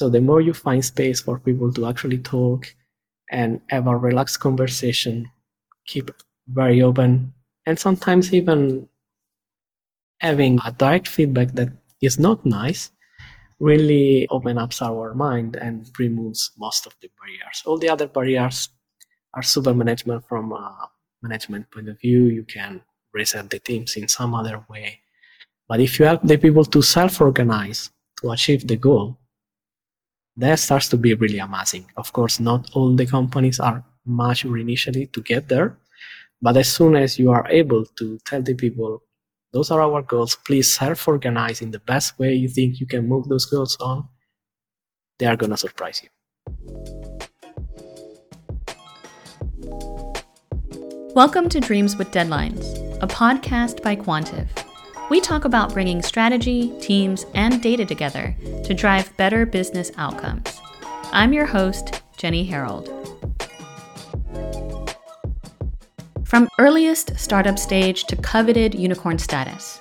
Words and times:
So 0.00 0.08
the 0.08 0.22
more 0.22 0.40
you 0.40 0.54
find 0.54 0.82
space 0.82 1.20
for 1.20 1.38
people 1.38 1.70
to 1.74 1.84
actually 1.84 2.20
talk 2.20 2.74
and 3.30 3.60
have 3.68 3.86
a 3.86 3.94
relaxed 3.94 4.40
conversation, 4.40 5.30
keep 5.84 6.10
very 6.48 6.80
open, 6.80 7.34
and 7.66 7.78
sometimes 7.78 8.32
even 8.32 8.88
having 10.20 10.58
a 10.64 10.72
direct 10.72 11.06
feedback 11.06 11.48
that 11.52 11.68
is 12.00 12.18
not 12.18 12.46
nice 12.46 12.92
really 13.58 14.26
open 14.30 14.56
up 14.56 14.72
our 14.80 15.12
mind 15.12 15.56
and 15.56 15.90
removes 15.98 16.52
most 16.56 16.86
of 16.86 16.96
the 17.02 17.10
barriers. 17.20 17.62
All 17.66 17.76
the 17.76 17.90
other 17.90 18.08
barriers 18.08 18.70
are 19.34 19.42
super 19.42 19.74
management 19.74 20.26
from 20.26 20.50
a 20.52 20.88
management 21.20 21.70
point 21.70 21.90
of 21.90 22.00
view. 22.00 22.24
You 22.24 22.44
can 22.44 22.80
reset 23.12 23.50
the 23.50 23.58
teams 23.58 23.96
in 23.96 24.08
some 24.08 24.32
other 24.32 24.64
way. 24.70 25.00
But 25.68 25.80
if 25.80 25.98
you 25.98 26.06
help 26.06 26.22
the 26.22 26.38
people 26.38 26.64
to 26.64 26.80
self-organize 26.80 27.90
to 28.22 28.30
achieve 28.30 28.66
the 28.66 28.76
goal, 28.76 29.19
that 30.40 30.58
starts 30.58 30.88
to 30.88 30.96
be 30.96 31.12
really 31.12 31.38
amazing. 31.38 31.84
Of 31.98 32.12
course, 32.14 32.40
not 32.40 32.70
all 32.72 32.96
the 32.96 33.06
companies 33.06 33.60
are 33.60 33.84
mature 34.06 34.56
initially 34.56 35.06
to 35.08 35.20
get 35.20 35.48
there, 35.48 35.76
but 36.40 36.56
as 36.56 36.72
soon 36.72 36.96
as 36.96 37.18
you 37.18 37.30
are 37.30 37.46
able 37.50 37.84
to 37.84 38.18
tell 38.24 38.40
the 38.40 38.54
people, 38.54 39.02
those 39.52 39.70
are 39.70 39.82
our 39.82 40.00
goals, 40.00 40.36
please 40.46 40.72
self-organize 40.72 41.60
in 41.60 41.72
the 41.72 41.80
best 41.80 42.18
way 42.18 42.32
you 42.32 42.48
think 42.48 42.80
you 42.80 42.86
can 42.86 43.06
move 43.06 43.28
those 43.28 43.44
goals 43.44 43.76
on, 43.80 44.08
they 45.18 45.26
are 45.26 45.36
gonna 45.36 45.58
surprise 45.58 46.02
you. 46.02 46.08
Welcome 51.14 51.50
to 51.50 51.60
Dreams 51.60 51.96
with 51.96 52.10
Deadlines, 52.12 52.64
a 53.02 53.06
podcast 53.06 53.82
by 53.82 53.94
Quantive. 53.94 54.48
We 55.10 55.20
talk 55.20 55.44
about 55.44 55.72
bringing 55.72 56.02
strategy, 56.02 56.72
teams, 56.80 57.26
and 57.34 57.60
data 57.60 57.84
together 57.84 58.36
to 58.62 58.72
drive 58.72 59.16
better 59.16 59.44
business 59.44 59.90
outcomes. 59.96 60.60
I'm 61.10 61.32
your 61.32 61.46
host, 61.46 62.00
Jenny 62.16 62.44
Herald. 62.44 62.88
From 66.24 66.48
earliest 66.60 67.18
startup 67.18 67.58
stage 67.58 68.04
to 68.04 68.14
coveted 68.14 68.72
unicorn 68.72 69.18
status, 69.18 69.80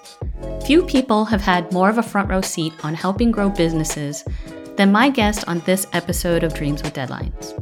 few 0.65 0.81
people 0.81 1.25
have 1.25 1.41
had 1.41 1.71
more 1.71 1.91
of 1.91 1.99
a 1.99 2.03
front 2.03 2.27
row 2.27 2.41
seat 2.41 2.73
on 2.83 2.95
helping 2.95 3.29
grow 3.29 3.49
businesses 3.49 4.25
than 4.77 4.91
my 4.91 5.09
guest 5.09 5.47
on 5.47 5.59
this 5.59 5.85
episode 5.93 6.43
of 6.43 6.55
Dreams 6.55 6.81
with 6.81 6.95
Deadlines. 6.95 7.53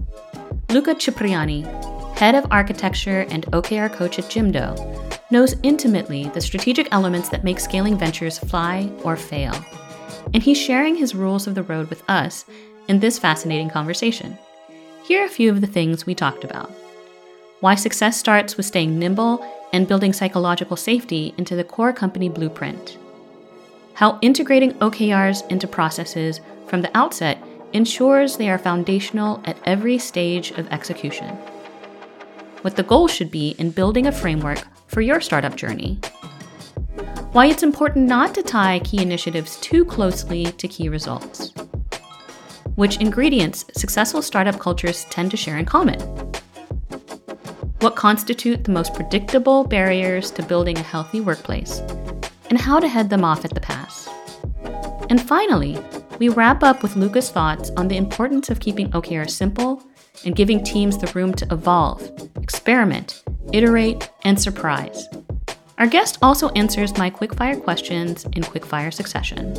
Luca 0.72 0.96
Cipriani, 0.96 1.66
head 2.18 2.34
of 2.34 2.48
architecture 2.50 3.28
and 3.30 3.46
OKR 3.48 3.94
coach 3.94 4.18
at 4.18 4.26
Jimdo, 4.26 4.76
knows 5.30 5.54
intimately 5.62 6.24
the 6.30 6.42
strategic 6.42 6.88
elements 6.92 7.30
that 7.30 7.44
make 7.44 7.60
scaling 7.60 7.96
ventures 7.96 8.40
fly 8.40 8.90
or 9.04 9.16
fail. 9.16 9.54
And 10.34 10.42
he's 10.42 10.58
sharing 10.58 10.96
his 10.96 11.14
rules 11.14 11.46
of 11.46 11.54
the 11.54 11.62
road 11.62 11.92
with 11.92 12.04
us 12.10 12.46
in 12.88 13.00
this 13.00 13.20
fascinating 13.20 13.70
conversation. 13.70 14.36
Here 15.04 15.22
are 15.22 15.26
a 15.26 15.30
few 15.30 15.52
of 15.52 15.62
the 15.62 15.68
things 15.68 16.06
we 16.06 16.16
talked 16.16 16.44
about 16.44 16.72
why 17.60 17.74
success 17.74 18.18
starts 18.18 18.56
with 18.56 18.66
staying 18.66 19.00
nimble 19.00 19.44
and 19.74 19.88
building 19.88 20.14
psychological 20.14 20.78
safety 20.78 21.34
into 21.38 21.56
the 21.56 21.64
core 21.64 21.94
company 21.94 22.30
blueprint, 22.30 22.98
how 23.96 24.20
integrating 24.22 24.74
OKRs 24.76 25.48
into 25.50 25.68
processes 25.68 26.40
from 26.68 26.82
the 26.82 26.96
outset 26.96 27.44
ensures 27.74 28.38
they 28.38 28.50
are 28.50 28.60
foundational 28.60 29.42
at 29.46 29.58
every 29.66 29.98
stage 29.98 30.52
of 30.52 30.68
execution, 30.68 31.36
what 32.62 32.76
the 32.76 32.84
goal 32.84 33.08
should 33.08 33.32
be 33.32 33.56
in 33.60 33.72
building 33.72 34.08
a 34.08 34.12
framework 34.12 34.68
for 34.88 35.02
your 35.02 35.22
startup 35.22 35.56
journey. 35.56 36.00
Why 37.32 37.48
it's 37.48 37.64
important 37.64 38.08
not 38.08 38.34
to 38.36 38.44
tie 38.44 38.80
key 38.80 39.02
initiatives 39.02 39.58
too 39.58 39.86
closely 39.86 40.46
to 40.46 40.68
key 40.68 40.90
results. 40.90 41.54
Which 42.76 42.98
ingredients 42.98 43.66
successful 43.74 44.22
startup 44.22 44.60
cultures 44.60 45.06
tend 45.06 45.32
to 45.32 45.38
share 45.38 45.58
in 45.58 45.66
common. 45.66 46.00
What 47.80 47.96
constitute 47.96 48.64
the 48.64 48.72
most 48.72 48.94
predictable 48.94 49.64
barriers 49.64 50.32
to 50.32 50.44
building 50.44 50.78
a 50.78 50.84
healthy 50.84 51.22
workplace, 51.22 51.80
and 52.50 52.60
how 52.60 52.80
to 52.80 52.88
head 52.88 53.10
them 53.10 53.24
off 53.24 53.46
at 53.46 53.54
the 53.54 53.62
pass. 53.62 54.10
And 55.10 55.22
finally, 55.22 55.78
we 56.20 56.30
wrap 56.30 56.64
up 56.64 56.82
with 56.82 56.96
Luca's 56.96 57.30
thoughts 57.30 57.70
on 57.78 57.88
the 57.88 57.98
importance 57.98 58.50
of 58.50 58.60
keeping 58.60 58.90
OKR 58.92 59.30
simple 59.30 59.84
and 60.26 60.36
giving 60.36 60.64
teams 60.64 60.98
the 60.98 61.12
room 61.14 61.34
to 61.36 61.48
evolve, 61.52 62.10
experiment, 62.42 63.24
iterate, 63.54 64.10
and 64.24 64.40
surprise. 64.40 65.08
Our 65.78 65.88
guest 65.88 66.18
also 66.22 66.50
answers 66.50 66.98
my 66.98 67.10
quickfire 67.10 67.62
questions 67.62 68.26
in 68.26 68.44
quickfire 68.44 68.94
succession. 68.94 69.56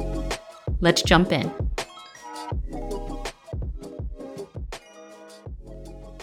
Let's 0.80 1.02
jump 1.02 1.32
in. 1.32 1.50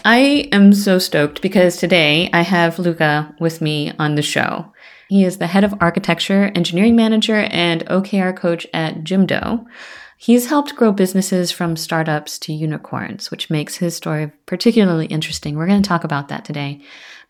I 0.04 0.48
am 0.52 0.72
so 0.72 0.98
stoked 0.98 1.42
because 1.42 1.76
today 1.76 2.30
I 2.32 2.42
have 2.42 2.78
Luca 2.78 3.34
with 3.40 3.60
me 3.60 3.92
on 3.98 4.14
the 4.14 4.22
show. 4.22 4.72
He 5.08 5.24
is 5.24 5.38
the 5.38 5.46
head 5.46 5.64
of 5.64 5.74
architecture, 5.80 6.52
engineering 6.54 6.94
manager, 6.94 7.48
and 7.50 7.84
OKR 7.86 8.36
coach 8.36 8.66
at 8.72 9.02
Jimdo. 9.02 9.66
He's 10.18 10.46
helped 10.46 10.76
grow 10.76 10.92
businesses 10.92 11.52
from 11.52 11.76
startups 11.76 12.38
to 12.40 12.52
unicorns, 12.52 13.30
which 13.30 13.50
makes 13.50 13.76
his 13.76 13.94
story 13.94 14.32
particularly 14.46 15.06
interesting. 15.06 15.56
We're 15.56 15.66
going 15.66 15.82
to 15.82 15.88
talk 15.88 16.04
about 16.04 16.28
that 16.28 16.44
today. 16.44 16.80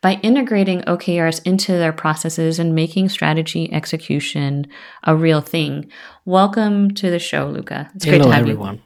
By 0.00 0.20
integrating 0.22 0.82
OKRs 0.82 1.44
into 1.44 1.72
their 1.72 1.92
processes 1.92 2.60
and 2.60 2.76
making 2.76 3.08
strategy 3.08 3.72
execution 3.72 4.68
a 5.02 5.16
real 5.16 5.40
thing. 5.40 5.90
Welcome 6.24 6.92
to 6.94 7.10
the 7.10 7.18
show, 7.18 7.48
Luca. 7.48 7.90
It's 7.96 8.04
Hello, 8.04 8.18
great 8.18 8.24
to 8.24 8.32
have 8.32 8.42
everyone. 8.42 8.74
you. 8.76 8.82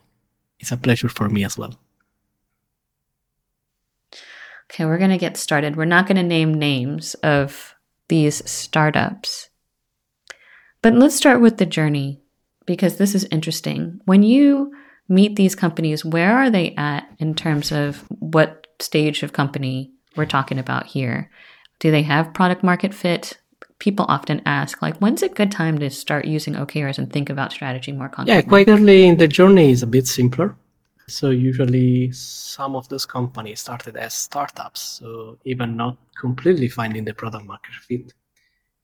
It's 0.61 0.73
a 0.73 0.79
pleasure 0.79 1.09
for 1.09 1.29
me 1.29 1.45
as 1.45 1.59
well. 1.59 1.75
Okay, 4.71 4.87
we're 4.87 4.99
going 4.99 5.11
to 5.11 5.19
get 5.19 5.37
started. 5.37 5.77
We're 5.77 5.85
not 5.85 6.07
going 6.07 6.17
to 6.17 6.23
name 6.23 6.55
names 6.55 7.15
of 7.17 7.75
these 8.09 8.49
startups. 8.49 9.51
But 10.81 10.95
let's 10.95 11.17
start 11.17 11.43
with 11.43 11.59
the 11.59 11.67
journey 11.67 12.23
because 12.71 12.99
this 12.99 13.17
is 13.17 13.27
interesting. 13.33 14.01
When 14.05 14.23
you 14.23 14.73
meet 15.09 15.35
these 15.35 15.57
companies, 15.57 16.05
where 16.05 16.37
are 16.37 16.51
they 16.51 16.73
at 16.77 17.03
in 17.19 17.35
terms 17.35 17.73
of 17.73 18.05
what 18.21 18.69
stage 18.79 19.25
of 19.25 19.33
company 19.33 19.91
we're 20.15 20.25
talking 20.25 20.57
about 20.57 20.87
here? 20.87 21.33
Do 21.81 21.91
they 21.91 22.03
have 22.03 22.33
product 22.33 22.63
market 22.63 22.95
fit? 22.95 23.39
People 23.81 24.07
often 24.09 24.41
ask, 24.47 24.81
like, 24.83 24.97
when's 24.99 25.25
a 25.25 25.29
good 25.29 25.51
time 25.51 25.81
to 25.81 25.91
start 25.91 26.27
using 26.27 26.55
OKRs 26.55 26.97
and 26.97 27.13
think 27.13 27.29
about 27.29 27.51
strategy 27.51 27.91
more 27.91 28.09
concretely? 28.09 28.35
Yeah, 28.35 28.49
quite 28.49 28.69
early 28.69 29.09
in 29.09 29.17
the 29.17 29.27
journey 29.27 29.73
is 29.73 29.83
a 29.83 29.89
bit 29.89 30.07
simpler. 30.07 30.55
So 31.09 31.31
usually 31.31 32.13
some 32.13 32.77
of 32.77 32.89
those 32.89 33.05
companies 33.05 33.59
started 33.59 33.97
as 33.97 34.15
startups, 34.15 34.81
so 34.81 35.39
even 35.45 35.77
not 35.77 35.97
completely 36.21 36.69
finding 36.69 37.05
the 37.05 37.15
product 37.15 37.47
market 37.47 37.75
fit. 37.89 38.15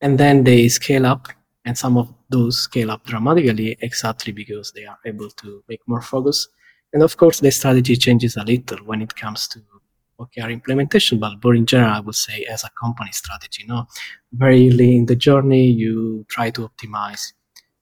And 0.01 0.19
then 0.19 0.43
they 0.43 0.67
scale 0.67 1.07
up 1.07 1.29
and 1.67 1.77
some 1.77 1.99
of 1.99 2.15
those 2.31 2.57
scale 2.59 2.93
up 2.93 3.05
dramatically 3.05 3.77
exactly 3.81 4.33
because 4.33 4.73
they 4.73 4.87
are 4.87 4.99
able 5.05 5.29
to 5.31 5.63
make 5.69 5.81
more 5.87 6.01
focus. 6.01 6.49
And 6.93 7.03
of 7.03 7.17
course, 7.17 7.41
the 7.41 7.51
strategy 7.51 7.97
changes 7.97 8.37
a 8.37 8.45
little 8.45 8.79
when 8.87 9.03
it 9.03 9.17
comes 9.17 9.49
to 9.49 9.61
OKR 10.21 10.51
implementation, 10.51 11.19
but, 11.19 11.41
but 11.43 11.51
in 11.51 11.67
general, 11.67 11.93
I 11.93 12.01
would 12.01 12.15
say 12.15 12.45
as 12.45 12.65
a 12.65 12.71
company 12.81 13.11
strategy, 13.13 13.65
you 13.65 13.69
know, 13.69 13.87
very 14.33 14.71
early 14.71 14.97
in 14.97 15.07
the 15.07 15.17
journey, 15.17 15.67
you 15.67 16.25
try 16.29 16.51
to 16.51 16.69
optimize 16.69 17.33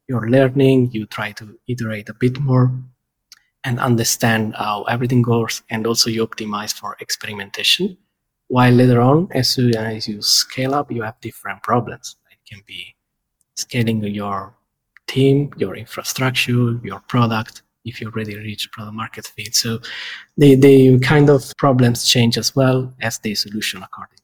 your 0.09 0.29
learning, 0.29 0.91
you 0.93 1.07
try 1.07 1.33
to 1.33 1.59
iterate 1.69 2.09
a 2.09 2.15
bit 2.15 2.41
more 2.41 2.73
and 3.63 3.79
understand 3.79 4.55
how 4.57 4.83
everything 4.85 5.23
goes, 5.23 5.63
and 5.71 5.87
also 5.87 6.11
you 6.11 6.27
optimize 6.27 6.73
for 6.73 6.97
experimentation. 7.01 7.97
While 8.49 8.73
later 8.73 9.01
on, 9.01 9.29
as 9.33 9.51
soon 9.51 9.77
as 9.77 10.09
you 10.09 10.21
scale 10.21 10.75
up, 10.75 10.91
you 10.91 11.03
have 11.03 11.21
different 11.21 11.63
problems. 11.63 12.17
It 12.31 12.39
can 12.49 12.63
be 12.67 12.94
scaling 13.55 14.03
your 14.03 14.55
team, 15.07 15.53
your 15.57 15.77
infrastructure, 15.77 16.79
your 16.83 17.01
product, 17.09 17.63
if 17.85 18.01
you 18.01 18.09
already 18.09 18.37
reach 18.37 18.71
product 18.73 18.97
market 18.97 19.27
fit. 19.27 19.55
So 19.55 19.79
the, 20.37 20.55
the 20.55 20.99
kind 21.01 21.29
of 21.29 21.53
problems 21.59 22.09
change 22.09 22.39
as 22.39 22.57
well 22.57 22.93
as 23.01 23.19
the 23.19 23.35
solution 23.35 23.83
accordingly. 23.83 24.21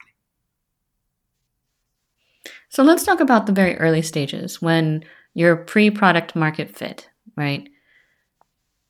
So 2.68 2.82
let's 2.82 3.04
talk 3.04 3.20
about 3.20 3.46
the 3.46 3.52
very 3.52 3.76
early 3.78 4.02
stages 4.02 4.62
when 4.62 5.04
you're 5.34 5.56
pre 5.56 5.90
product 5.90 6.34
market 6.36 6.74
fit, 6.74 7.08
right? 7.36 7.68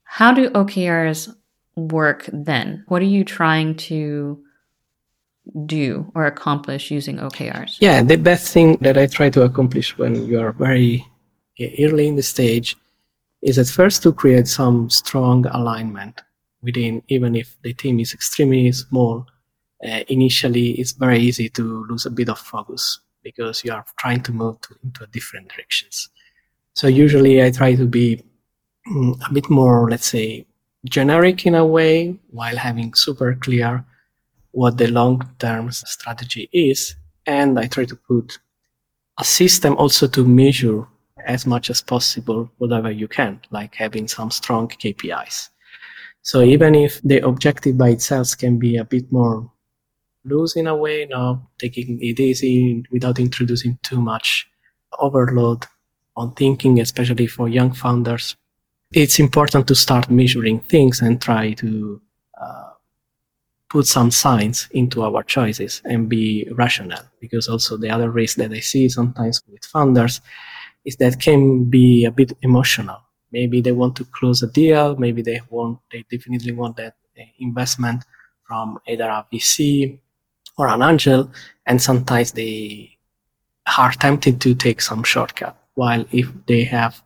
How 0.04 0.32
do 0.32 0.50
OKRs 0.50 1.34
work 1.76 2.28
then? 2.32 2.84
What 2.88 3.00
are 3.02 3.06
you 3.06 3.24
trying 3.24 3.76
to 3.76 4.42
do 5.66 6.10
or 6.14 6.26
accomplish 6.26 6.90
using 6.90 7.18
OKRs? 7.18 7.78
Yeah, 7.80 8.02
the 8.02 8.16
best 8.16 8.52
thing 8.52 8.76
that 8.80 8.96
I 8.96 9.06
try 9.06 9.30
to 9.30 9.42
accomplish 9.42 9.96
when 9.98 10.26
you 10.26 10.40
are 10.40 10.52
very 10.52 11.06
early 11.78 12.08
in 12.08 12.16
the 12.16 12.22
stage 12.22 12.76
is 13.42 13.58
at 13.58 13.66
first 13.66 14.02
to 14.02 14.12
create 14.12 14.48
some 14.48 14.90
strong 14.90 15.46
alignment 15.46 16.20
within, 16.62 17.02
even 17.08 17.34
if 17.34 17.56
the 17.62 17.72
team 17.72 18.00
is 18.00 18.12
extremely 18.12 18.70
small. 18.72 19.26
Uh, 19.82 20.00
initially, 20.08 20.72
it's 20.72 20.92
very 20.92 21.18
easy 21.18 21.48
to 21.48 21.86
lose 21.88 22.04
a 22.04 22.10
bit 22.10 22.28
of 22.28 22.38
focus 22.38 23.00
because 23.22 23.64
you 23.64 23.72
are 23.72 23.84
trying 23.98 24.22
to 24.22 24.32
move 24.32 24.60
to, 24.60 24.74
into 24.84 25.06
different 25.06 25.48
directions. 25.48 26.10
So 26.74 26.86
usually, 26.86 27.42
I 27.42 27.50
try 27.50 27.74
to 27.74 27.86
be 27.86 28.22
mm, 28.86 29.18
a 29.28 29.32
bit 29.32 29.48
more, 29.48 29.88
let's 29.90 30.06
say, 30.06 30.46
generic 30.84 31.46
in 31.46 31.54
a 31.54 31.64
way 31.64 32.16
while 32.30 32.56
having 32.56 32.94
super 32.94 33.34
clear 33.34 33.84
what 34.52 34.78
the 34.78 34.88
long 34.88 35.28
term 35.38 35.70
strategy 35.70 36.48
is. 36.52 36.96
And 37.26 37.58
I 37.58 37.66
try 37.66 37.84
to 37.84 37.96
put 37.96 38.38
a 39.18 39.24
system 39.24 39.76
also 39.76 40.08
to 40.08 40.26
measure 40.26 40.86
as 41.26 41.46
much 41.46 41.70
as 41.70 41.82
possible 41.82 42.50
whatever 42.58 42.90
you 42.90 43.08
can, 43.08 43.40
like 43.50 43.74
having 43.74 44.08
some 44.08 44.30
strong 44.30 44.68
KPIs. 44.68 45.50
So 46.22 46.42
even 46.42 46.74
if 46.74 47.00
the 47.02 47.26
objective 47.26 47.78
by 47.78 47.90
itself 47.90 48.36
can 48.36 48.58
be 48.58 48.76
a 48.76 48.84
bit 48.84 49.10
more 49.12 49.50
loose 50.24 50.56
in 50.56 50.66
a 50.66 50.76
way, 50.76 51.06
now 51.06 51.48
taking 51.58 51.98
it 52.02 52.20
easy 52.20 52.84
without 52.90 53.18
introducing 53.18 53.78
too 53.82 54.00
much 54.00 54.48
overload 54.98 55.66
on 56.16 56.32
thinking, 56.32 56.80
especially 56.80 57.26
for 57.26 57.48
young 57.48 57.72
founders, 57.72 58.36
it's 58.92 59.18
important 59.18 59.66
to 59.68 59.74
start 59.74 60.10
measuring 60.10 60.60
things 60.60 61.00
and 61.00 61.22
try 61.22 61.52
to 61.52 62.00
uh, 62.40 62.70
put 63.70 63.86
some 63.86 64.10
signs 64.10 64.68
into 64.72 65.02
our 65.02 65.22
choices 65.22 65.80
and 65.84 66.08
be 66.08 66.46
rational. 66.52 67.00
Because 67.20 67.48
also 67.48 67.76
the 67.76 67.88
other 67.88 68.10
risk 68.10 68.36
that 68.36 68.52
I 68.52 68.60
see 68.60 68.88
sometimes 68.88 69.40
with 69.48 69.64
founders 69.64 70.20
is 70.84 70.96
that 70.96 71.20
can 71.20 71.64
be 71.70 72.04
a 72.04 72.10
bit 72.10 72.32
emotional. 72.42 73.00
Maybe 73.32 73.60
they 73.60 73.72
want 73.72 73.94
to 73.96 74.04
close 74.06 74.42
a 74.42 74.48
deal. 74.48 74.96
Maybe 74.96 75.22
they 75.22 75.40
want, 75.48 75.78
they 75.92 76.04
definitely 76.10 76.52
want 76.52 76.76
that 76.76 76.96
uh, 77.18 77.22
investment 77.38 78.04
from 78.42 78.80
either 78.88 79.04
a 79.04 79.24
VC 79.32 80.00
or 80.58 80.66
an 80.66 80.82
angel. 80.82 81.30
And 81.64 81.80
sometimes 81.80 82.32
they 82.32 82.98
are 83.78 83.92
tempted 83.92 84.40
to 84.40 84.54
take 84.54 84.80
some 84.80 85.04
shortcut. 85.04 85.56
While 85.74 86.04
if 86.10 86.28
they 86.46 86.64
have 86.64 87.00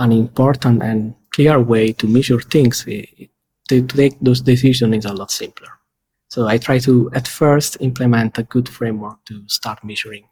an 0.00 0.10
important 0.10 0.82
and 0.82 1.14
clear 1.30 1.60
way 1.60 1.92
to 1.92 2.08
measure 2.08 2.40
things, 2.40 2.84
it, 2.88 3.30
to 3.70 3.86
take 3.86 4.18
those 4.20 4.40
decisions 4.40 4.96
is 4.96 5.04
a 5.04 5.14
lot 5.14 5.30
simpler. 5.30 5.68
So 6.28 6.48
I 6.48 6.58
try 6.58 6.78
to 6.80 7.10
at 7.14 7.26
first 7.26 7.76
implement 7.80 8.38
a 8.38 8.42
good 8.42 8.68
framework 8.68 9.24
to 9.26 9.42
start 9.48 9.82
measuring 9.84 10.24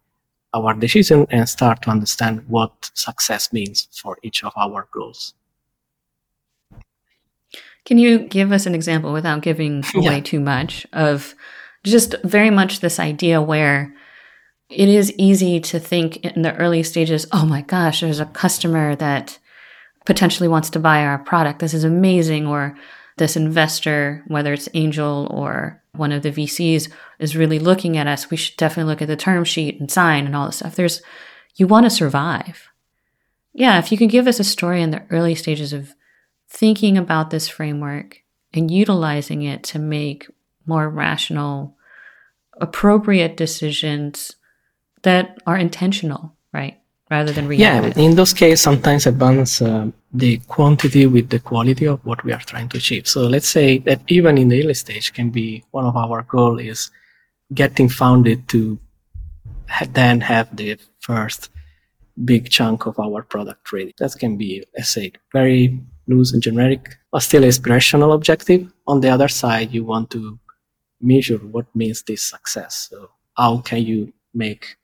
our 0.55 0.75
decision 0.75 1.26
and 1.31 1.49
start 1.49 1.82
to 1.82 1.90
understand 1.90 2.44
what 2.49 2.90
success 2.94 3.52
means 3.52 3.88
for 3.93 4.19
each 4.23 4.43
of 4.44 4.52
our 4.56 4.88
goals. 4.93 5.35
Can 7.85 7.99
you 7.99 8.19
give 8.19 8.52
us 8.52 8.67
an 8.67 8.75
example 8.75 9.12
without 9.12 9.43
giving 9.43 9.84
away 9.94 10.17
yeah. 10.17 10.20
too 10.20 10.41
much 10.41 10.87
of 10.93 11.34
just 11.84 12.14
very 12.25 12.50
much 12.50 12.81
this 12.81 12.99
idea 12.99 13.41
where 13.41 13.94
it 14.69 14.88
is 14.88 15.12
easy 15.17 15.61
to 15.61 15.79
think 15.79 16.19
in 16.19 16.43
the 16.43 16.55
early 16.56 16.82
stages, 16.82 17.26
oh 17.32 17.46
my 17.46 17.62
gosh, 17.62 18.00
there's 18.00 18.20
a 18.20 18.26
customer 18.26 18.96
that 18.96 19.38
potentially 20.05 20.49
wants 20.49 20.70
to 20.70 20.79
buy 20.79 21.05
our 21.05 21.19
product. 21.19 21.61
This 21.61 21.75
is 21.75 21.84
amazing. 21.84 22.46
Or 22.46 22.76
this 23.19 23.37
investor, 23.37 24.23
whether 24.26 24.53
it's 24.53 24.69
angel 24.75 25.29
or 25.31 25.82
one 25.93 26.12
of 26.12 26.23
the 26.23 26.32
VCs, 26.32 26.91
is 27.19 27.37
really 27.37 27.59
looking 27.59 27.97
at 27.97 28.06
us. 28.06 28.31
We 28.31 28.37
should 28.37 28.56
definitely 28.56 28.91
look 28.91 29.03
at 29.03 29.09
the 29.09 29.17
term 29.17 29.44
sheet 29.44 29.81
and 29.81 29.91
sign 29.91 30.26
and 30.26 30.35
all 30.35 30.47
this 30.47 30.56
stuff. 30.56 30.76
There's, 30.76 31.03
you 31.56 31.67
want 31.67 31.85
to 31.85 31.91
survive. 31.91 32.69
Yeah, 33.53 33.79
if 33.79 33.91
you 33.91 33.99
can 33.99 34.09
give 34.09 34.26
us 34.26 34.41
a 34.41 34.44
story 34.44 34.82
in 34.82 34.91
the 34.91 35.05
early 35.11 35.35
stages 35.35 35.73
of 35.73 35.94
thinking 36.49 36.97
about 36.97 37.31
this 37.31 37.49
framework 37.49 38.23
and 38.55 38.70
utilizing 38.70 39.43
it 39.43 39.62
to 39.65 39.79
make 39.79 40.26
more 40.67 40.88
rational, 40.88 41.76
appropriate 42.61 43.37
decisions 43.37 44.37
that 45.03 45.38
are 45.47 45.56
intentional, 45.56 46.35
right? 46.53 46.81
Rather 47.10 47.32
than 47.32 47.49
reactive. 47.49 47.96
Yeah, 47.96 48.02
in 48.02 48.16
those 48.16 48.34
cases, 48.34 48.60
sometimes 48.60 49.06
I 49.06 49.12
balance 49.12 49.62
uh, 49.62 49.90
the 50.12 50.38
quantity 50.46 51.06
with 51.06 51.31
the 51.31 51.38
quality 51.38 51.87
of 51.87 52.05
what 52.05 52.22
we 52.22 52.32
are 52.32 52.40
trying 52.40 52.69
to 52.70 52.76
achieve. 52.76 53.08
So 53.08 53.26
let's 53.26 53.49
say 53.49 53.78
that 53.78 54.02
even 54.08 54.37
in 54.37 54.49
the 54.49 54.62
early 54.62 54.75
stage 54.75 55.12
can 55.14 55.31
be 55.31 55.64
one 55.70 55.87
of 55.87 55.96
our 55.96 56.22
goal 56.22 56.58
is 56.58 56.90
getting 57.55 57.88
founded 57.88 58.49
to 58.49 58.78
then 59.93 60.20
have 60.20 60.55
the 60.55 60.78
first 61.00 61.50
big 62.25 62.50
chunk 62.50 62.87
of 62.87 62.99
our 62.99 63.22
product 63.22 63.72
ready. 63.72 63.94
That 63.99 64.14
can 64.19 64.37
be, 64.37 64.64
let's 64.76 64.90
say, 64.90 65.12
very 65.32 65.81
loose 66.06 66.32
and 66.32 66.43
generic, 66.43 66.96
but 67.12 67.20
still 67.20 67.43
aspirational 67.43 68.14
objective. 68.14 68.70
On 68.87 69.00
the 69.00 69.08
other 69.08 69.28
side, 69.28 69.72
you 69.72 69.84
want 69.84 70.10
to 70.10 70.38
measure 71.00 71.38
what 71.38 71.75
means 71.75 72.02
this 72.02 72.22
success. 72.22 72.88
So 72.90 73.10
how 73.37 73.58
can 73.58 73.82
you 73.82 74.12
make 74.34 74.76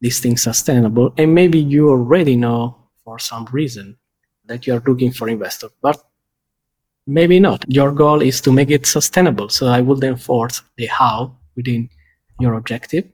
these 0.00 0.20
things 0.20 0.42
sustainable? 0.42 1.12
And 1.18 1.34
maybe 1.34 1.58
you 1.58 1.90
already 1.90 2.36
know 2.36 2.76
for 3.04 3.18
some 3.18 3.46
reason 3.52 3.96
that 4.46 4.66
you 4.66 4.74
are 4.74 4.82
looking 4.86 5.12
for 5.12 5.28
investor, 5.28 5.68
but 5.82 6.02
maybe 7.06 7.40
not. 7.40 7.64
Your 7.68 7.92
goal 7.92 8.22
is 8.22 8.40
to 8.42 8.52
make 8.52 8.70
it 8.70 8.86
sustainable. 8.86 9.48
So 9.48 9.66
I 9.66 9.80
would 9.80 10.02
enforce 10.04 10.62
the 10.76 10.86
how 10.86 11.36
within 11.56 11.90
your 12.40 12.54
objective 12.54 13.04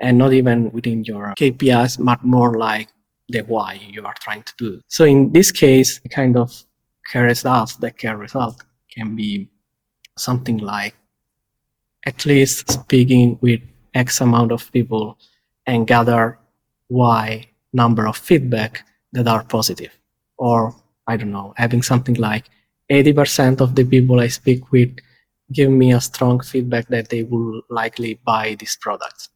and 0.00 0.18
not 0.18 0.32
even 0.32 0.70
within 0.72 1.04
your 1.04 1.34
KPIs, 1.36 2.04
but 2.04 2.24
more 2.24 2.58
like 2.58 2.88
the 3.28 3.40
why 3.42 3.80
you 3.88 4.04
are 4.04 4.14
trying 4.20 4.42
to 4.42 4.52
do. 4.58 4.80
So 4.88 5.04
in 5.04 5.32
this 5.32 5.52
case, 5.52 6.00
kind 6.10 6.36
of 6.36 6.64
care 7.10 7.24
results, 7.24 7.76
the 7.76 7.90
care 7.90 8.16
result 8.16 8.64
can 8.92 9.14
be 9.14 9.48
something 10.16 10.58
like 10.58 10.94
at 12.06 12.26
least 12.26 12.70
speaking 12.70 13.38
with 13.40 13.60
X 13.94 14.20
amount 14.20 14.52
of 14.52 14.70
people 14.72 15.18
and 15.66 15.86
gather 15.86 16.38
Y 16.88 17.46
number 17.72 18.06
of 18.06 18.16
feedback 18.16 18.84
that 19.12 19.28
are 19.28 19.44
positive. 19.44 19.96
Or, 20.36 20.74
I 21.06 21.16
don't 21.16 21.32
know, 21.32 21.54
having 21.56 21.82
something 21.82 22.14
like 22.14 22.46
80% 22.90 23.60
of 23.60 23.74
the 23.74 23.84
people 23.84 24.20
I 24.20 24.28
speak 24.28 24.72
with 24.72 24.96
give 25.52 25.70
me 25.70 25.92
a 25.92 26.00
strong 26.00 26.40
feedback 26.40 26.88
that 26.88 27.08
they 27.08 27.24
will 27.24 27.62
likely 27.68 28.20
buy 28.24 28.56
this 28.58 28.76
product. 28.76 29.28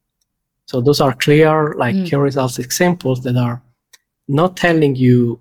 So 0.66 0.80
those 0.80 1.00
are 1.00 1.12
clear, 1.12 1.74
like 1.74 1.94
mm. 1.94 2.08
key 2.08 2.16
results 2.16 2.58
examples 2.58 3.22
that 3.24 3.36
are 3.36 3.62
not 4.28 4.56
telling 4.56 4.96
you 4.96 5.40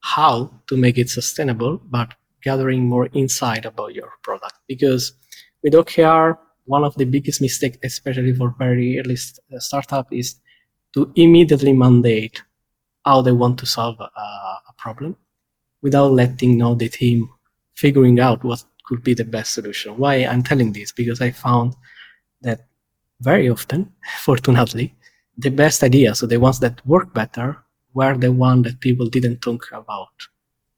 how 0.00 0.50
to 0.68 0.76
make 0.76 0.98
it 0.98 1.10
sustainable, 1.10 1.80
but 1.90 2.14
gathering 2.42 2.84
more 2.84 3.08
insight 3.12 3.64
about 3.64 3.94
your 3.94 4.12
product. 4.22 4.54
Because 4.68 5.12
with 5.62 5.74
OKR, 5.74 6.38
one 6.64 6.84
of 6.84 6.94
the 6.96 7.04
biggest 7.04 7.40
mistakes, 7.40 7.78
especially 7.82 8.32
for 8.34 8.54
very 8.58 8.98
early 8.98 9.16
uh, 9.54 9.58
startup, 9.58 10.12
is 10.12 10.36
to 10.94 11.12
immediately 11.16 11.72
mandate 11.72 12.42
how 13.04 13.20
they 13.22 13.32
want 13.32 13.58
to 13.58 13.66
solve 13.66 13.98
a, 14.00 14.04
a 14.04 14.74
problem 14.78 15.16
without 15.82 16.12
letting 16.12 16.56
know 16.58 16.74
the 16.74 16.88
team 16.88 17.28
figuring 17.74 18.20
out 18.20 18.44
what 18.44 18.64
could 18.84 19.02
be 19.02 19.14
the 19.14 19.24
best 19.24 19.52
solution. 19.52 19.96
Why 19.96 20.24
I'm 20.24 20.42
telling 20.42 20.72
this? 20.72 20.92
Because 20.92 21.20
I 21.20 21.30
found 21.30 21.74
that 22.42 22.66
very 23.20 23.48
often, 23.48 23.92
fortunately, 24.20 24.94
the 25.36 25.50
best 25.50 25.82
ideas, 25.82 26.18
so 26.18 26.26
the 26.26 26.38
ones 26.38 26.60
that 26.60 26.84
work 26.86 27.12
better, 27.14 27.58
were 27.94 28.16
the 28.16 28.32
one 28.32 28.62
that 28.62 28.80
people 28.80 29.06
didn't 29.06 29.40
talk 29.40 29.68
about 29.72 30.28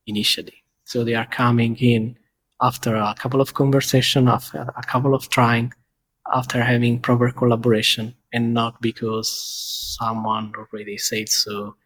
initially. 0.06 0.64
So 0.84 1.04
they 1.04 1.14
are 1.14 1.26
coming 1.26 1.76
in 1.76 2.16
after 2.64 2.96
a 2.96 3.14
couple 3.18 3.40
of 3.40 3.52
conversation, 3.52 4.26
after 4.28 4.58
a 4.76 4.82
couple 4.82 5.14
of 5.14 5.28
trying, 5.28 5.72
after 6.34 6.62
having 6.62 6.98
proper 6.98 7.30
collaboration, 7.30 8.14
and 8.32 8.54
not 8.54 8.80
because 8.80 9.28
someone 10.00 10.52
already 10.56 10.96
said 10.96 11.28
so 11.28 11.76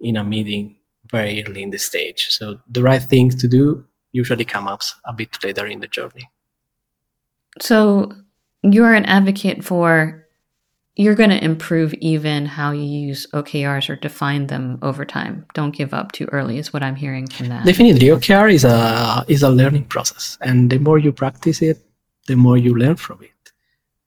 in 0.00 0.16
a 0.16 0.24
meeting 0.24 0.76
very 1.10 1.42
early 1.42 1.62
in 1.62 1.70
the 1.70 1.78
stage. 1.78 2.26
So 2.30 2.60
the 2.68 2.82
right 2.82 3.02
thing 3.02 3.30
to 3.30 3.48
do 3.48 3.84
usually 4.12 4.44
come 4.44 4.68
up 4.68 4.82
a 5.06 5.12
bit 5.12 5.42
later 5.42 5.66
in 5.66 5.80
the 5.80 5.88
journey. 5.88 6.28
So 7.60 8.12
you're 8.62 8.92
an 8.92 9.06
advocate 9.06 9.64
for 9.64 10.25
you're 10.96 11.14
going 11.14 11.30
to 11.30 11.44
improve 11.44 11.92
even 11.94 12.46
how 12.46 12.72
you 12.72 12.82
use 12.82 13.26
OKRs 13.34 13.90
or 13.90 13.96
define 13.96 14.46
them 14.46 14.78
over 14.80 15.04
time. 15.04 15.44
Don't 15.52 15.76
give 15.76 15.92
up 15.92 16.12
too 16.12 16.26
early 16.32 16.58
is 16.58 16.72
what 16.72 16.82
I'm 16.82 16.96
hearing 16.96 17.26
from 17.26 17.48
that. 17.48 17.66
Definitely, 17.66 18.08
OKR 18.08 18.52
is 18.52 18.64
a 18.64 19.24
is 19.28 19.42
a 19.42 19.50
learning 19.50 19.84
process, 19.84 20.38
and 20.40 20.70
the 20.70 20.78
more 20.78 20.98
you 20.98 21.12
practice 21.12 21.60
it, 21.60 21.78
the 22.26 22.36
more 22.36 22.56
you 22.56 22.74
learn 22.74 22.96
from 22.96 23.22
it. 23.22 23.30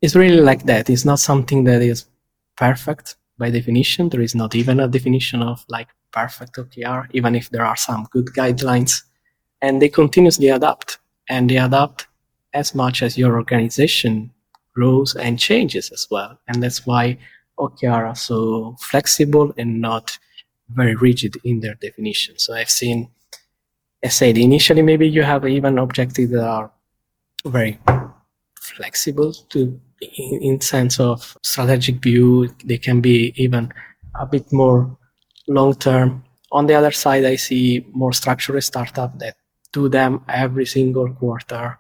It's 0.02 0.16
really 0.16 0.42
like 0.42 0.64
that. 0.64 0.90
It's 0.90 1.06
not 1.06 1.20
something 1.20 1.64
that 1.66 1.82
is 1.82 2.06
perfect 2.58 3.18
by 3.38 3.52
definition. 3.52 4.10
There 4.10 4.22
is 4.22 4.34
not 4.34 4.56
even 4.56 4.80
a 4.80 4.88
definition 4.88 5.44
of 5.44 5.64
like 5.70 5.90
perfect 6.12 6.56
OKR, 6.56 7.08
even 7.12 7.36
if 7.36 7.52
there 7.52 7.66
are 7.66 7.78
some 7.78 8.08
good 8.10 8.28
guidelines, 8.28 9.04
and 9.62 9.80
they 9.80 9.90
continuously 9.90 10.50
adapt, 10.50 10.98
and 11.30 11.50
they 11.50 11.58
adapt 11.58 12.08
as 12.52 12.74
much 12.74 13.04
as 13.04 13.16
your 13.16 13.36
organization 13.36 14.32
grows 14.74 15.16
and 15.16 15.40
changes 15.40 15.92
as 15.92 16.08
well. 16.10 16.40
And 16.48 16.64
that's 16.64 16.86
why 16.86 17.18
OKR 17.58 18.10
are 18.10 18.16
so 18.16 18.76
flexible 18.80 19.54
and 19.58 19.82
not 19.82 20.18
very 20.70 20.96
rigid 20.96 21.38
in 21.44 21.60
their 21.60 21.76
definition. 21.76 22.38
So 22.38 22.54
I've 22.54 22.70
seen, 22.70 23.10
I 24.04 24.10
said, 24.10 24.38
initially 24.38 24.82
maybe 24.82 25.08
you 25.08 25.24
have 25.24 25.48
even 25.48 25.78
objectives 25.78 26.32
that 26.32 26.44
are 26.44 26.72
very 27.46 27.80
flexible 28.60 29.34
to 29.50 29.80
in, 30.02 30.40
in 30.42 30.62
sense 30.62 31.00
of 31.00 31.38
strategic 31.44 32.02
view. 32.02 32.54
They 32.64 32.78
can 32.78 33.02
be 33.02 33.34
even 33.36 33.74
a 34.16 34.26
bit 34.26 34.52
more 34.52 34.98
long 35.48 35.76
term. 35.76 36.24
On 36.52 36.66
the 36.66 36.76
other 36.76 36.92
side, 36.92 37.26
I 37.26 37.36
see 37.36 37.86
more 37.92 38.14
structured 38.14 38.64
startup 38.64 39.18
that 39.20 39.36
do 39.72 39.90
them 39.90 40.24
every 40.28 40.66
single 40.66 41.14
quarter. 41.14 41.78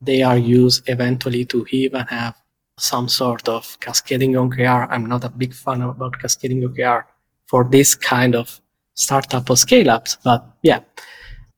They 0.00 0.22
are 0.22 0.38
used 0.38 0.88
eventually 0.88 1.44
to 1.46 1.66
even 1.70 2.06
have 2.06 2.34
some 2.78 3.08
sort 3.08 3.48
of 3.48 3.78
cascading 3.80 4.32
OKR. 4.32 4.88
I'm 4.90 5.06
not 5.06 5.24
a 5.24 5.28
big 5.28 5.54
fan 5.54 5.82
about 5.82 6.18
cascading 6.18 6.62
OKR 6.62 7.04
for 7.46 7.64
this 7.64 7.94
kind 7.94 8.34
of 8.34 8.60
startup 8.94 9.50
or 9.50 9.56
scale 9.56 9.90
ups, 9.90 10.16
but 10.24 10.46
yeah, 10.62 10.80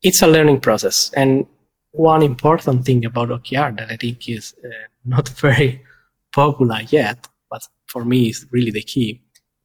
it's 0.03 0.23
a 0.23 0.27
learning 0.27 0.61
process. 0.61 1.11
And 1.15 1.47
one 1.93 2.23
important 2.23 2.85
thing 2.85 3.05
about 3.05 3.29
OKR 3.29 3.77
that 3.79 3.91
I 3.91 3.97
think 3.97 4.29
is 4.29 4.55
uh, 4.65 4.69
not 5.05 5.29
very 5.41 5.83
popular 6.33 6.81
yet, 6.89 7.29
but 7.51 7.67
for 7.87 8.05
me 8.05 8.31
is 8.31 8.47
really 8.51 8.71
the 8.71 8.83
key, 8.83 9.21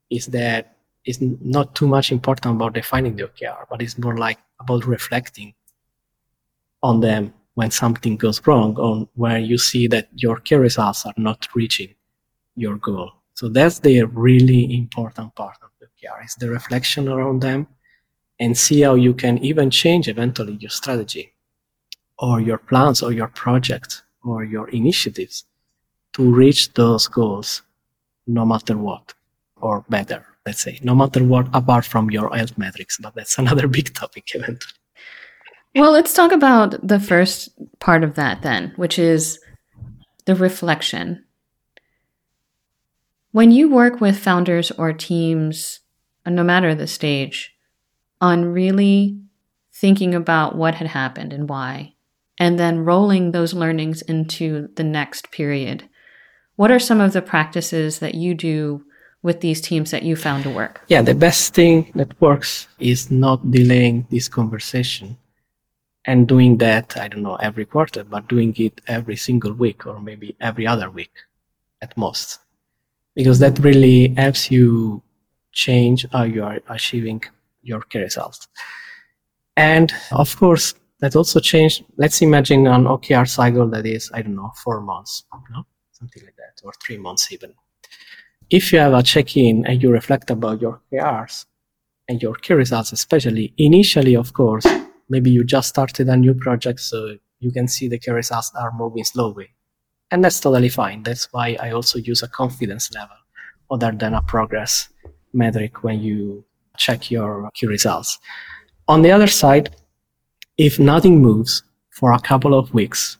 is 0.09 0.27
that 0.27 0.77
it's 1.05 1.19
not 1.21 1.73
too 1.73 1.87
much 1.87 2.11
important 2.11 2.55
about 2.55 2.73
defining 2.73 3.15
the 3.15 3.23
OKR, 3.23 3.65
but 3.69 3.81
it's 3.81 3.97
more 3.97 4.17
like 4.17 4.37
about 4.59 4.85
reflecting 4.85 5.53
on 6.83 6.99
them 6.99 7.33
when 7.57 7.71
something 7.71 8.15
goes 8.17 8.39
wrong, 8.45 8.77
or 8.77 9.09
where 9.15 9.39
you 9.39 9.57
see 9.57 9.87
that 9.87 10.07
your 10.13 10.37
key 10.37 10.53
results 10.53 11.07
are 11.07 11.13
not 11.17 11.47
reaching 11.55 11.91
your 12.55 12.75
goal. 12.77 13.11
So 13.33 13.49
that's 13.49 13.79
the 13.79 14.03
really 14.03 14.77
important 14.77 15.33
part 15.33 15.57
of 15.63 15.69
the 15.79 15.87
OKR 15.87 16.23
is 16.23 16.35
the 16.35 16.51
reflection 16.51 17.07
around 17.07 17.41
them 17.41 17.65
and 18.39 18.55
see 18.55 18.81
how 18.81 18.93
you 18.93 19.11
can 19.11 19.39
even 19.39 19.71
change 19.71 20.07
eventually 20.07 20.53
your 20.59 20.69
strategy 20.69 21.33
or 22.19 22.39
your 22.39 22.59
plans 22.59 23.01
or 23.01 23.11
your 23.11 23.29
project 23.29 24.03
or 24.23 24.43
your 24.43 24.69
initiatives 24.69 25.45
to 26.13 26.31
reach 26.31 26.71
those 26.73 27.07
goals 27.07 27.63
no 28.27 28.45
matter 28.45 28.77
what 28.77 29.15
or 29.61 29.83
better 29.89 30.23
let's 30.45 30.61
say 30.61 30.79
no 30.83 30.93
matter 30.93 31.23
what 31.23 31.47
apart 31.53 31.85
from 31.85 32.11
your 32.11 32.29
health 32.35 32.55
metrics 32.57 32.99
but 32.99 33.15
that's 33.15 33.37
another 33.43 33.67
big 33.67 33.93
topic 33.95 34.25
eventually 34.35 34.73
well 35.77 35.91
let's 35.91 36.13
talk 36.13 36.31
about 36.31 36.75
the 36.85 36.99
first 36.99 37.49
part 37.79 38.03
of 38.03 38.15
that 38.15 38.41
then 38.41 38.73
which 38.75 38.97
is 38.99 39.39
the 40.25 40.35
reflection 40.35 41.23
when 43.31 43.51
you 43.51 43.69
work 43.69 44.01
with 44.01 44.17
founders 44.17 44.71
or 44.71 44.91
teams 44.93 45.79
uh, 46.25 46.29
no 46.29 46.43
matter 46.43 46.73
the 46.73 46.87
stage 46.87 47.55
on 48.19 48.45
really 48.45 49.19
thinking 49.73 50.15
about 50.15 50.55
what 50.55 50.75
had 50.75 50.87
happened 50.87 51.31
and 51.31 51.47
why 51.47 51.93
and 52.37 52.59
then 52.59 52.85
rolling 52.85 53.31
those 53.31 53.53
learnings 53.53 54.01
into 54.03 54.69
the 54.75 54.83
next 54.83 55.31
period. 55.31 55.87
What 56.55 56.71
are 56.71 56.79
some 56.79 57.01
of 57.01 57.13
the 57.13 57.21
practices 57.21 57.99
that 57.99 58.15
you 58.15 58.33
do 58.33 58.83
with 59.21 59.41
these 59.41 59.61
teams 59.61 59.91
that 59.91 60.03
you 60.03 60.15
found 60.15 60.43
to 60.43 60.49
work? 60.49 60.81
Yeah, 60.87 61.01
the 61.01 61.15
best 61.15 61.53
thing 61.53 61.91
that 61.95 62.19
works 62.21 62.67
is 62.79 63.11
not 63.11 63.51
delaying 63.51 64.07
this 64.09 64.27
conversation 64.27 65.17
and 66.07 66.25
doing 66.25 66.57
that, 66.57 66.97
I 66.97 67.09
don't 67.09 67.21
know, 67.21 67.35
every 67.35 67.65
quarter, 67.65 68.03
but 68.05 68.29
doing 68.29 68.55
it 68.57 68.79
every 68.87 69.17
single 69.17 69.53
week 69.53 69.85
or 69.85 69.99
maybe 69.99 70.35
every 70.39 70.65
other 70.65 70.89
week 70.89 71.11
at 71.81 71.95
most. 71.97 72.39
Because 73.13 73.39
that 73.39 73.59
really 73.59 74.13
helps 74.15 74.49
you 74.49 75.03
change 75.51 76.05
how 76.13 76.23
you 76.23 76.43
are 76.43 76.59
achieving 76.69 77.21
your 77.61 77.81
key 77.81 77.99
results. 77.99 78.47
And 79.57 79.91
of 80.11 80.35
course, 80.37 80.75
that 80.99 81.15
also 81.15 81.41
changed. 81.41 81.83
Let's 81.97 82.21
imagine 82.21 82.67
an 82.67 82.85
OKR 82.85 83.27
cycle 83.27 83.67
that 83.71 83.85
is, 83.85 84.09
I 84.13 84.21
don't 84.21 84.35
know, 84.35 84.51
four 84.63 84.79
months, 84.81 85.25
know, 85.51 85.65
something 85.91 86.23
like 86.23 86.35
that, 86.37 86.61
or 86.63 86.71
three 86.81 86.97
months 86.97 87.31
even. 87.33 87.53
If 88.49 88.71
you 88.71 88.79
have 88.79 88.93
a 88.93 89.03
check-in 89.03 89.65
and 89.65 89.83
you 89.83 89.91
reflect 89.91 90.29
about 90.29 90.61
your 90.61 90.81
OKRs 90.93 91.45
and 92.07 92.21
your 92.21 92.35
key 92.35 92.53
results, 92.53 92.93
especially 92.93 93.53
initially, 93.57 94.15
of 94.15 94.31
course, 94.31 94.65
maybe 95.09 95.29
you 95.29 95.43
just 95.43 95.69
started 95.69 96.09
a 96.09 96.17
new 96.17 96.33
project, 96.33 96.79
so 96.79 97.17
you 97.39 97.51
can 97.51 97.67
see 97.67 97.87
the 97.87 97.99
key 97.99 98.11
results 98.11 98.51
are 98.59 98.71
moving 98.71 99.03
slowly. 99.03 99.49
And 100.11 100.23
that's 100.23 100.39
totally 100.39 100.69
fine. 100.69 101.03
That's 101.03 101.31
why 101.33 101.57
I 101.61 101.71
also 101.71 101.99
use 101.99 102.23
a 102.23 102.27
confidence 102.27 102.91
level 102.93 103.17
other 103.69 103.91
than 103.91 104.13
a 104.13 104.21
progress 104.21 104.89
metric 105.33 105.83
when 105.83 105.99
you 105.99 106.45
check 106.77 107.11
your 107.11 107.49
key 107.53 107.67
results. 107.67 108.17
On 108.87 109.01
the 109.01 109.11
other 109.11 109.27
side, 109.27 109.75
if 110.57 110.79
nothing 110.79 111.21
moves 111.21 111.63
for 111.89 112.13
a 112.13 112.19
couple 112.19 112.57
of 112.57 112.73
weeks 112.73 113.17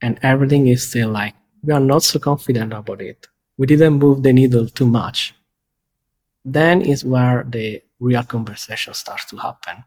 and 0.00 0.18
everything 0.22 0.66
is 0.68 0.88
still 0.88 1.10
like, 1.10 1.34
we 1.62 1.72
are 1.72 1.80
not 1.80 2.02
so 2.02 2.18
confident 2.18 2.72
about 2.72 3.00
it, 3.00 3.26
we 3.58 3.66
didn't 3.66 3.94
move 3.94 4.22
the 4.22 4.32
needle 4.32 4.68
too 4.68 4.86
much, 4.86 5.34
then 6.44 6.80
is 6.80 7.04
where 7.04 7.44
the 7.48 7.82
real 8.00 8.22
conversation 8.22 8.94
starts 8.94 9.26
to 9.26 9.36
happen. 9.36 9.84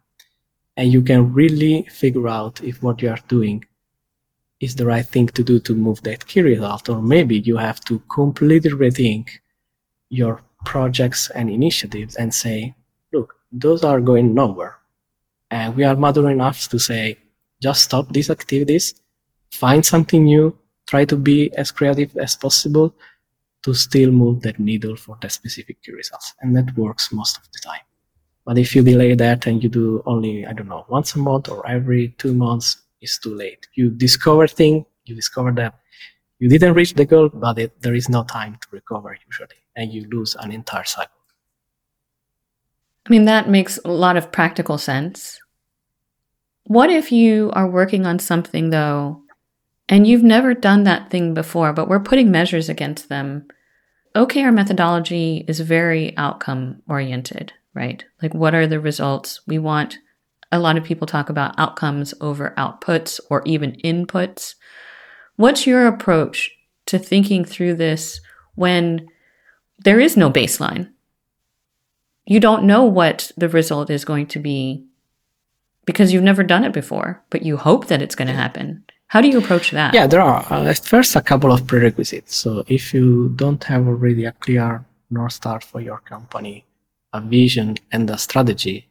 And 0.77 0.93
you 0.93 1.01
can 1.01 1.33
really 1.33 1.83
figure 1.91 2.27
out 2.27 2.63
if 2.63 2.81
what 2.81 3.01
you 3.01 3.09
are 3.09 3.19
doing 3.27 3.65
is 4.59 4.75
the 4.75 4.85
right 4.85 5.05
thing 5.05 5.27
to 5.27 5.43
do 5.43 5.59
to 5.59 5.75
move 5.75 6.01
that 6.03 6.25
key 6.27 6.41
result, 6.41 6.89
or 6.89 7.01
maybe 7.01 7.39
you 7.39 7.57
have 7.57 7.79
to 7.85 7.99
completely 8.09 8.71
rethink 8.71 9.29
your 10.09 10.41
projects 10.65 11.29
and 11.31 11.49
initiatives 11.49 12.15
and 12.15 12.33
say, 12.33 12.75
look, 13.11 13.35
those 13.51 13.83
are 13.83 13.99
going 13.99 14.33
nowhere 14.33 14.77
and 15.49 15.75
we 15.75 15.83
are 15.83 15.95
mature 15.95 16.29
enough 16.29 16.67
to 16.69 16.79
say, 16.79 17.17
just 17.61 17.83
stop 17.83 18.11
these 18.11 18.29
activities, 18.29 18.95
find 19.51 19.85
something 19.85 20.23
new, 20.23 20.57
try 20.87 21.05
to 21.05 21.15
be 21.15 21.53
as 21.55 21.71
creative 21.71 22.15
as 22.17 22.35
possible 22.35 22.93
to 23.63 23.73
still 23.73 24.11
move 24.11 24.41
that 24.41 24.59
needle 24.59 24.95
for 24.95 25.17
the 25.21 25.29
specific 25.29 25.81
key 25.81 25.91
results. 25.91 26.33
And 26.41 26.55
that 26.55 26.77
works 26.77 27.11
most 27.11 27.37
of 27.37 27.43
the 27.51 27.59
time. 27.63 27.86
But 28.47 28.57
if 28.57 28.73
you 28.73 28.81
delay 28.81 29.13
that 29.13 29.45
and 29.45 29.61
you 29.61 29.67
do 29.67 30.01
only, 30.05 30.45
I 30.45 30.53
don't 30.53 30.69
know, 30.69 30.85
once 30.87 31.13
a 31.15 31.19
month 31.19 31.49
or 31.49 31.67
every 31.67 32.15
two 32.17 32.33
months, 32.33 32.77
it's 33.01 33.19
too 33.19 33.35
late. 33.35 33.67
You 33.75 33.89
discover 33.89 34.47
thing, 34.47 34.85
you 35.03 35.15
discover 35.15 35.51
that 35.51 35.75
you 36.39 36.47
didn't 36.47 36.73
reach 36.73 36.93
the 36.93 37.03
goal, 37.03 37.27
but 37.27 37.59
it, 37.59 37.81
there 37.81 37.93
is 37.93 38.07
no 38.07 38.23
time 38.23 38.57
to 38.61 38.67
recover 38.71 39.17
usually, 39.27 39.59
and 39.75 39.91
you 39.91 40.07
lose 40.09 40.33
an 40.39 40.53
entire 40.53 40.85
cycle. 40.85 41.11
I 43.05 43.09
mean, 43.09 43.25
that 43.25 43.49
makes 43.49 43.79
a 43.83 43.91
lot 43.91 44.15
of 44.15 44.31
practical 44.31 44.77
sense. 44.77 45.41
What 46.63 46.89
if 46.89 47.11
you 47.11 47.51
are 47.51 47.69
working 47.69 48.05
on 48.05 48.17
something, 48.17 48.69
though, 48.69 49.23
and 49.89 50.07
you've 50.07 50.23
never 50.23 50.53
done 50.53 50.83
that 50.83 51.11
thing 51.11 51.33
before, 51.33 51.73
but 51.73 51.89
we're 51.89 51.99
putting 51.99 52.31
measures 52.31 52.69
against 52.69 53.09
them? 53.09 53.47
OKR 54.15 54.53
methodology 54.53 55.43
is 55.49 55.59
very 55.59 56.15
outcome 56.15 56.81
oriented, 56.87 57.51
right? 57.77 58.03
Like, 58.21 58.33
what 58.33 58.53
are 58.53 58.67
the 58.67 58.79
results? 58.79 59.39
We 59.47 59.59
want 59.59 59.97
a 60.51 60.59
lot 60.59 60.77
of 60.77 60.83
people 60.83 61.07
talk 61.07 61.29
about 61.29 61.57
outcomes 61.57 62.13
over 62.19 62.53
outputs 62.57 63.19
or 63.29 63.41
even 63.45 63.79
inputs. 63.83 64.55
What's 65.37 65.65
your 65.67 65.87
approach 65.87 66.51
to 66.87 66.99
thinking 66.99 67.45
through 67.45 67.75
this 67.75 68.19
when 68.55 69.07
there 69.77 69.99
is 69.99 70.17
no 70.17 70.29
baseline? 70.29 70.89
you 72.27 72.39
don't 72.41 72.65
know 72.65 72.83
what 72.83 73.31
the 73.37 73.49
result 73.49 73.89
is 73.89 74.05
going 74.05 74.27
to 74.27 74.39
be 74.39 74.85
because 75.85 76.11
you've 76.11 76.23
never 76.23 76.43
done 76.43 76.65
it 76.65 76.73
before, 76.73 77.23
but 77.29 77.41
you 77.41 77.55
hope 77.55 77.87
that 77.87 78.01
it's 78.01 78.15
going 78.15 78.27
to 78.27 78.33
happen. 78.33 78.83
How 79.07 79.21
do 79.21 79.29
you 79.29 79.37
approach 79.37 79.71
that? 79.71 79.93
Yeah, 79.93 80.05
there 80.05 80.21
are 80.21 80.45
uh, 80.49 80.73
first 80.73 81.15
a 81.15 81.21
couple 81.21 81.53
of 81.53 81.65
prerequisites. 81.65 82.35
So 82.35 82.65
if 82.67 82.93
you 82.93 83.29
don't 83.37 83.63
have 83.63 83.87
already 83.87 84.25
a 84.25 84.33
clear 84.33 84.83
North 85.09 85.31
Star 85.31 85.61
for 85.61 85.79
your 85.79 85.99
company, 85.99 86.65
a 87.13 87.21
vision 87.21 87.75
and 87.91 88.09
a 88.09 88.17
strategy, 88.17 88.87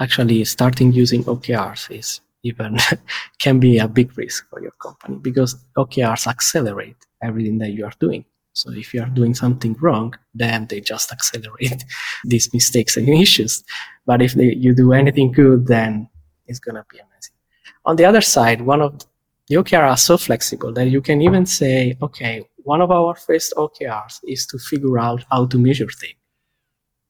actually 0.00 0.44
starting 0.44 0.92
using 0.92 1.24
OKRs 1.24 1.90
is 1.96 2.20
even 2.42 2.78
can 3.38 3.58
be 3.58 3.78
a 3.78 3.88
big 3.88 4.16
risk 4.16 4.48
for 4.48 4.62
your 4.62 4.72
company 4.82 5.18
because 5.18 5.56
OKRs 5.76 6.26
accelerate 6.26 6.96
everything 7.22 7.58
that 7.58 7.70
you 7.70 7.84
are 7.84 7.92
doing. 7.98 8.24
So 8.52 8.72
if 8.72 8.92
you 8.92 9.02
are 9.02 9.08
doing 9.10 9.34
something 9.34 9.76
wrong, 9.80 10.14
then 10.34 10.66
they 10.66 10.80
just 10.80 11.12
accelerate 11.12 11.84
these 12.24 12.52
mistakes 12.52 12.96
and 12.96 13.08
issues. 13.08 13.62
But 14.06 14.22
if 14.22 14.34
they, 14.34 14.52
you 14.54 14.74
do 14.74 14.92
anything 14.92 15.32
good, 15.32 15.66
then 15.66 16.08
it's 16.46 16.58
going 16.58 16.74
to 16.74 16.84
be 16.90 16.98
amazing. 16.98 17.34
On 17.84 17.96
the 17.96 18.04
other 18.04 18.20
side, 18.20 18.60
one 18.60 18.82
of 18.82 18.98
the 19.46 19.56
OKRs 19.56 19.90
are 19.90 19.96
so 19.96 20.18
flexible 20.18 20.72
that 20.72 20.88
you 20.88 21.00
can 21.00 21.22
even 21.22 21.46
say, 21.46 21.96
okay, 22.02 22.44
one 22.56 22.80
of 22.80 22.90
our 22.90 23.14
first 23.14 23.54
OKRs 23.56 24.20
is 24.26 24.44
to 24.46 24.58
figure 24.58 24.98
out 24.98 25.24
how 25.30 25.46
to 25.46 25.58
measure 25.58 25.88
things, 25.88 26.17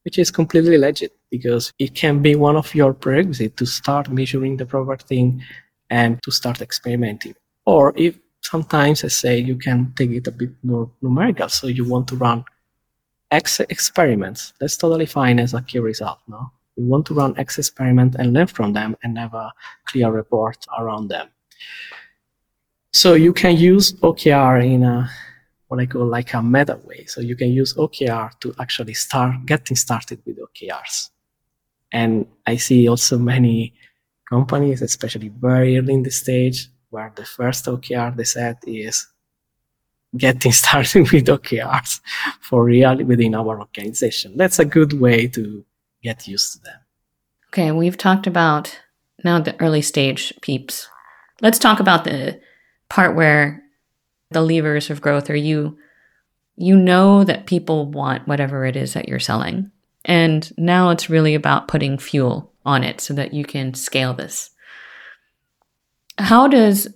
which 0.08 0.18
is 0.18 0.30
completely 0.30 0.78
legit 0.78 1.12
because 1.28 1.70
it 1.78 1.94
can 1.94 2.22
be 2.22 2.34
one 2.34 2.56
of 2.56 2.74
your 2.74 2.94
prerequisites 2.94 3.54
to 3.56 3.66
start 3.66 4.08
measuring 4.08 4.56
the 4.56 4.64
proper 4.64 4.96
thing 4.96 5.42
and 5.90 6.18
to 6.22 6.30
start 6.30 6.62
experimenting. 6.62 7.34
Or 7.66 7.92
if 7.94 8.18
sometimes 8.40 9.04
I 9.04 9.08
say 9.08 9.36
you 9.36 9.56
can 9.56 9.92
take 9.96 10.12
it 10.12 10.26
a 10.26 10.30
bit 10.30 10.52
more 10.62 10.90
numerical. 11.02 11.50
So 11.50 11.66
you 11.66 11.84
want 11.84 12.08
to 12.08 12.16
run 12.16 12.42
X 13.30 13.60
experiments. 13.60 14.54
That's 14.58 14.78
totally 14.78 15.04
fine 15.04 15.38
as 15.38 15.52
a 15.52 15.60
key 15.60 15.80
result. 15.80 16.20
No, 16.26 16.52
you 16.76 16.86
want 16.86 17.04
to 17.08 17.12
run 17.12 17.34
X 17.36 17.58
experiment 17.58 18.16
and 18.18 18.32
learn 18.32 18.46
from 18.46 18.72
them 18.72 18.96
and 19.02 19.18
have 19.18 19.34
a 19.34 19.52
clear 19.88 20.10
report 20.10 20.64
around 20.78 21.08
them. 21.08 21.28
So 22.94 23.12
you 23.12 23.34
can 23.34 23.58
use 23.58 23.92
OKR 24.00 24.64
in 24.64 24.84
a 24.84 25.10
what 25.68 25.80
I 25.80 25.86
call 25.86 26.06
like 26.06 26.34
a 26.34 26.42
meta 26.42 26.80
way. 26.84 27.04
So 27.06 27.20
you 27.20 27.36
can 27.36 27.50
use 27.50 27.74
OKR 27.74 28.38
to 28.40 28.54
actually 28.58 28.94
start 28.94 29.46
getting 29.46 29.76
started 29.76 30.20
with 30.26 30.38
OKRs. 30.38 31.10
And 31.92 32.26
I 32.46 32.56
see 32.56 32.88
also 32.88 33.18
many 33.18 33.74
companies, 34.28 34.82
especially 34.82 35.28
very 35.28 35.78
early 35.78 35.94
in 35.94 36.02
the 36.02 36.10
stage, 36.10 36.68
where 36.90 37.12
the 37.14 37.24
first 37.24 37.66
OKR 37.66 38.16
they 38.16 38.24
set 38.24 38.58
is 38.66 39.06
getting 40.16 40.52
started 40.62 41.10
with 41.12 41.26
OKRs 41.26 42.00
for 42.40 42.64
real 42.64 42.96
within 43.04 43.34
our 43.34 43.58
organization. 43.60 44.36
That's 44.36 44.58
a 44.58 44.64
good 44.64 44.94
way 44.94 45.28
to 45.28 45.64
get 46.02 46.26
used 46.26 46.54
to 46.54 46.62
them. 46.62 46.80
Okay, 47.48 47.72
we've 47.72 47.96
talked 47.96 48.26
about 48.26 48.78
now 49.24 49.40
the 49.40 49.58
early 49.60 49.82
stage 49.82 50.32
peeps. 50.42 50.88
Let's 51.40 51.58
talk 51.58 51.80
about 51.80 52.04
the 52.04 52.40
part 52.88 53.14
where 53.16 53.62
the 54.30 54.42
levers 54.42 54.90
of 54.90 55.00
growth 55.00 55.30
are 55.30 55.36
you 55.36 55.78
you 56.58 56.76
know 56.76 57.22
that 57.22 57.46
people 57.46 57.86
want 57.86 58.26
whatever 58.26 58.66
it 58.66 58.74
is 58.74 58.92
that 58.94 59.08
you're 59.08 59.20
selling. 59.20 59.70
And 60.04 60.52
now 60.58 60.90
it's 60.90 61.08
really 61.08 61.34
about 61.34 61.68
putting 61.68 61.98
fuel 61.98 62.52
on 62.66 62.82
it 62.82 63.00
so 63.00 63.14
that 63.14 63.32
you 63.32 63.44
can 63.44 63.74
scale 63.74 64.12
this. 64.12 64.50
How 66.18 66.48
does 66.48 66.88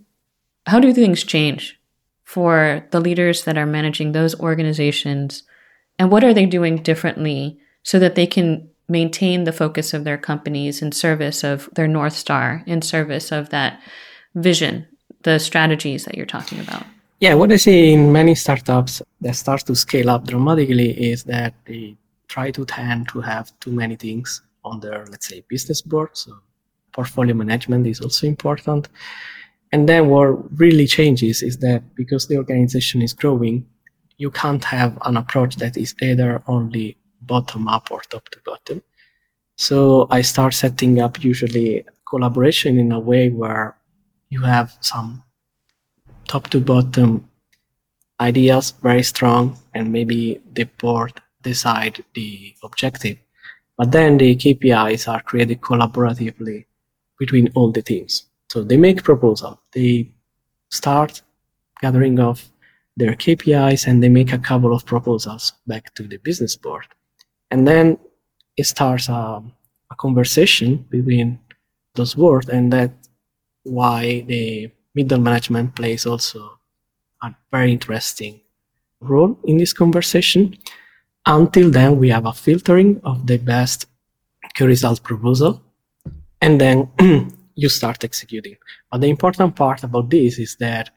how 0.66 0.80
do 0.80 0.92
things 0.92 1.22
change 1.24 1.80
for 2.24 2.86
the 2.90 3.00
leaders 3.00 3.44
that 3.44 3.56
are 3.58 3.66
managing 3.66 4.12
those 4.12 4.38
organizations 4.40 5.44
and 5.98 6.10
what 6.10 6.24
are 6.24 6.34
they 6.34 6.46
doing 6.46 6.76
differently 6.76 7.58
so 7.82 7.98
that 7.98 8.14
they 8.14 8.26
can 8.26 8.68
maintain 8.88 9.44
the 9.44 9.52
focus 9.52 9.92
of 9.92 10.04
their 10.04 10.18
companies 10.18 10.82
in 10.82 10.92
service 10.92 11.44
of 11.44 11.68
their 11.74 11.88
north 11.88 12.14
star 12.14 12.62
in 12.66 12.80
service 12.80 13.32
of 13.32 13.50
that 13.50 13.80
vision 14.34 14.86
the 15.22 15.38
strategies 15.38 16.04
that 16.04 16.16
you're 16.16 16.26
talking 16.26 16.60
about 16.60 16.84
yeah 17.22 17.34
what 17.34 17.50
i 17.52 17.56
see 17.56 17.92
in 17.92 18.12
many 18.20 18.34
startups 18.34 18.94
that 19.20 19.36
start 19.44 19.62
to 19.68 19.74
scale 19.74 20.08
up 20.14 20.22
dramatically 20.32 20.90
is 21.10 21.24
that 21.24 21.52
they 21.66 21.96
try 22.34 22.50
to 22.50 22.64
tend 22.64 23.08
to 23.08 23.20
have 23.20 23.46
too 23.60 23.72
many 23.72 23.96
things 23.96 24.42
on 24.64 24.80
their 24.80 25.00
let's 25.10 25.28
say 25.28 25.38
business 25.48 25.80
board 25.80 26.10
so 26.12 26.30
portfolio 26.92 27.34
management 27.34 27.86
is 27.86 28.00
also 28.00 28.26
important 28.26 28.88
and 29.72 29.88
then 29.88 30.08
what 30.08 30.28
really 30.60 30.86
changes 30.86 31.42
is 31.42 31.56
that 31.58 31.82
because 31.94 32.26
the 32.28 32.36
organization 32.36 33.00
is 33.00 33.14
growing 33.14 33.64
you 34.22 34.30
can't 34.30 34.64
have 34.64 34.92
an 35.08 35.16
approach 35.16 35.56
that 35.56 35.76
is 35.76 35.94
either 36.00 36.42
only 36.46 36.96
bottom 37.22 37.68
up 37.68 37.90
or 37.90 38.00
top 38.02 38.28
to 38.30 38.38
bottom. 38.44 38.82
So 39.56 40.06
I 40.10 40.22
start 40.22 40.54
setting 40.54 41.00
up 41.00 41.22
usually 41.24 41.84
collaboration 42.08 42.78
in 42.78 42.92
a 42.92 43.00
way 43.00 43.30
where 43.30 43.76
you 44.30 44.40
have 44.42 44.76
some 44.80 45.22
top 46.32 46.48
to 46.48 46.60
bottom 46.60 47.28
ideas 48.18 48.72
very 48.82 49.02
strong 49.02 49.42
and 49.74 49.92
maybe 49.92 50.40
the 50.54 50.64
board 50.82 51.12
decide 51.42 52.02
the 52.14 52.54
objective. 52.62 53.18
But 53.76 53.92
then 53.92 54.16
the 54.16 54.34
KPIs 54.36 55.02
are 55.12 55.22
created 55.22 55.60
collaboratively 55.60 56.64
between 57.18 57.52
all 57.54 57.70
the 57.70 57.82
teams. 57.82 58.14
So 58.50 58.64
they 58.64 58.78
make 58.78 59.02
proposal. 59.02 59.60
They 59.72 60.10
start 60.70 61.20
gathering 61.82 62.18
of 62.18 62.36
their 62.96 63.14
KPIs 63.14 63.86
and 63.86 64.02
they 64.02 64.08
make 64.08 64.32
a 64.32 64.38
couple 64.38 64.72
of 64.74 64.86
proposals 64.86 65.52
back 65.66 65.94
to 65.96 66.02
the 66.04 66.18
business 66.18 66.56
board 66.56 66.86
and 67.50 67.68
then 67.68 67.98
it 68.56 68.66
starts 68.66 69.08
a, 69.08 69.42
a 69.92 69.94
conversation 69.98 70.86
between 70.88 71.38
those 71.94 72.16
words 72.16 72.48
and 72.48 72.72
that 72.72 72.92
why 73.64 74.24
the 74.28 74.70
middle 74.94 75.18
management 75.18 75.74
plays 75.74 76.06
also 76.06 76.58
a 77.22 77.34
very 77.50 77.72
interesting 77.72 78.40
role 79.00 79.38
in 79.44 79.56
this 79.56 79.72
conversation 79.72 80.56
until 81.26 81.70
then 81.70 81.98
we 81.98 82.08
have 82.08 82.26
a 82.26 82.32
filtering 82.32 83.00
of 83.04 83.26
the 83.26 83.38
best 83.38 83.86
key 84.54 84.64
result 84.64 85.02
proposal 85.02 85.62
and 86.40 86.60
then 86.60 86.88
you 87.54 87.68
start 87.68 88.04
executing 88.04 88.56
but 88.90 89.00
the 89.00 89.08
important 89.08 89.54
part 89.56 89.82
about 89.82 90.10
this 90.10 90.38
is 90.38 90.56
that 90.56 90.90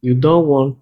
you 0.00 0.14
don't 0.14 0.46
want 0.46 0.78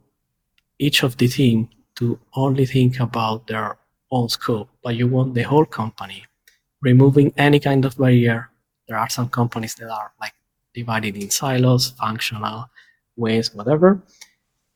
each 0.79 1.03
of 1.03 1.17
the 1.17 1.29
team 1.29 1.69
to 1.97 2.19
only 2.35 2.67
think 2.67 3.01
about 3.01 3.47
their 3.47 3.79
own 4.11 4.29
scope, 4.29 4.69
but 4.83 4.95
you 4.95 5.09
want 5.09 5.35
the 5.35 5.43
whole 5.43 5.65
company, 5.65 6.25
removing 6.83 7.33
any 7.37 7.59
kind 7.59 7.85
of 7.85 7.97
barrier. 7.97 8.51
There 8.87 8.99
are 8.99 9.09
some 9.09 9.29
companies 9.29 9.75
that 9.77 9.91
are 9.91 10.13
like 10.21 10.35
divided 10.77 11.17
in 11.17 11.31
silos, 11.31 11.85
functional 12.03 12.59
ways, 13.17 13.47
whatever. 13.55 13.89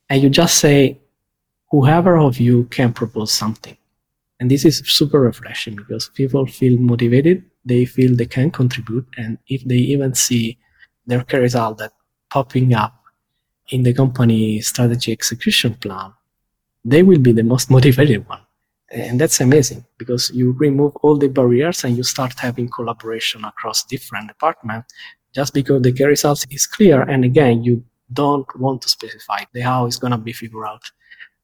And 0.08 0.22
you 0.22 0.30
just 0.30 0.58
say, 0.58 1.00
whoever 1.70 2.16
of 2.16 2.40
you 2.40 2.64
can 2.76 2.92
propose 2.92 3.30
something. 3.42 3.76
And 4.40 4.50
this 4.50 4.64
is 4.64 4.82
super 4.86 5.20
refreshing 5.20 5.76
because 5.76 6.10
people 6.20 6.46
feel 6.46 6.76
motivated, 6.78 7.44
they 7.64 7.84
feel 7.84 8.16
they 8.16 8.30
can 8.38 8.50
contribute, 8.50 9.06
and 9.18 9.38
if 9.46 9.62
they 9.64 9.82
even 9.94 10.14
see 10.14 10.58
their 11.06 11.24
result 11.32 11.78
that 11.78 11.92
popping 12.30 12.72
up 12.74 12.94
in 13.68 13.82
the 13.82 13.92
company 13.92 14.60
strategy 14.62 15.12
execution 15.12 15.74
plan, 15.74 16.12
they 16.84 17.02
will 17.02 17.18
be 17.18 17.32
the 17.32 17.42
most 17.52 17.70
motivated 17.76 18.26
one 18.26 18.40
and 18.90 19.20
that's 19.20 19.40
amazing 19.40 19.84
because 19.98 20.30
you 20.34 20.52
remove 20.52 20.96
all 20.96 21.16
the 21.16 21.28
barriers 21.28 21.84
and 21.84 21.96
you 21.96 22.02
start 22.02 22.38
having 22.38 22.68
collaboration 22.68 23.44
across 23.44 23.84
different 23.84 24.28
departments 24.28 24.92
just 25.34 25.54
because 25.54 25.82
the 25.82 25.92
results 26.04 26.46
is 26.50 26.66
clear 26.66 27.02
and 27.02 27.24
again 27.24 27.62
you 27.62 27.84
don't 28.12 28.48
want 28.58 28.82
to 28.82 28.88
specify 28.88 29.40
the 29.52 29.60
how 29.60 29.86
is 29.86 29.98
going 29.98 30.10
to 30.10 30.18
be 30.18 30.32
figured 30.32 30.66
out 30.66 30.82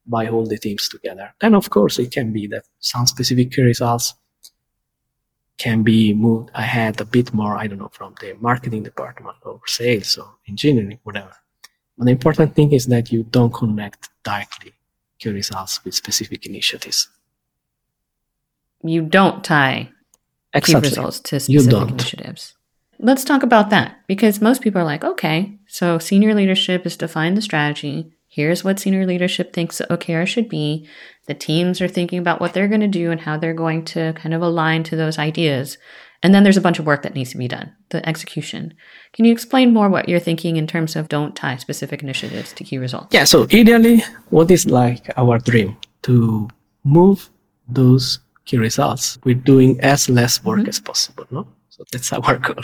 by 0.05 0.27
all 0.27 0.45
the 0.45 0.57
teams 0.57 0.89
together 0.89 1.33
then 1.41 1.53
of 1.55 1.69
course 1.69 1.99
it 1.99 2.11
can 2.11 2.31
be 2.31 2.47
that 2.47 2.65
some 2.79 3.05
specific 3.05 3.55
results 3.57 4.13
can 5.57 5.81
be 5.81 6.13
moved 6.13 6.49
ahead 6.53 6.99
a 7.01 7.05
bit 7.05 7.33
more 7.33 7.57
i 7.57 7.67
don't 7.67 7.79
know 7.79 7.89
from 7.91 8.13
the 8.21 8.33
marketing 8.39 8.83
department 8.83 9.37
or 9.43 9.59
sales 9.65 10.17
or 10.17 10.35
engineering 10.47 10.99
whatever 11.03 11.35
but 11.97 12.05
the 12.05 12.11
important 12.11 12.55
thing 12.55 12.71
is 12.71 12.85
that 12.85 13.11
you 13.11 13.23
don't 13.23 13.53
connect 13.53 14.09
directly 14.23 14.73
key 15.19 15.29
results 15.29 15.83
with 15.83 15.95
specific 15.95 16.45
initiatives 16.45 17.09
you 18.83 19.01
don't 19.01 19.43
tie 19.43 19.89
exactly. 20.53 20.89
key 20.89 20.95
results 20.95 21.19
to 21.21 21.39
specific 21.39 21.89
initiatives. 21.89 22.53
Let's 22.99 23.23
talk 23.23 23.43
about 23.43 23.69
that 23.69 23.99
because 24.07 24.41
most 24.41 24.61
people 24.61 24.81
are 24.81 24.85
like, 24.85 25.03
okay, 25.03 25.57
so 25.67 25.99
senior 25.99 26.33
leadership 26.33 26.85
is 26.85 26.97
defined 26.97 27.37
the 27.37 27.41
strategy. 27.41 28.11
Here's 28.27 28.63
what 28.63 28.79
senior 28.79 29.05
leadership 29.05 29.53
thinks 29.53 29.81
OKR 29.89 30.27
should 30.27 30.49
be. 30.49 30.87
The 31.27 31.33
teams 31.33 31.81
are 31.81 31.87
thinking 31.87 32.19
about 32.19 32.41
what 32.41 32.53
they're 32.53 32.67
going 32.67 32.81
to 32.81 32.87
do 32.87 33.11
and 33.11 33.21
how 33.21 33.37
they're 33.37 33.53
going 33.53 33.85
to 33.85 34.13
kind 34.13 34.33
of 34.33 34.41
align 34.41 34.83
to 34.83 34.95
those 34.95 35.17
ideas. 35.17 35.77
And 36.23 36.33
then 36.33 36.43
there's 36.43 36.57
a 36.57 36.61
bunch 36.61 36.79
of 36.79 36.85
work 36.85 37.03
that 37.03 37.13
needs 37.13 37.31
to 37.31 37.37
be 37.37 37.47
done, 37.47 37.73
the 37.89 38.07
execution. 38.07 38.73
Can 39.13 39.25
you 39.25 39.31
explain 39.31 39.73
more 39.73 39.89
what 39.89 40.09
you're 40.09 40.19
thinking 40.19 40.57
in 40.57 40.65
terms 40.65 40.95
of 40.95 41.09
don't 41.09 41.35
tie 41.35 41.57
specific 41.57 42.01
initiatives 42.01 42.53
to 42.53 42.63
key 42.63 42.79
results? 42.79 43.13
Yeah, 43.13 43.23
so 43.23 43.43
ideally, 43.43 44.03
what 44.29 44.49
is 44.49 44.65
like 44.65 45.11
our 45.15 45.37
dream 45.37 45.77
to 46.03 46.49
move 46.83 47.29
those 47.67 48.19
key 48.45 48.57
results 48.57 49.19
with 49.23 49.43
doing 49.43 49.79
as 49.81 50.09
less 50.09 50.43
work 50.43 50.59
mm-hmm. 50.59 50.69
as 50.69 50.79
possible. 50.79 51.25
No, 51.29 51.47
so 51.69 51.83
that's 51.91 52.11
our 52.13 52.37
goal, 52.37 52.63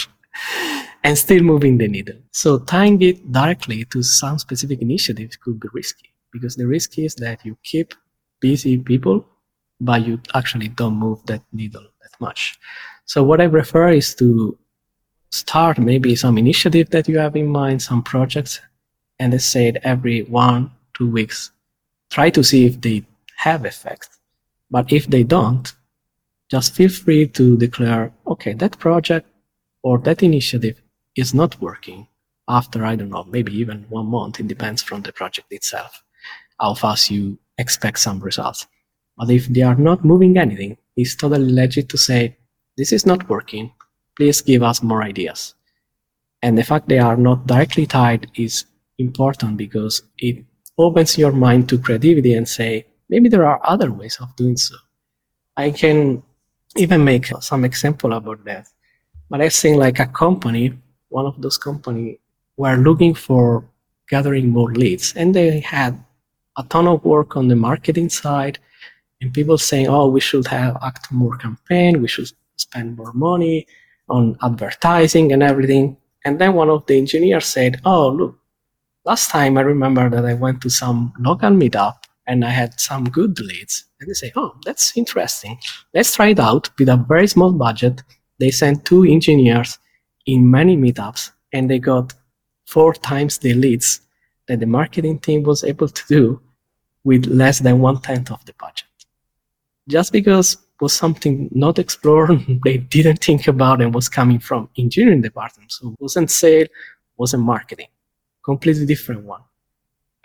and 1.03 1.17
still 1.17 1.43
moving 1.43 1.77
the 1.77 1.87
needle. 1.87 2.15
So 2.31 2.59
tying 2.59 3.01
it 3.01 3.31
directly 3.31 3.85
to 3.85 4.03
some 4.03 4.39
specific 4.39 4.81
initiatives 4.81 5.35
could 5.35 5.59
be 5.59 5.67
risky 5.73 6.13
because 6.31 6.55
the 6.55 6.67
risk 6.67 6.97
is 6.97 7.15
that 7.15 7.45
you 7.45 7.57
keep 7.63 7.93
busy 8.39 8.77
people, 8.77 9.25
but 9.79 10.05
you 10.05 10.19
actually 10.33 10.69
don't 10.69 10.95
move 10.95 11.25
that 11.25 11.41
needle 11.51 11.85
that 12.01 12.19
much. 12.19 12.59
So 13.05 13.23
what 13.23 13.41
I 13.41 13.47
prefer 13.47 13.89
is 13.89 14.15
to 14.15 14.57
start 15.31 15.77
maybe 15.77 16.15
some 16.15 16.37
initiative 16.37 16.89
that 16.91 17.07
you 17.07 17.17
have 17.17 17.35
in 17.35 17.47
mind, 17.47 17.81
some 17.81 18.03
projects, 18.03 18.61
and 19.19 19.33
let's 19.33 19.45
say 19.45 19.73
every 19.83 20.23
one, 20.23 20.71
two 20.93 21.09
weeks, 21.09 21.51
try 22.09 22.29
to 22.29 22.43
see 22.43 22.65
if 22.65 22.81
they 22.81 23.03
have 23.37 23.65
effect 23.65 24.09
but 24.73 24.91
if 24.91 25.05
they 25.05 25.21
don't, 25.21 25.71
just 26.49 26.73
feel 26.73 26.89
free 26.89 27.27
to 27.27 27.55
declare, 27.57 28.11
okay, 28.25 28.53
that 28.53 28.79
project 28.79 29.27
or 29.83 29.99
that 29.99 30.23
initiative 30.23 30.81
is 31.15 31.33
not 31.33 31.59
working 31.61 32.07
after, 32.47 32.85
I 32.85 32.95
don't 32.95 33.09
know, 33.09 33.25
maybe 33.25 33.55
even 33.57 33.85
one 33.89 34.07
month. 34.07 34.39
It 34.39 34.47
depends 34.47 34.81
from 34.81 35.01
the 35.01 35.13
project 35.13 35.51
itself, 35.51 36.03
how 36.59 36.73
fast 36.73 37.11
you 37.11 37.37
expect 37.57 37.99
some 37.99 38.19
results. 38.19 38.65
But 39.17 39.29
if 39.29 39.47
they 39.47 39.61
are 39.61 39.75
not 39.75 40.03
moving 40.03 40.37
anything, 40.37 40.77
it's 40.95 41.15
totally 41.15 41.51
legit 41.51 41.89
to 41.89 41.97
say, 41.97 42.37
this 42.77 42.91
is 42.91 43.05
not 43.05 43.29
working. 43.29 43.71
Please 44.15 44.41
give 44.41 44.63
us 44.63 44.81
more 44.81 45.03
ideas. 45.03 45.53
And 46.41 46.57
the 46.57 46.63
fact 46.63 46.89
they 46.89 46.99
are 46.99 47.17
not 47.17 47.47
directly 47.47 47.85
tied 47.85 48.29
is 48.35 48.65
important 48.97 49.57
because 49.57 50.03
it 50.17 50.43
opens 50.77 51.17
your 51.17 51.31
mind 51.31 51.69
to 51.69 51.77
creativity 51.77 52.33
and 52.33 52.47
say, 52.47 52.87
maybe 53.09 53.29
there 53.29 53.45
are 53.45 53.61
other 53.63 53.91
ways 53.91 54.17
of 54.19 54.35
doing 54.35 54.57
so. 54.57 54.75
I 55.55 55.71
can 55.71 56.23
even 56.75 57.03
make 57.03 57.27
some 57.41 57.63
example 57.63 58.13
about 58.13 58.43
that. 58.45 58.67
But 59.33 59.41
I 59.41 59.49
think 59.49 59.77
like 59.77 59.97
a 59.97 60.05
company, 60.05 60.77
one 61.09 61.25
of 61.25 61.41
those 61.41 61.57
company 61.57 62.19
were 62.55 62.75
looking 62.75 63.15
for 63.15 63.65
gathering 64.07 64.49
more 64.49 64.71
leads 64.71 65.11
and 65.15 65.33
they 65.33 65.59
had 65.59 65.97
a 66.55 66.61
ton 66.65 66.87
of 66.87 67.03
work 67.03 67.35
on 67.35 67.47
the 67.47 67.55
marketing 67.55 68.09
side 68.09 68.59
and 69.19 69.33
people 69.33 69.57
saying, 69.57 69.87
oh, 69.87 70.07
we 70.07 70.19
should 70.19 70.45
have 70.45 70.77
act 70.83 71.11
more 71.11 71.35
campaign, 71.37 71.99
we 71.99 72.07
should 72.07 72.31
spend 72.57 72.95
more 72.95 73.11
money 73.13 73.65
on 74.07 74.37
advertising 74.43 75.31
and 75.31 75.41
everything. 75.41 75.97
And 76.25 76.37
then 76.37 76.53
one 76.53 76.69
of 76.69 76.85
the 76.85 76.99
engineers 76.99 77.47
said, 77.47 77.81
Oh, 77.83 78.09
look, 78.09 78.37
last 79.03 79.31
time 79.31 79.57
I 79.57 79.61
remember 79.61 80.11
that 80.11 80.25
I 80.25 80.35
went 80.35 80.61
to 80.61 80.69
some 80.69 81.11
local 81.17 81.49
meetup 81.49 81.95
and 82.27 82.45
I 82.45 82.51
had 82.51 82.79
some 82.79 83.05
good 83.05 83.39
leads. 83.39 83.85
And 83.99 84.07
they 84.07 84.13
say, 84.13 84.31
Oh, 84.35 84.53
that's 84.63 84.95
interesting. 84.95 85.57
Let's 85.91 86.13
try 86.15 86.27
it 86.27 86.39
out 86.39 86.69
with 86.77 86.87
a 86.87 86.97
very 86.97 87.25
small 87.25 87.51
budget. 87.51 88.03
They 88.43 88.51
sent 88.51 88.83
two 88.83 89.05
engineers 89.05 89.79
in 90.25 90.51
many 90.51 90.75
meetups 90.75 91.31
and 91.53 91.69
they 91.69 91.79
got 91.79 92.13
four 92.65 92.93
times 92.93 93.37
the 93.37 93.53
leads 93.53 94.01
that 94.49 94.59
the 94.59 94.65
marketing 94.65 95.19
team 95.19 95.43
was 95.43 95.63
able 95.63 95.87
to 95.87 96.03
do 96.09 96.41
with 97.05 97.25
less 97.25 97.59
than 97.59 97.79
one 97.79 98.01
tenth 98.01 98.31
of 98.31 98.43
the 98.43 98.51
budget. 98.59 98.89
Just 99.87 100.11
because 100.11 100.57
was 100.81 100.91
something 100.91 101.47
not 101.53 101.79
explored, 101.79 102.31
they 102.65 102.79
didn't 102.79 103.23
think 103.23 103.47
about 103.47 103.81
and 103.81 103.95
was 103.95 104.09
coming 104.09 104.39
from 104.39 104.67
engineering 104.77 105.21
department. 105.21 105.71
So 105.71 105.91
it 105.91 106.01
wasn't 106.01 106.29
sale, 106.29 106.67
wasn't 107.15 107.43
marketing, 107.43 107.91
completely 108.43 108.85
different 108.85 109.23
one. 109.23 109.43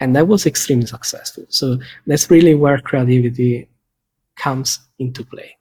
And 0.00 0.16
that 0.16 0.26
was 0.26 0.44
extremely 0.44 0.86
successful. 0.86 1.44
So 1.50 1.78
that's 2.04 2.28
really 2.32 2.56
where 2.56 2.80
creativity 2.80 3.68
comes 4.34 4.80
into 4.98 5.22
play. 5.22 5.57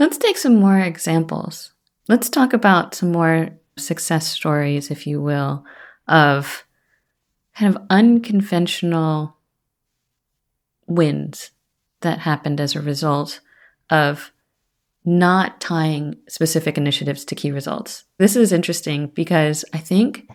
Let's 0.00 0.16
take 0.16 0.38
some 0.38 0.56
more 0.56 0.80
examples. 0.80 1.72
Let's 2.08 2.30
talk 2.30 2.54
about 2.54 2.94
some 2.94 3.12
more 3.12 3.50
success 3.76 4.26
stories, 4.26 4.90
if 4.90 5.06
you 5.06 5.20
will, 5.20 5.64
of 6.08 6.64
kind 7.54 7.76
of 7.76 7.82
unconventional 7.90 9.36
wins 10.86 11.50
that 12.00 12.20
happened 12.20 12.62
as 12.62 12.74
a 12.74 12.80
result 12.80 13.40
of 13.90 14.32
not 15.04 15.60
tying 15.60 16.16
specific 16.28 16.78
initiatives 16.78 17.26
to 17.26 17.34
key 17.34 17.52
results. 17.52 18.04
This 18.16 18.36
is 18.36 18.52
interesting 18.52 19.08
because 19.08 19.66
I 19.74 19.78
think 19.78 20.30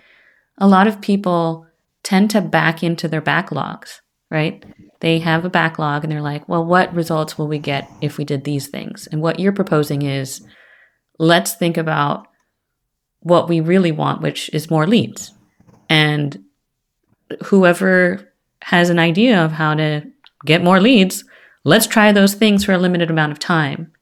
a 0.59 0.67
lot 0.67 0.87
of 0.87 1.01
people 1.01 1.65
tend 2.03 2.29
to 2.29 2.41
back 2.41 2.83
into 2.83 3.07
their 3.07 3.21
backlogs, 3.21 4.01
right? 4.35 4.65
They 4.99 5.19
have 5.19 5.45
a 5.45 5.49
backlog 5.49 6.03
and 6.03 6.11
they're 6.11 6.21
like, 6.21 6.47
well, 6.49 6.65
what 6.65 6.93
results 6.93 7.37
will 7.37 7.47
we 7.47 7.57
get 7.57 7.89
if 8.01 8.17
we 8.17 8.25
did 8.25 8.43
these 8.43 8.67
things? 8.67 9.07
And 9.07 9.21
what 9.21 9.39
you're 9.39 9.53
proposing 9.53 10.01
is 10.01 10.45
let's 11.17 11.53
think 11.53 11.77
about 11.77 12.27
what 13.21 13.47
we 13.47 13.61
really 13.61 13.93
want, 13.93 14.21
which 14.21 14.49
is 14.53 14.69
more 14.69 14.85
leads. 14.85 15.33
And 15.89 16.43
whoever 17.45 18.29
has 18.61 18.89
an 18.89 18.99
idea 18.99 19.43
of 19.43 19.53
how 19.53 19.73
to 19.75 20.03
get 20.45 20.63
more 20.63 20.81
leads, 20.81 21.23
let's 21.63 21.87
try 21.87 22.11
those 22.11 22.33
things 22.33 22.65
for 22.65 22.73
a 22.73 22.77
limited 22.77 23.09
amount 23.09 23.31
of 23.31 23.39
time 23.39 23.93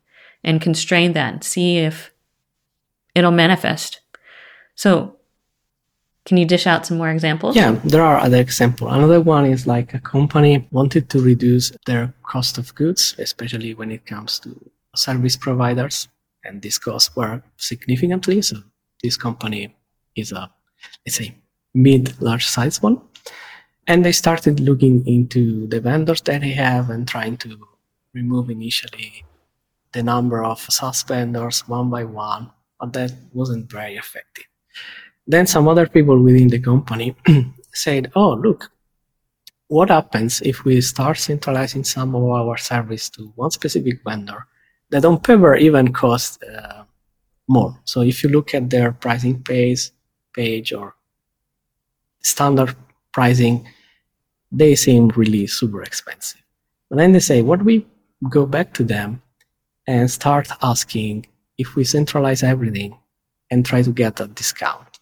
and 0.43 0.59
constrain 0.59 1.13
that, 1.13 1.33
and 1.33 1.43
see 1.43 1.77
if 1.77 2.11
it'll 3.13 3.31
manifest. 3.31 4.01
So, 4.75 5.17
can 6.25 6.37
you 6.37 6.45
dish 6.45 6.67
out 6.67 6.85
some 6.85 6.97
more 6.97 7.09
examples? 7.09 7.55
Yeah, 7.55 7.71
there 7.83 8.01
are 8.01 8.17
other 8.17 8.37
examples. 8.37 8.93
Another 8.93 9.19
one 9.19 9.45
is 9.45 9.67
like 9.67 9.93
a 9.93 9.99
company 9.99 10.67
wanted 10.71 11.09
to 11.09 11.21
reduce 11.21 11.71
their 11.85 12.13
cost 12.23 12.57
of 12.57 12.73
goods, 12.75 13.15
especially 13.17 13.73
when 13.73 13.91
it 13.91 14.05
comes 14.05 14.39
to 14.39 14.71
service 14.95 15.35
providers, 15.35 16.07
and 16.45 16.61
these 16.61 16.79
costs 16.79 17.15
were 17.15 17.41
significantly. 17.57 18.41
So, 18.41 18.57
this 19.01 19.17
company 19.17 19.75
is 20.15 20.31
a, 20.31 20.49
let's 21.05 21.17
say, 21.17 21.35
mid 21.73 22.21
large 22.21 22.45
size 22.45 22.81
one 22.81 23.01
and 23.87 24.05
they 24.05 24.11
started 24.11 24.59
looking 24.59 25.05
into 25.05 25.67
the 25.67 25.81
vendors 25.81 26.21
that 26.21 26.41
they 26.41 26.51
have 26.51 26.89
and 26.89 27.07
trying 27.07 27.37
to 27.37 27.59
remove 28.13 28.49
initially 28.49 29.25
the 29.91 30.03
number 30.03 30.43
of 30.43 30.59
SaaS 30.59 31.03
vendors 31.03 31.67
one 31.67 31.89
by 31.89 32.03
one, 32.03 32.51
but 32.79 32.93
that 32.93 33.13
wasn't 33.33 33.69
very 33.69 33.95
effective. 33.95 34.45
Then 35.25 35.47
some 35.47 35.67
other 35.67 35.87
people 35.87 36.21
within 36.21 36.49
the 36.49 36.59
company 36.59 37.15
said, 37.73 38.11
"Oh, 38.15 38.33
look, 38.33 38.71
what 39.67 39.89
happens 39.89 40.41
if 40.41 40.65
we 40.65 40.81
start 40.81 41.17
centralizing 41.17 41.83
some 41.83 42.15
of 42.15 42.23
our 42.23 42.57
service 42.57 43.09
to 43.11 43.31
one 43.35 43.51
specific 43.51 44.01
vendor 44.03 44.47
that 44.89 45.05
on 45.05 45.19
paper 45.19 45.55
even 45.55 45.93
cost 45.93 46.43
uh, 46.43 46.83
more? 47.47 47.79
So 47.85 48.01
if 48.01 48.23
you 48.23 48.29
look 48.29 48.53
at 48.53 48.69
their 48.69 48.91
pricing 48.91 49.41
page, 49.43 49.91
page 50.33 50.73
or 50.73 50.95
standard 52.21 52.75
pricing, 53.11 53.67
they 54.51 54.75
seem 54.75 55.07
really 55.09 55.47
super 55.47 55.81
expensive. 55.83 56.41
But 56.89 56.97
then 56.97 57.11
they 57.11 57.19
say, 57.19 57.41
what 57.41 57.63
we 57.63 57.87
go 58.29 58.45
back 58.45 58.73
to 58.75 58.83
them 58.83 59.21
and 59.87 60.09
start 60.09 60.47
asking 60.61 61.25
if 61.57 61.75
we 61.75 61.83
centralize 61.83 62.43
everything 62.43 62.97
and 63.51 63.65
try 63.65 63.81
to 63.81 63.91
get 63.91 64.19
a 64.19 64.27
discount. 64.27 64.92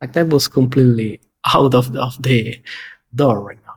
Like 0.00 0.12
that 0.12 0.28
was 0.28 0.48
completely 0.48 1.20
out 1.54 1.74
of 1.74 1.92
the, 1.92 2.02
of 2.02 2.22
the 2.22 2.60
door 3.14 3.40
right 3.40 3.58
now. 3.66 3.74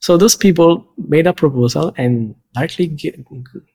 So 0.00 0.16
those 0.16 0.34
people 0.34 0.86
made 0.96 1.26
a 1.26 1.32
proposal 1.32 1.94
and 1.96 2.34
directly 2.54 2.88
get, 2.88 3.24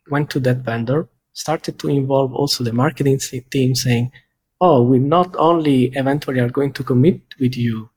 went 0.10 0.30
to 0.32 0.40
that 0.42 0.58
vendor, 0.58 1.08
started 1.34 1.80
to 1.80 1.88
involve 1.88 2.34
also 2.34 2.64
the 2.64 2.74
marketing 2.74 3.20
team 3.52 3.76
saying, 3.76 4.12
oh, 4.60 4.84
we 4.84 5.00
not 5.00 5.36
only 5.38 5.86
eventually 5.96 6.40
are 6.40 6.50
going 6.50 6.74
to 6.74 6.84
commit 6.84 7.22
with 7.40 7.56
you 7.56 7.90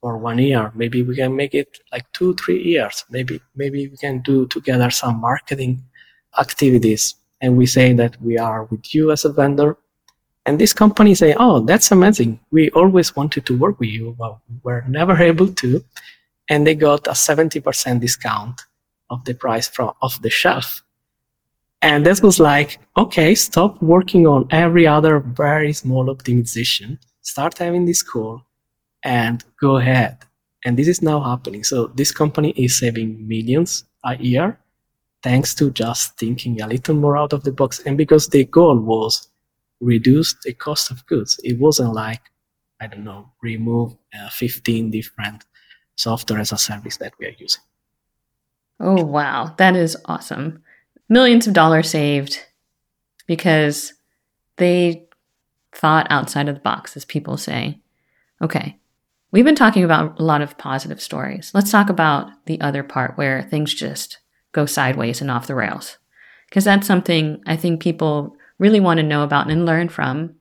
for 0.00 0.18
one 0.18 0.38
year. 0.38 0.70
Maybe 0.74 1.02
we 1.02 1.16
can 1.16 1.34
make 1.34 1.54
it 1.54 1.78
like 1.90 2.04
two, 2.12 2.34
three 2.34 2.62
years. 2.62 3.04
Maybe 3.10 3.40
maybe 3.56 3.88
we 3.88 3.96
can 3.96 4.20
do 4.20 4.46
together 4.46 4.90
some 4.90 5.20
marketing 5.20 5.82
activities, 6.38 7.14
and 7.40 7.56
we 7.56 7.66
say 7.66 7.94
that 7.94 8.20
we 8.20 8.36
are 8.38 8.64
with 8.64 8.94
you 8.94 9.10
as 9.12 9.24
a 9.24 9.32
vendor. 9.32 9.78
And 10.46 10.58
this 10.58 10.72
company 10.72 11.14
say, 11.14 11.34
"Oh, 11.38 11.60
that's 11.60 11.90
amazing. 11.90 12.40
We 12.50 12.70
always 12.70 13.16
wanted 13.16 13.46
to 13.46 13.56
work 13.56 13.80
with 13.80 13.88
you, 13.88 14.14
but 14.18 14.38
we're 14.62 14.84
never 14.88 15.16
able 15.16 15.48
to." 15.48 15.84
And 16.48 16.66
they 16.66 16.74
got 16.74 17.06
a 17.06 17.14
seventy 17.14 17.60
percent 17.60 18.00
discount 18.00 18.60
of 19.10 19.24
the 19.24 19.34
price 19.34 19.68
from 19.68 19.92
off 20.02 20.20
the 20.20 20.30
shelf. 20.30 20.82
And 21.82 22.04
this 22.06 22.22
was 22.22 22.40
like, 22.40 22.78
okay, 22.96 23.34
stop 23.34 23.80
working 23.82 24.26
on 24.26 24.46
every 24.50 24.86
other 24.86 25.20
very 25.20 25.72
small 25.74 26.06
optimization. 26.06 26.98
Start 27.20 27.58
having 27.58 27.84
this 27.84 28.02
call 28.02 28.42
and 29.02 29.44
go 29.60 29.76
ahead. 29.76 30.16
And 30.64 30.78
this 30.78 30.88
is 30.88 31.02
now 31.02 31.20
happening. 31.20 31.62
So 31.62 31.88
this 31.88 32.10
company 32.10 32.50
is 32.56 32.78
saving 32.78 33.28
millions 33.28 33.84
a 34.02 34.16
year 34.16 34.58
thanks 35.22 35.54
to 35.54 35.70
just 35.70 36.18
thinking 36.18 36.60
a 36.60 36.66
little 36.66 36.94
more 36.94 37.16
out 37.16 37.32
of 37.32 37.44
the 37.44 37.52
box. 37.52 37.80
And 37.80 37.98
because 37.98 38.28
the 38.28 38.44
goal 38.44 38.78
was 38.78 39.28
reduce 39.84 40.34
the 40.44 40.52
cost 40.52 40.90
of 40.90 41.06
goods, 41.06 41.38
it 41.44 41.58
wasn't 41.58 41.94
like, 41.94 42.22
I 42.80 42.86
don't 42.86 43.04
know, 43.04 43.30
remove 43.42 43.96
uh, 44.18 44.30
15 44.30 44.90
different 44.90 45.44
software 45.96 46.40
as 46.40 46.52
a 46.52 46.58
service 46.58 46.96
that 46.98 47.12
we 47.18 47.26
are 47.26 47.34
using. 47.38 47.62
Oh, 48.80 49.04
wow. 49.04 49.54
That 49.58 49.76
is 49.76 49.96
awesome. 50.06 50.62
Millions 51.08 51.46
of 51.46 51.54
dollars 51.54 51.90
saved 51.90 52.44
because 53.26 53.94
they 54.56 55.06
thought 55.72 56.06
outside 56.10 56.48
of 56.48 56.56
the 56.56 56.60
box, 56.60 56.96
as 56.96 57.04
people 57.04 57.36
say. 57.36 57.80
Okay, 58.42 58.78
We've 59.34 59.44
been 59.44 59.56
talking 59.56 59.82
about 59.82 60.20
a 60.20 60.22
lot 60.22 60.42
of 60.42 60.56
positive 60.58 61.02
stories. 61.02 61.50
Let's 61.52 61.72
talk 61.72 61.90
about 61.90 62.30
the 62.46 62.60
other 62.60 62.84
part 62.84 63.18
where 63.18 63.42
things 63.42 63.74
just 63.74 64.18
go 64.52 64.64
sideways 64.64 65.20
and 65.20 65.28
off 65.28 65.48
the 65.48 65.56
rails. 65.56 65.98
Because 66.48 66.62
that's 66.62 66.86
something 66.86 67.42
I 67.44 67.56
think 67.56 67.82
people 67.82 68.36
really 68.58 68.80
want 68.80 68.98
to 68.98 69.02
know 69.02 69.22
about 69.22 69.50
and 69.50 69.66
learn 69.66 69.88
from. 69.88 70.34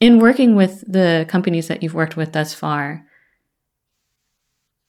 In 0.00 0.20
working 0.20 0.54
with 0.54 0.84
the 0.90 1.26
companies 1.28 1.68
that 1.68 1.82
you've 1.82 1.94
worked 1.94 2.16
with 2.16 2.32
thus 2.32 2.54
far, 2.54 3.04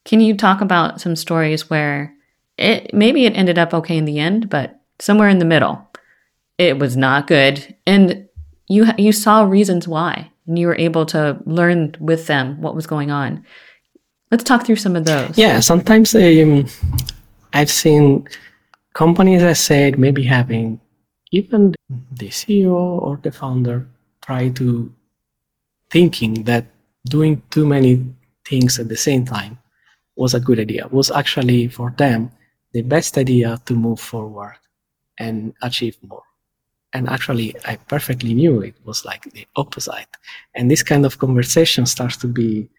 can 0.06 0.22
you 0.22 0.36
talk 0.36 0.62
about 0.62 1.02
some 1.02 1.16
stories 1.16 1.70
where 1.70 2.14
it 2.58 2.94
maybe 2.94 3.26
it 3.26 3.36
ended 3.36 3.58
up 3.58 3.74
okay 3.74 3.98
in 3.98 4.06
the 4.06 4.20
end, 4.20 4.50
but 4.50 4.80
somewhere 5.00 5.30
in 5.30 5.40
the 5.40 5.46
middle, 5.46 5.88
it 6.58 6.78
was 6.78 6.96
not 6.96 7.28
good, 7.28 7.76
and 7.88 8.28
you 8.68 8.86
you 8.98 9.12
saw 9.12 9.44
reasons 9.44 9.88
why? 9.88 10.32
and 10.50 10.58
you 10.58 10.68
were 10.68 10.76
able 10.78 11.06
to 11.06 11.40
learn 11.46 11.96
with 12.00 12.26
them 12.28 12.60
what 12.60 12.76
was 12.76 12.88
going 12.88 13.12
on. 13.12 13.46
Let's 14.32 14.44
talk 14.44 14.66
through 14.66 14.78
some 14.78 14.96
of 14.96 15.06
those. 15.06 15.38
Yeah, 15.38 15.60
sometimes 15.60 16.14
um, 16.16 16.66
I've 17.54 17.70
seen 17.70 18.28
companies 18.94 19.44
I 19.44 19.54
said 19.54 20.00
maybe 20.00 20.24
having 20.24 20.82
even 21.32 21.74
the 21.90 22.26
mm-hmm. 22.26 22.26
CEO 22.26 22.74
or 22.74 23.20
the 23.22 23.32
founder 23.32 23.88
try 24.22 24.50
to 24.50 24.94
thinking 25.90 26.44
that 26.44 26.66
doing 27.06 27.42
too 27.50 27.66
many 27.66 28.06
things 28.46 28.80
at 28.80 28.90
the 28.90 28.98
same 28.98 29.26
time 29.26 29.58
was 30.16 30.34
a 30.34 30.40
good 30.40 30.60
idea 30.60 30.88
was 30.90 31.10
actually 31.12 31.68
for 31.68 31.94
them 31.98 32.32
the 32.74 32.82
best 32.82 33.18
idea 33.18 33.60
to 33.66 33.74
move 33.74 34.00
forward 34.00 34.58
and 35.18 35.54
achieve 35.62 35.98
more. 36.04 36.24
And 36.94 37.08
actually 37.08 37.56
i 37.66 37.76
perfectly 37.76 38.34
knew 38.34 38.62
it 38.62 38.76
was 38.84 39.06
like 39.06 39.24
the 39.32 39.48
opposite. 39.56 40.12
And 40.56 40.70
this 40.70 40.84
kind 40.84 41.06
of 41.06 41.20
conversation 41.20 41.86
starts 41.86 42.18
to 42.18 42.28
be 42.28 42.70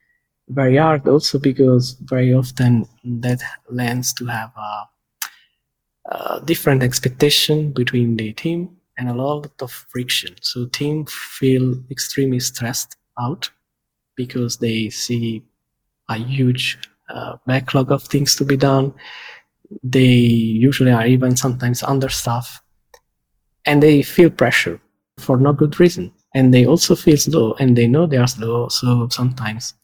very 0.48 0.76
hard 0.76 1.06
also 1.06 1.38
because 1.38 1.92
very 2.02 2.34
often 2.34 2.86
that 3.04 3.40
lends 3.68 4.12
to 4.14 4.26
have 4.26 4.52
a, 4.56 4.88
a 6.10 6.40
different 6.44 6.82
expectation 6.82 7.72
between 7.72 8.16
the 8.16 8.32
team 8.32 8.76
and 8.98 9.08
a 9.08 9.14
lot 9.14 9.50
of 9.62 9.70
friction. 9.70 10.34
So 10.42 10.66
team 10.66 11.06
feel 11.06 11.74
extremely 11.90 12.40
stressed 12.40 12.96
out 13.20 13.50
because 14.16 14.58
they 14.58 14.90
see 14.90 15.42
a 16.08 16.16
huge 16.16 16.78
uh, 17.08 17.36
backlog 17.46 17.92
of 17.92 18.02
things 18.04 18.36
to 18.36 18.44
be 18.44 18.56
done. 18.56 18.92
They 19.82 20.06
usually 20.06 20.92
are 20.92 21.06
even 21.06 21.36
sometimes 21.36 21.82
understaffed 21.82 22.62
and 23.66 23.82
they 23.82 24.02
feel 24.02 24.30
pressure 24.30 24.80
for 25.18 25.36
no 25.36 25.52
good 25.52 25.78
reason. 25.80 26.12
And 26.34 26.54
they 26.54 26.64
also 26.66 26.94
feel 26.94 27.16
slow 27.16 27.54
and 27.58 27.76
they 27.76 27.86
know 27.86 28.06
they 28.06 28.16
are 28.16 28.26
slow. 28.26 28.68
So 28.68 29.08
sometimes 29.08 29.74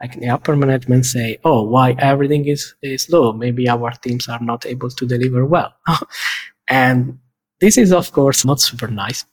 like 0.00 0.18
the 0.20 0.28
upper 0.28 0.56
management 0.56 1.06
say, 1.06 1.38
oh, 1.44 1.62
why 1.62 1.94
everything 1.98 2.46
is, 2.46 2.74
is 2.82 3.04
slow? 3.04 3.32
Maybe 3.32 3.68
our 3.68 3.90
teams 3.92 4.28
are 4.28 4.40
not 4.40 4.66
able 4.66 4.90
to 4.90 5.06
deliver 5.06 5.46
well. 5.46 5.74
and 6.68 7.18
this 7.60 7.78
is, 7.78 7.92
of 7.92 8.12
course, 8.12 8.44
not 8.44 8.60
super 8.60 8.88
nice. 8.88 9.24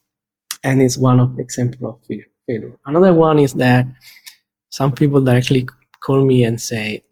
And 0.64 0.82
it's 0.82 0.98
one 0.98 1.20
of 1.20 1.36
the 1.36 1.42
example 1.42 1.90
of 1.90 2.00
failure. 2.08 2.78
Another 2.86 3.14
one 3.14 3.40
is 3.40 3.54
that 3.56 3.86
some 4.70 4.94
people 4.94 5.22
directly 5.22 5.68
call 6.02 6.24
me 6.24 6.44
and 6.46 6.60
say, 6.60 7.04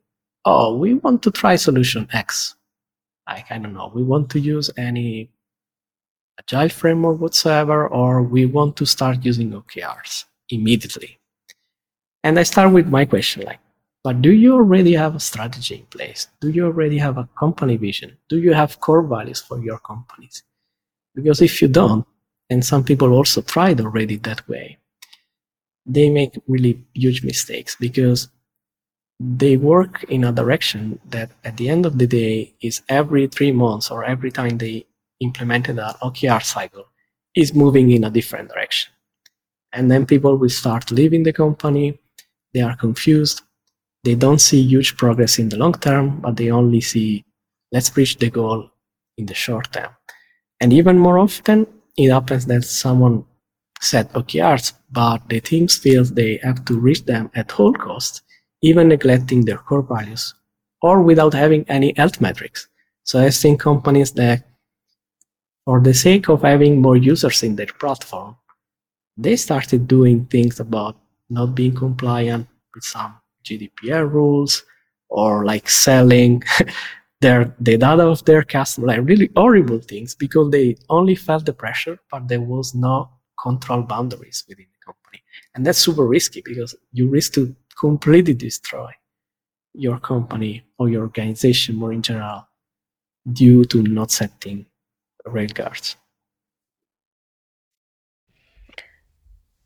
oh, 0.46 0.76
we 0.78 0.94
want 0.96 1.22
to 1.24 1.32
try 1.32 1.56
solution 1.56 2.08
X. 2.14 2.56
Like, 3.28 3.52
I 3.52 3.58
don't 3.58 3.74
know, 3.74 3.92
we 3.94 4.04
want 4.04 4.30
to 4.32 4.40
use 4.40 4.70
any 4.78 5.30
agile 6.40 6.70
framework 6.70 7.20
whatsoever, 7.20 7.88
or 7.88 8.24
we 8.24 8.46
want 8.46 8.76
to 8.78 8.86
start 8.86 9.24
using 9.24 9.52
OKRs 9.52 10.26
immediately. 10.50 11.21
And 12.24 12.38
I 12.40 12.44
start 12.44 12.72
with 12.72 12.88
my 12.88 13.06
question 13.06 13.44
like, 13.44 13.60
but 14.04 14.22
do 14.22 14.32
you 14.32 14.56
already 14.56 14.94
have 14.94 15.16
a 15.16 15.20
strategy 15.20 15.76
in 15.76 15.86
place? 15.86 16.28
Do 16.40 16.50
you 16.50 16.66
already 16.66 16.98
have 16.98 17.18
a 17.18 17.30
company 17.38 17.78
vision? 17.78 18.18
Do 18.30 18.40
you 18.40 18.54
have 18.54 18.80
core 18.80 19.04
values 19.04 19.42
for 19.42 19.60
your 19.60 19.80
companies? 19.80 20.44
Because 21.14 21.42
if 21.42 21.62
you 21.62 21.68
don't, 21.68 22.06
and 22.50 22.66
some 22.66 22.84
people 22.84 23.14
also 23.14 23.42
tried 23.42 23.80
already 23.80 24.18
that 24.18 24.48
way, 24.48 24.78
they 25.86 26.10
make 26.10 26.40
really 26.48 26.84
huge 26.94 27.24
mistakes 27.24 27.76
because 27.80 28.28
they 29.20 29.56
work 29.56 30.04
in 30.06 30.24
a 30.24 30.32
direction 30.32 31.00
that 31.10 31.32
at 31.44 31.58
the 31.58 31.70
end 31.70 31.86
of 31.86 31.98
the 31.98 32.08
day 32.08 32.54
is 32.62 32.82
every 32.90 33.28
three 33.28 33.52
months 33.52 33.92
or 33.92 34.04
every 34.04 34.32
time 34.32 34.58
they 34.58 34.86
implemented 35.20 35.78
an 35.78 35.94
OKR 36.02 36.44
cycle 36.44 36.88
is 37.36 37.54
moving 37.54 37.92
in 37.92 38.04
a 38.04 38.10
different 38.10 38.50
direction. 38.50 38.92
And 39.74 39.90
then 39.90 40.06
people 40.06 40.38
will 40.38 40.50
start 40.50 40.92
leaving 40.92 41.24
the 41.24 41.34
company. 41.34 42.00
They 42.54 42.62
are 42.62 42.76
confused. 42.76 43.42
They 44.04 44.16
don't 44.16 44.40
see 44.42 44.62
huge 44.62 44.98
progress 44.98 45.40
in 45.40 45.50
the 45.50 45.58
long 45.58 45.74
term, 45.74 46.22
but 46.22 46.36
they 46.38 46.52
only 46.52 46.82
see 46.82 47.24
let's 47.72 47.96
reach 47.96 48.18
the 48.18 48.30
goal 48.30 48.70
in 49.18 49.26
the 49.26 49.34
short 49.34 49.72
term. 49.72 49.92
And 50.60 50.74
even 50.74 50.98
more 50.98 51.18
often, 51.20 51.68
it 51.98 52.12
happens 52.12 52.46
that 52.48 52.64
someone 52.64 53.26
set 53.80 54.12
OKRs, 54.14 54.74
but 54.92 55.28
the 55.30 55.42
teams 55.42 55.78
feel 55.78 56.04
they 56.04 56.40
have 56.44 56.66
to 56.66 56.80
reach 56.80 57.06
them 57.06 57.32
at 57.34 57.60
all 57.60 57.74
costs 57.74 58.22
even 58.62 58.88
neglecting 58.88 59.44
their 59.44 59.58
core 59.58 59.82
values 59.82 60.34
or 60.82 61.02
without 61.02 61.34
having 61.34 61.66
any 61.68 61.94
health 61.98 62.22
metrics. 62.22 62.68
So 63.04 63.20
I've 63.20 63.34
seen 63.34 63.58
companies 63.58 64.12
that, 64.14 64.48
for 65.66 65.80
the 65.80 65.94
sake 65.94 66.30
of 66.30 66.44
having 66.44 66.82
more 66.82 66.98
users 66.98 67.44
in 67.44 67.56
their 67.56 67.74
platform, 67.80 68.36
they 69.18 69.36
started 69.36 69.88
doing 69.88 70.26
things 70.26 70.60
about 70.60 70.98
not 71.32 71.56
being 71.56 71.74
compliant 71.74 72.48
with 72.76 72.84
some 72.84 73.16
GDPR 73.46 74.12
rules 74.12 74.64
or 75.10 75.46
like 75.46 75.70
selling 75.70 76.44
their 77.22 77.56
the 77.60 77.78
data 77.78 78.08
of 78.08 78.24
their 78.26 78.44
customer, 78.44 78.88
like 78.88 79.00
really 79.04 79.30
horrible 79.36 79.80
things 79.80 80.16
because 80.16 80.52
they 80.52 80.76
only 80.90 81.16
felt 81.16 81.46
the 81.46 81.54
pressure, 81.54 81.98
but 82.12 82.28
there 82.28 82.42
was 82.42 82.76
no 82.76 83.10
control 83.42 83.82
boundaries 83.82 84.44
within 84.48 84.66
the 84.66 84.86
company. 84.86 85.24
And 85.56 85.66
that's 85.66 85.80
super 85.80 86.06
risky 86.06 86.42
because 86.44 86.76
you 86.92 87.08
risk 87.08 87.34
to 87.34 87.56
completely 87.80 88.34
destroy 88.34 88.92
your 89.74 90.00
company 90.00 90.64
or 90.78 90.90
your 90.90 91.04
organization 91.04 91.76
more 91.76 91.94
in 91.94 92.02
general 92.02 92.48
due 93.32 93.64
to 93.66 93.84
not 93.84 94.12
setting 94.12 94.66
rail 95.26 95.50
guards. 95.54 95.96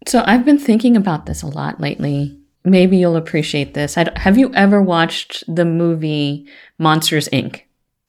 So 0.08 0.24
I've 0.26 0.46
been 0.46 0.60
thinking 0.60 0.96
about 0.96 1.26
this 1.26 1.42
a 1.42 1.48
lot 1.48 1.80
lately. 1.80 2.38
Maybe 2.64 2.98
you'll 2.98 3.16
appreciate 3.16 3.74
this. 3.74 3.96
have 3.96 4.38
you 4.38 4.54
ever 4.54 4.82
watched 4.82 5.44
the 5.54 5.66
movie 5.66 6.48
Monsters 6.80 7.30
Inc? 7.30 7.62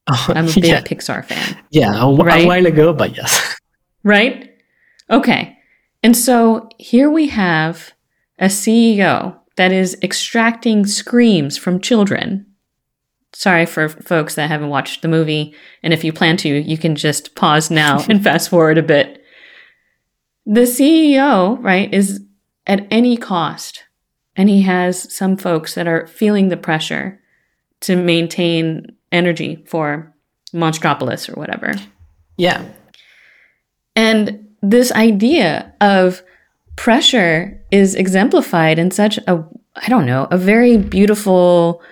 Oh, 0.07 0.27
I'm 0.35 0.49
a 0.49 0.53
big 0.55 0.65
yeah. 0.65 0.83
Pixar 0.83 1.25
fan. 1.25 1.59
Yeah, 1.71 2.03
a, 2.03 2.15
right? 2.15 2.45
a 2.45 2.47
while 2.47 2.67
ago, 2.67 2.93
but 2.93 3.17
yes. 3.17 3.57
Right? 4.05 4.57
Okay. 5.11 5.59
And 6.05 6.17
so 6.17 6.69
here 6.79 7.11
we 7.11 7.27
have 7.27 7.93
a 8.39 8.45
CEO 8.45 9.37
that 9.57 9.73
is 9.73 9.97
extracting 10.01 10.87
screams 10.87 11.59
from 11.59 11.81
children. 11.81 12.47
Sorry 13.33 13.67
for 13.67 13.89
folks 13.89 14.37
that 14.37 14.49
haven't 14.49 14.69
watched 14.69 15.03
the 15.03 15.09
movie, 15.09 15.57
and 15.83 15.93
if 15.93 16.05
you 16.05 16.13
plan 16.13 16.37
to, 16.39 16.49
you 16.49 16.79
can 16.79 16.95
just 16.95 17.35
pause 17.35 17.69
now 17.69 18.05
and 18.09 18.23
fast 18.23 18.49
forward 18.49 18.79
a 18.79 18.83
bit. 18.83 19.25
The 20.47 20.63
CEO, 20.63 21.63
right, 21.63 21.93
is 21.93 22.25
at 22.67 22.87
any 22.91 23.17
cost, 23.17 23.85
and 24.37 24.49
he 24.49 24.63
has 24.63 25.13
some 25.13 25.37
folks 25.37 25.75
that 25.75 25.89
are 25.89 26.07
feeling 26.07 26.49
the 26.49 26.57
pressure 26.57 27.21
to 27.81 27.97
maintain 27.97 28.97
energy 29.11 29.65
for 29.67 30.15
Monstropolis 30.55 31.29
or 31.29 31.35
whatever. 31.35 31.75
Yeah. 32.37 32.65
And 33.97 34.47
this 34.63 34.93
idea 34.93 35.73
of 35.81 36.23
pressure 36.77 37.61
is 37.71 37.95
exemplified 37.95 38.79
in 38.79 38.91
such 38.91 39.19
a 39.27 39.45
I 39.77 39.89
don't 39.89 40.07
know, 40.07 40.27
a 40.31 40.39
very 40.39 40.79
beautiful, 40.79 41.83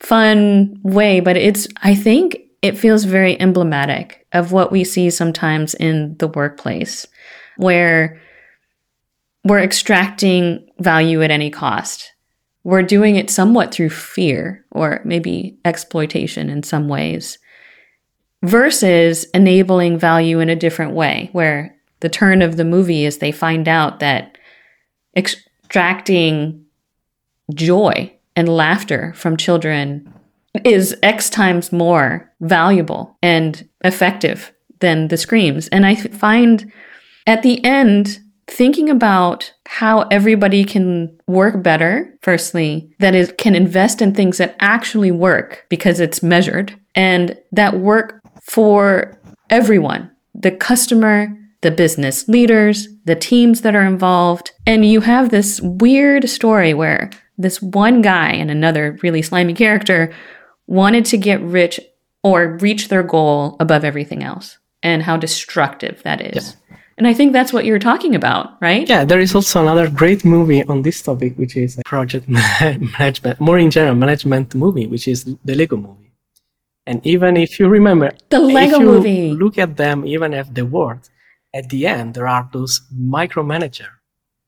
fun 0.00 0.80
way, 0.82 1.20
but 1.20 1.36
it's 1.36 1.68
I 1.82 1.94
think 1.94 2.38
it 2.62 2.78
feels 2.78 3.04
very 3.04 3.38
emblematic 3.40 4.26
of 4.32 4.50
what 4.52 4.72
we 4.72 4.82
see 4.82 5.10
sometimes 5.10 5.74
in 5.74 6.16
the 6.18 6.28
workplace 6.28 7.06
where 7.58 8.20
we're 9.44 9.60
extracting 9.60 10.68
value 10.78 11.22
at 11.22 11.30
any 11.30 11.50
cost. 11.50 12.12
We're 12.64 12.82
doing 12.82 13.16
it 13.16 13.30
somewhat 13.30 13.72
through 13.72 13.90
fear 13.90 14.64
or 14.70 15.00
maybe 15.04 15.58
exploitation 15.64 16.50
in 16.50 16.62
some 16.62 16.88
ways 16.88 17.38
versus 18.42 19.24
enabling 19.34 19.98
value 19.98 20.40
in 20.40 20.48
a 20.48 20.56
different 20.56 20.92
way 20.92 21.28
where 21.32 21.76
the 22.00 22.08
turn 22.08 22.42
of 22.42 22.56
the 22.56 22.64
movie 22.64 23.04
is 23.04 23.18
they 23.18 23.32
find 23.32 23.66
out 23.66 24.00
that 24.00 24.38
extracting 25.16 26.64
joy 27.54 28.12
and 28.36 28.48
laughter 28.48 29.12
from 29.14 29.36
children 29.36 30.12
is 30.64 30.96
X 31.02 31.28
times 31.30 31.72
more 31.72 32.32
valuable 32.40 33.16
and 33.22 33.68
effective 33.84 34.52
than 34.80 35.08
the 35.08 35.16
screams. 35.16 35.68
And 35.68 35.84
I 35.84 35.96
find 35.96 36.70
at 37.28 37.42
the 37.42 37.62
end, 37.62 38.20
thinking 38.46 38.88
about 38.88 39.52
how 39.66 40.08
everybody 40.10 40.64
can 40.64 41.14
work 41.26 41.62
better, 41.62 42.18
firstly, 42.22 42.90
that 43.00 43.14
is, 43.14 43.34
can 43.36 43.54
invest 43.54 44.00
in 44.00 44.14
things 44.14 44.38
that 44.38 44.56
actually 44.60 45.10
work 45.10 45.66
because 45.68 46.00
it's 46.00 46.22
measured 46.22 46.74
and 46.94 47.36
that 47.52 47.78
work 47.78 48.20
for 48.42 49.20
everyone 49.50 50.10
the 50.34 50.50
customer, 50.52 51.28
the 51.62 51.70
business 51.70 52.28
leaders, 52.28 52.88
the 53.04 53.16
teams 53.16 53.62
that 53.62 53.74
are 53.74 53.82
involved. 53.82 54.52
And 54.66 54.86
you 54.86 55.00
have 55.00 55.30
this 55.30 55.60
weird 55.60 56.30
story 56.30 56.74
where 56.74 57.10
this 57.36 57.60
one 57.60 58.00
guy 58.02 58.30
and 58.30 58.50
another 58.50 58.98
really 59.02 59.20
slimy 59.20 59.54
character 59.54 60.14
wanted 60.66 61.04
to 61.06 61.18
get 61.18 61.42
rich 61.42 61.80
or 62.22 62.56
reach 62.58 62.88
their 62.88 63.02
goal 63.02 63.56
above 63.58 63.84
everything 63.84 64.22
else 64.22 64.58
and 64.82 65.02
how 65.02 65.16
destructive 65.16 66.02
that 66.04 66.20
is. 66.20 66.56
Yeah. 66.67 66.67
And 66.98 67.06
I 67.06 67.14
think 67.14 67.32
that's 67.32 67.52
what 67.52 67.64
you're 67.64 67.78
talking 67.78 68.14
about, 68.14 68.60
right? 68.60 68.86
Yeah, 68.88 69.04
there 69.04 69.20
is 69.20 69.34
also 69.34 69.62
another 69.62 69.88
great 69.88 70.24
movie 70.24 70.64
on 70.64 70.82
this 70.82 71.00
topic, 71.00 71.38
which 71.38 71.56
is 71.56 71.80
project 71.84 72.28
management, 72.98 73.40
more 73.40 73.58
in 73.58 73.70
general, 73.70 73.94
management 73.94 74.54
movie, 74.54 74.86
which 74.86 75.08
is 75.08 75.24
the 75.44 75.54
Lego 75.54 75.76
movie. 75.76 76.12
And 76.86 77.06
even 77.06 77.36
if 77.36 77.60
you 77.60 77.68
remember, 77.68 78.10
the 78.28 78.40
Lego 78.40 78.80
movie, 78.80 79.30
look 79.30 79.58
at 79.58 79.76
them, 79.76 80.04
even 80.06 80.34
at 80.34 80.54
the 80.54 80.66
word, 80.66 81.00
at 81.54 81.68
the 81.70 81.86
end 81.86 82.14
there 82.14 82.28
are 82.28 82.48
those 82.52 82.80
micromanager 82.94 83.88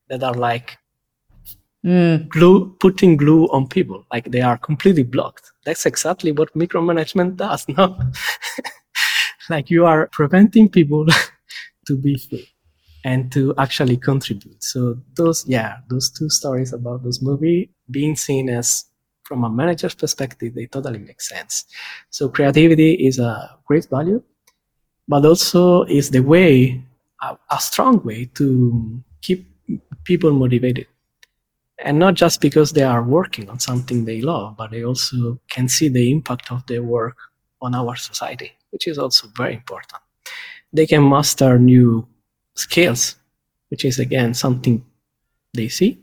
that 0.08 0.22
are 0.22 0.34
like 0.34 0.78
mm. 1.84 2.28
glue 2.28 2.76
putting 2.80 3.16
glue 3.16 3.46
on 3.46 3.66
people 3.66 4.04
like 4.12 4.30
they 4.30 4.40
are 4.40 4.58
completely 4.58 5.02
blocked 5.02 5.52
that's 5.64 5.86
exactly 5.86 6.32
what 6.32 6.52
micromanagement 6.54 7.36
does 7.36 7.66
no 7.76 7.98
like 9.50 9.70
you 9.70 9.86
are 9.86 10.08
preventing 10.12 10.68
people 10.68 11.06
to 11.90 11.96
be 11.96 12.14
free 12.16 12.48
and 13.05 13.33
to 13.33 13.42
actually 13.64 13.96
contribute. 13.96 14.62
So 14.62 14.81
those 15.16 15.38
yeah 15.57 15.70
those 15.92 16.07
two 16.11 16.31
stories 16.38 16.72
about 16.79 17.03
this 17.05 17.18
movie 17.29 17.61
being 17.90 18.14
seen 18.16 18.48
as 18.48 18.85
from 19.29 19.44
a 19.44 19.50
manager's 19.50 19.96
perspective 20.03 20.55
they 20.55 20.66
totally 20.66 20.98
make 20.98 21.20
sense. 21.20 21.64
So 22.11 22.29
creativity 22.29 22.92
is 23.09 23.18
a 23.18 23.33
great 23.66 23.87
value 23.96 24.22
but 25.09 25.26
also 25.26 25.83
is 25.85 26.11
the 26.11 26.24
way 26.35 26.81
a, 27.20 27.37
a 27.50 27.59
strong 27.59 28.03
way 28.05 28.20
to 28.35 29.03
keep 29.22 29.40
people 30.05 30.33
motivated. 30.33 30.87
And 31.85 31.98
not 31.98 32.14
just 32.14 32.40
because 32.40 32.72
they 32.72 32.83
are 32.83 33.03
working 33.03 33.48
on 33.50 33.59
something 33.59 34.05
they 34.05 34.20
love, 34.20 34.57
but 34.57 34.70
they 34.70 34.85
also 34.85 35.40
can 35.50 35.66
see 35.68 35.88
the 35.88 36.11
impact 36.11 36.53
of 36.53 36.66
their 36.66 36.83
work 36.83 37.16
on 37.62 37.74
our 37.74 37.96
society, 37.96 38.53
which 38.70 38.87
is 38.87 38.98
also 38.98 39.29
very 39.37 39.55
important. 39.55 40.03
They 40.72 40.87
can 40.87 41.09
master 41.09 41.59
new 41.59 42.06
skills, 42.54 43.16
which 43.68 43.85
is 43.85 43.98
again 43.98 44.35
something 44.35 44.85
they 45.54 45.68
see, 45.68 45.98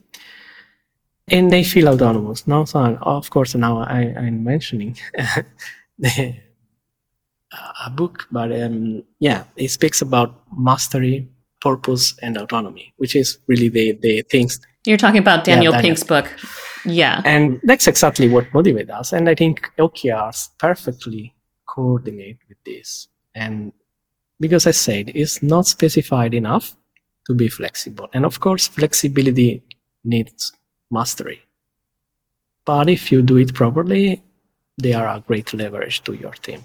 and 1.27 1.51
they 1.51 1.63
feel 1.63 1.88
autonomous. 1.89 2.47
Now, 2.47 2.65
so 2.65 2.80
of 3.01 3.30
course, 3.30 3.56
now 3.56 3.80
I, 3.80 4.01
am 4.01 4.43
mentioning 4.43 4.97
the, 5.97 6.36
a 7.86 7.89
book, 7.89 8.27
but 8.32 8.51
um, 8.51 9.03
yeah, 9.19 9.45
it 9.56 9.69
speaks 9.69 10.01
about 10.01 10.43
mastery, 10.58 11.30
purpose, 11.62 12.13
and 12.21 12.38
autonomy, 12.38 12.93
which 12.97 13.15
is 13.15 13.39
really 13.47 13.69
the 13.69 13.93
the 13.93 14.21
things 14.23 14.60
you're 14.88 14.97
talking 14.97 15.19
about 15.19 15.43
Daniel, 15.43 15.73
yeah, 15.73 15.82
Daniel. 15.82 15.95
Pink's 15.95 16.03
book. 16.03 16.32
Yeah. 16.86 17.21
And 17.25 17.60
that's 17.63 17.88
exactly 17.88 18.30
what 18.30 18.49
motivates 18.51 18.89
us. 18.89 19.12
And 19.12 19.27
I 19.27 19.36
think 19.36 19.69
OKRs 19.77 20.49
perfectly 20.58 21.36
coordinate 21.67 22.38
with 22.47 22.58
this. 22.65 23.10
And 23.36 23.73
because 24.39 24.67
I 24.67 24.71
said 24.71 25.12
it's 25.13 25.41
not 25.41 25.67
specified 25.67 26.34
enough 26.34 26.76
to 27.28 27.34
be 27.34 27.47
flexible. 27.47 28.10
And 28.13 28.26
of 28.26 28.39
course, 28.39 28.67
flexibility 28.67 29.63
needs 30.04 30.54
mastery. 30.89 31.41
But 32.65 32.89
if 32.89 33.12
you 33.12 33.21
do 33.21 33.38
it 33.38 33.54
properly, 33.54 34.23
they 34.78 34.93
are 34.93 35.08
a 35.08 35.23
great 35.26 35.54
leverage 35.54 36.04
to 36.04 36.13
your 36.13 36.34
team. 36.34 36.63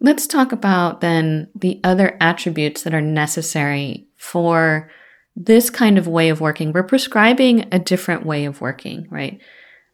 Let's 0.00 0.26
talk 0.26 0.52
about 0.52 1.00
then 1.00 1.48
the 1.54 1.80
other 1.84 2.16
attributes 2.20 2.82
that 2.82 2.94
are 2.94 3.02
necessary 3.02 4.08
for 4.16 4.90
this 5.36 5.70
kind 5.70 5.98
of 5.98 6.06
way 6.06 6.30
of 6.30 6.40
working. 6.40 6.72
We're 6.72 6.82
prescribing 6.82 7.66
a 7.70 7.78
different 7.78 8.24
way 8.24 8.44
of 8.44 8.60
working, 8.60 9.06
right? 9.10 9.40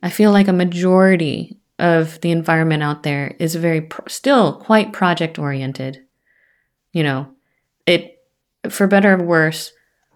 I 0.03 0.11
feel 0.11 0.31
like 0.31 0.49
a 0.49 0.53
majority 0.53 1.59
of 1.79 2.21
the 2.21 2.31
environment 2.31 2.83
out 2.83 3.03
there 3.03 3.35
is 3.39 3.55
very 3.55 3.83
pro- 3.83 4.07
still 4.09 4.55
quite 4.55 4.93
project 4.93 5.39
oriented. 5.39 6.05
You 6.93 7.03
know, 7.03 7.29
it 7.87 8.19
for 8.71 8.87
better 8.87 9.15
or 9.15 9.23
worse, 9.23 9.73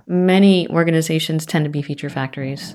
many 0.06 0.68
organizations 0.68 1.46
tend 1.46 1.64
to 1.64 1.70
be 1.70 1.82
feature 1.82 2.10
factories. 2.10 2.74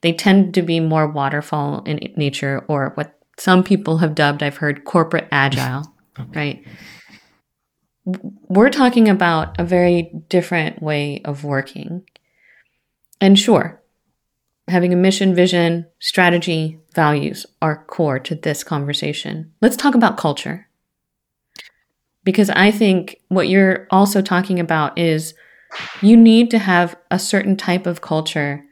They 0.00 0.12
tend 0.12 0.54
to 0.54 0.62
be 0.62 0.80
more 0.80 1.08
waterfall 1.08 1.82
in 1.84 2.12
nature 2.16 2.64
or 2.68 2.92
what 2.94 3.18
some 3.36 3.62
people 3.62 3.98
have 3.98 4.14
dubbed 4.14 4.42
I've 4.42 4.56
heard 4.56 4.84
corporate 4.84 5.28
agile, 5.30 5.92
okay. 6.20 6.30
right? 6.34 6.64
we're 8.48 8.70
talking 8.70 9.08
about 9.08 9.58
a 9.60 9.64
very 9.64 10.12
different 10.28 10.82
way 10.82 11.20
of 11.24 11.44
working. 11.44 12.08
And 13.20 13.38
sure, 13.38 13.77
having 14.68 14.92
a 14.92 14.96
mission, 14.96 15.34
vision, 15.34 15.86
strategy, 15.98 16.78
values 16.94 17.46
are 17.62 17.84
core 17.84 18.18
to 18.20 18.34
this 18.34 18.64
conversation. 18.64 19.52
Let's 19.60 19.76
talk 19.76 19.94
about 19.94 20.16
culture. 20.16 20.68
Because 22.24 22.50
I 22.50 22.70
think 22.70 23.16
what 23.28 23.48
you're 23.48 23.86
also 23.90 24.20
talking 24.20 24.60
about 24.60 24.98
is 24.98 25.34
you 26.02 26.16
need 26.16 26.50
to 26.50 26.58
have 26.58 26.96
a 27.10 27.18
certain 27.18 27.56
type 27.56 27.86
of 27.86 28.00
culture 28.00 28.64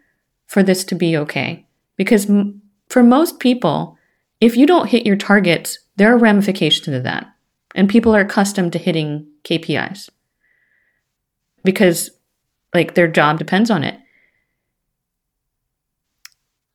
for 0.46 0.62
this 0.62 0.84
to 0.84 0.94
be 0.94 1.16
okay. 1.16 1.66
Because 1.96 2.28
m- 2.28 2.62
for 2.88 3.02
most 3.02 3.38
people, 3.38 3.96
if 4.40 4.56
you 4.56 4.66
don't 4.66 4.90
hit 4.90 5.06
your 5.06 5.16
targets, 5.16 5.78
there 5.96 6.12
are 6.12 6.18
ramifications 6.18 6.84
to 6.84 7.00
that 7.00 7.26
and 7.76 7.88
people 7.88 8.16
are 8.16 8.20
accustomed 8.20 8.72
to 8.72 8.78
hitting 8.78 9.26
KPIs 9.44 10.08
because 11.62 12.10
like 12.74 12.94
their 12.94 13.06
job 13.06 13.38
depends 13.38 13.70
on 13.70 13.84
it. 13.84 13.98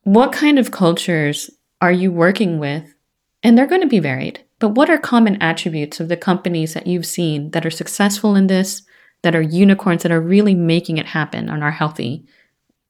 What 0.04 0.32
kind 0.32 0.58
of 0.58 0.72
cultures 0.72 1.48
are 1.80 1.92
you 1.92 2.10
working 2.10 2.58
with? 2.58 2.92
And 3.44 3.56
they're 3.56 3.68
going 3.68 3.82
to 3.82 3.86
be 3.86 4.00
varied, 4.00 4.44
but 4.58 4.70
what 4.70 4.90
are 4.90 4.98
common 4.98 5.40
attributes 5.40 6.00
of 6.00 6.08
the 6.08 6.16
companies 6.16 6.74
that 6.74 6.88
you've 6.88 7.06
seen 7.06 7.50
that 7.52 7.64
are 7.64 7.70
successful 7.70 8.34
in 8.34 8.48
this, 8.48 8.82
that 9.22 9.36
are 9.36 9.42
unicorns, 9.42 10.02
that 10.02 10.10
are 10.10 10.20
really 10.20 10.54
making 10.54 10.98
it 10.98 11.06
happen 11.06 11.48
and 11.48 11.62
are 11.62 11.70
healthy 11.70 12.24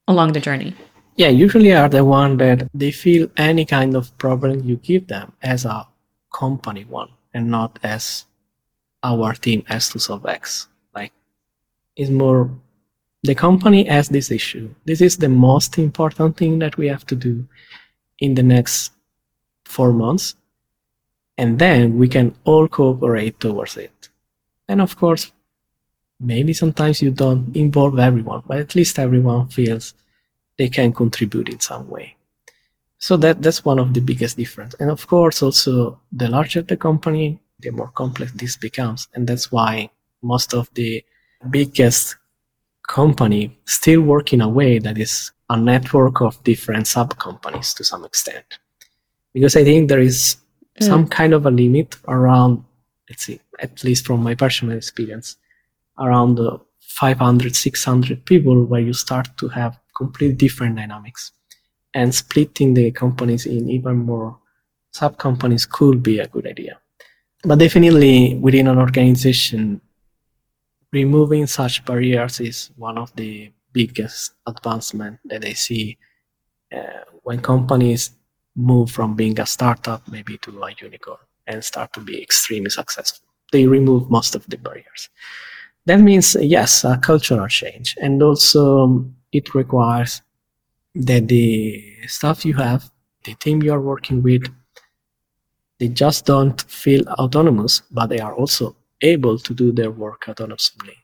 along 0.08 0.32
the 0.32 0.40
journey? 0.40 0.74
Yeah, 1.16 1.28
usually 1.28 1.74
are 1.74 1.88
the 1.88 2.04
one 2.04 2.38
that 2.38 2.68
they 2.72 2.90
feel 2.90 3.30
any 3.36 3.66
kind 3.66 3.94
of 3.94 4.16
problem 4.16 4.64
you 4.64 4.76
give 4.76 5.08
them 5.08 5.32
as 5.42 5.66
a 5.66 5.86
company 6.32 6.84
one 6.84 7.10
and 7.34 7.50
not 7.50 7.78
as 7.82 8.24
our 9.02 9.34
team 9.34 9.64
has 9.66 9.90
to 9.90 9.98
solve 9.98 10.24
X. 10.24 10.68
Like, 10.94 11.12
it's 11.94 12.10
more 12.10 12.50
the 13.22 13.34
company 13.34 13.84
has 13.84 14.08
this 14.08 14.30
issue. 14.30 14.74
This 14.84 15.00
is 15.00 15.16
the 15.16 15.28
most 15.28 15.78
important 15.78 16.36
thing 16.36 16.58
that 16.58 16.76
we 16.76 16.88
have 16.88 17.06
to 17.06 17.14
do 17.14 17.46
in 18.18 18.34
the 18.34 18.42
next 18.42 18.92
four 19.64 19.92
months. 19.92 20.34
And 21.38 21.58
then 21.58 21.98
we 21.98 22.08
can 22.08 22.34
all 22.44 22.68
cooperate 22.68 23.40
towards 23.40 23.76
it. 23.76 24.08
And 24.68 24.80
of 24.80 24.96
course, 24.96 25.32
maybe 26.20 26.52
sometimes 26.52 27.02
you 27.02 27.10
don't 27.10 27.54
involve 27.56 27.98
everyone, 27.98 28.42
but 28.46 28.58
at 28.58 28.74
least 28.74 28.98
everyone 28.98 29.48
feels 29.48 29.94
they 30.56 30.68
can 30.68 30.92
contribute 30.92 31.48
in 31.48 31.60
some 31.60 31.88
way. 31.88 32.16
So 32.98 33.16
that 33.16 33.42
that's 33.42 33.64
one 33.64 33.80
of 33.80 33.94
the 33.94 34.00
biggest 34.00 34.36
difference. 34.36 34.74
And 34.78 34.90
of 34.90 35.06
course, 35.06 35.42
also 35.42 36.00
the 36.12 36.28
larger 36.28 36.62
the 36.62 36.76
company, 36.76 37.40
the 37.58 37.70
more 37.70 37.88
complex 37.88 38.32
this 38.32 38.56
becomes, 38.56 39.08
and 39.14 39.26
that's 39.26 39.50
why 39.50 39.90
most 40.22 40.54
of 40.54 40.70
the 40.74 41.04
biggest 41.50 42.16
company 42.88 43.58
still 43.64 44.02
work 44.02 44.32
in 44.32 44.40
a 44.40 44.48
way 44.48 44.78
that 44.78 44.98
is 44.98 45.32
a 45.50 45.56
network 45.56 46.20
of 46.20 46.42
different 46.44 46.86
sub 46.86 47.18
companies 47.18 47.74
to 47.74 47.84
some 47.84 48.04
extent, 48.04 48.58
because 49.32 49.56
I 49.56 49.64
think 49.64 49.88
there 49.88 50.00
is 50.00 50.36
mm. 50.80 50.86
some 50.86 51.06
kind 51.06 51.32
of 51.34 51.46
a 51.46 51.50
limit 51.50 51.96
around. 52.08 52.64
Let's 53.08 53.24
see, 53.24 53.40
at 53.60 53.84
least 53.84 54.06
from 54.06 54.22
my 54.22 54.34
personal 54.34 54.76
experience, 54.76 55.36
around 55.98 56.38
500, 56.80 57.54
600 57.54 58.24
people, 58.24 58.64
where 58.64 58.80
you 58.80 58.92
start 58.92 59.28
to 59.38 59.48
have 59.48 59.78
completely 59.96 60.34
different 60.34 60.76
dynamics 60.76 61.32
and 61.94 62.14
splitting 62.14 62.74
the 62.74 62.90
companies 62.90 63.44
in 63.46 63.68
even 63.68 63.98
more 63.98 64.38
sub 64.92 65.18
companies 65.18 65.66
could 65.66 66.02
be 66.02 66.18
a 66.18 66.26
good 66.26 66.46
idea. 66.46 66.78
But 67.42 67.58
definitely 67.58 68.36
within 68.36 68.68
an 68.68 68.78
organization, 68.78 69.80
removing 70.92 71.46
such 71.46 71.84
barriers 71.84 72.40
is 72.40 72.70
one 72.76 72.98
of 72.98 73.14
the 73.16 73.50
biggest 73.72 74.32
advancement 74.46 75.18
that 75.24 75.44
I 75.44 75.54
see 75.54 75.96
uh, 76.74 77.04
when 77.22 77.40
companies 77.40 78.10
move 78.54 78.90
from 78.90 79.14
being 79.14 79.40
a 79.40 79.46
startup 79.46 80.06
maybe 80.08 80.36
to 80.38 80.62
a 80.62 80.74
unicorn 80.80 81.18
and 81.46 81.64
start 81.64 81.92
to 81.94 82.00
be 82.00 82.22
extremely 82.22 82.70
successful. 82.70 83.26
They 83.50 83.66
remove 83.66 84.10
most 84.10 84.34
of 84.34 84.46
the 84.46 84.58
barriers. 84.58 85.08
That 85.86 86.00
means, 86.00 86.36
yes, 86.40 86.84
a 86.84 86.98
cultural 86.98 87.48
change. 87.48 87.96
And 88.00 88.22
also 88.22 89.04
it 89.32 89.54
requires 89.54 90.22
that 90.94 91.28
the 91.28 91.82
staff 92.06 92.44
you 92.44 92.54
have, 92.54 92.90
the 93.24 93.34
team 93.34 93.62
you 93.62 93.72
are 93.72 93.80
working 93.80 94.22
with, 94.22 94.44
they 95.78 95.88
just 95.88 96.26
don't 96.26 96.60
feel 96.62 97.08
autonomous, 97.08 97.82
but 97.90 98.06
they 98.06 98.20
are 98.20 98.34
also 98.34 98.76
able 99.02 99.38
to 99.38 99.54
do 99.54 99.72
their 99.72 99.90
work 99.90 100.24
autonomously. 100.26 100.96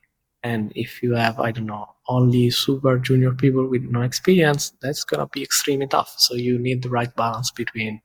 And 0.43 0.73
if 0.75 1.03
you 1.03 1.15
have, 1.15 1.41
I 1.41 1.51
don't 1.51 1.67
know, 1.67 1.89
only 2.09 2.51
super 2.51 2.99
junior 2.99 3.33
people 3.33 3.67
with 3.67 3.83
no 3.83 4.03
experience, 4.03 4.73
that's 4.81 5.05
gonna 5.05 5.27
be 5.27 5.43
extremely 5.43 5.89
tough. 5.89 6.15
So 6.19 6.35
you 6.35 6.59
need 6.59 6.83
the 6.83 6.89
right 6.89 7.15
balance 7.17 7.51
between 7.51 8.01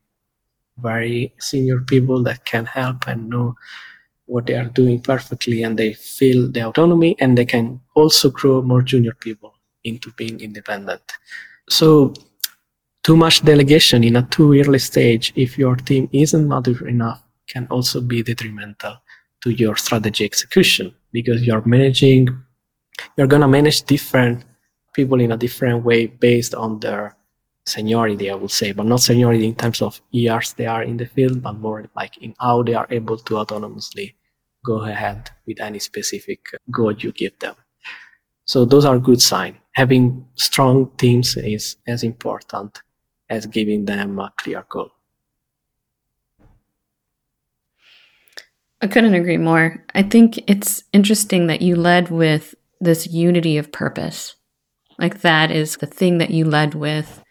very 0.78 1.34
senior 1.40 1.82
people 1.82 2.24
that 2.24 2.46
can 2.46 2.66
help 2.66 3.08
and 3.08 3.30
know 3.30 3.56
what 4.26 4.46
they 4.46 4.56
are 4.56 4.70
doing 4.70 5.00
perfectly 5.02 5.64
and 5.64 5.78
they 5.78 5.94
feel 5.94 6.50
the 6.52 6.62
autonomy 6.62 7.16
and 7.20 7.38
they 7.38 7.46
can 7.46 7.80
also 7.96 8.30
grow 8.30 8.62
more 8.62 8.82
junior 8.82 9.14
people 9.20 9.54
into 9.84 10.12
being 10.14 10.40
independent. 10.40 11.02
So 11.70 12.14
too 13.04 13.18
much 13.18 13.44
delegation 13.44 14.04
in 14.04 14.16
a 14.16 14.24
too 14.24 14.54
early 14.54 14.80
stage, 14.80 15.34
if 15.36 15.58
your 15.58 15.76
team 15.76 16.10
isn't 16.14 16.48
mature 16.48 16.88
enough, 16.88 17.22
can 17.48 17.68
also 17.70 18.00
be 18.00 18.24
detrimental 18.24 18.96
to 19.44 19.52
your 19.52 19.76
strategy 19.76 20.26
execution 20.26 20.94
because 21.12 21.44
you're 21.44 21.66
managing, 21.66 22.28
you're 23.18 23.28
gonna 23.28 23.48
manage 23.48 23.84
different 23.84 24.46
people 24.94 25.20
in 25.20 25.32
a 25.32 25.38
different 25.38 25.84
way 25.84 26.08
based 26.08 26.56
on 26.56 26.80
their 26.80 27.16
seniority, 27.66 28.30
I 28.30 28.36
would 28.36 28.52
say, 28.52 28.72
but 28.72 28.86
not 28.86 29.02
seniority 29.02 29.46
in 29.46 29.56
terms 29.56 29.82
of 29.82 30.02
years 30.12 30.54
they 30.54 30.66
are 30.66 30.84
in 30.84 30.98
the 30.98 31.06
field, 31.06 31.42
but 31.42 31.54
more 31.54 31.86
like 31.96 32.18
in 32.18 32.36
how 32.40 32.64
they 32.64 32.74
are 32.74 32.88
able 32.90 33.18
to 33.18 33.34
autonomously 33.36 34.16
go 34.66 34.84
ahead 34.84 35.30
with 35.46 35.60
any 35.60 35.80
specific 35.80 36.46
goal 36.72 36.94
you 36.94 37.12
give 37.12 37.38
them. 37.40 37.56
So 38.46 38.66
those 38.66 38.86
are 38.86 39.00
good 39.00 39.22
signs. 39.22 39.58
Having 39.74 40.26
strong 40.36 40.92
teams 40.98 41.36
is 41.38 41.78
as 41.88 42.04
important 42.04 42.82
as 43.30 43.46
giving 43.46 43.86
them 43.86 44.20
a 44.20 44.32
clear 44.38 44.66
goal. 44.70 44.92
I 48.84 48.88
couldn't 48.88 49.14
agree 49.14 49.38
more. 49.38 49.82
I 49.96 50.04
think 50.04 50.44
it's 50.46 50.84
interesting 50.92 51.48
that 51.48 51.62
you 51.62 51.78
led 51.78 52.12
with 52.12 52.54
this 52.82 53.08
unity 53.08 53.58
of 53.58 53.72
purpose. 53.72 54.36
Like 55.00 55.22
that 55.22 55.52
is 55.52 55.78
the 55.78 55.86
thing 55.86 56.18
that 56.18 56.32
you 56.32 56.44
led 56.44 56.76
with, 56.76 57.24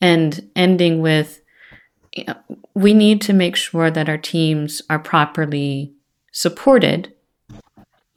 and 0.00 0.48
ending 0.54 1.00
with 1.00 1.42
you 2.12 2.24
know, 2.28 2.36
we 2.74 2.94
need 2.94 3.20
to 3.22 3.32
make 3.32 3.56
sure 3.56 3.90
that 3.90 4.08
our 4.08 4.16
teams 4.16 4.80
are 4.88 5.00
properly 5.00 5.92
supported 6.30 7.12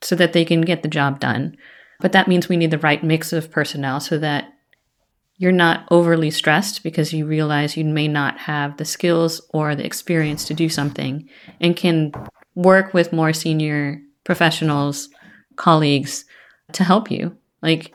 so 0.01 0.15
that 0.15 0.33
they 0.33 0.45
can 0.45 0.61
get 0.61 0.83
the 0.83 0.89
job 0.89 1.19
done. 1.19 1.57
But 1.99 2.11
that 2.11 2.27
means 2.27 2.47
we 2.47 2.55
need 2.55 2.69
the 2.69 2.77
right 2.77 3.03
mix 3.03 3.33
of 3.33 3.49
personnel 3.49 3.99
so 3.99 4.19
that 4.19 4.53
you're 5.37 5.51
not 5.51 5.87
overly 5.89 6.29
stressed 6.29 6.83
because 6.83 7.13
you 7.13 7.25
realize 7.25 7.75
you 7.75 7.85
may 7.85 8.07
not 8.07 8.37
have 8.37 8.77
the 8.77 8.85
skills 8.85 9.41
or 9.55 9.73
the 9.73 9.85
experience 9.85 10.45
to 10.45 10.53
do 10.53 10.69
something 10.69 11.27
and 11.59 11.75
can 11.75 12.11
work 12.59 12.93
with 12.93 13.13
more 13.13 13.33
senior 13.33 14.01
professionals, 14.25 15.09
colleagues 15.55 16.25
to 16.73 16.83
help 16.83 17.09
you. 17.09 17.35
Like, 17.61 17.93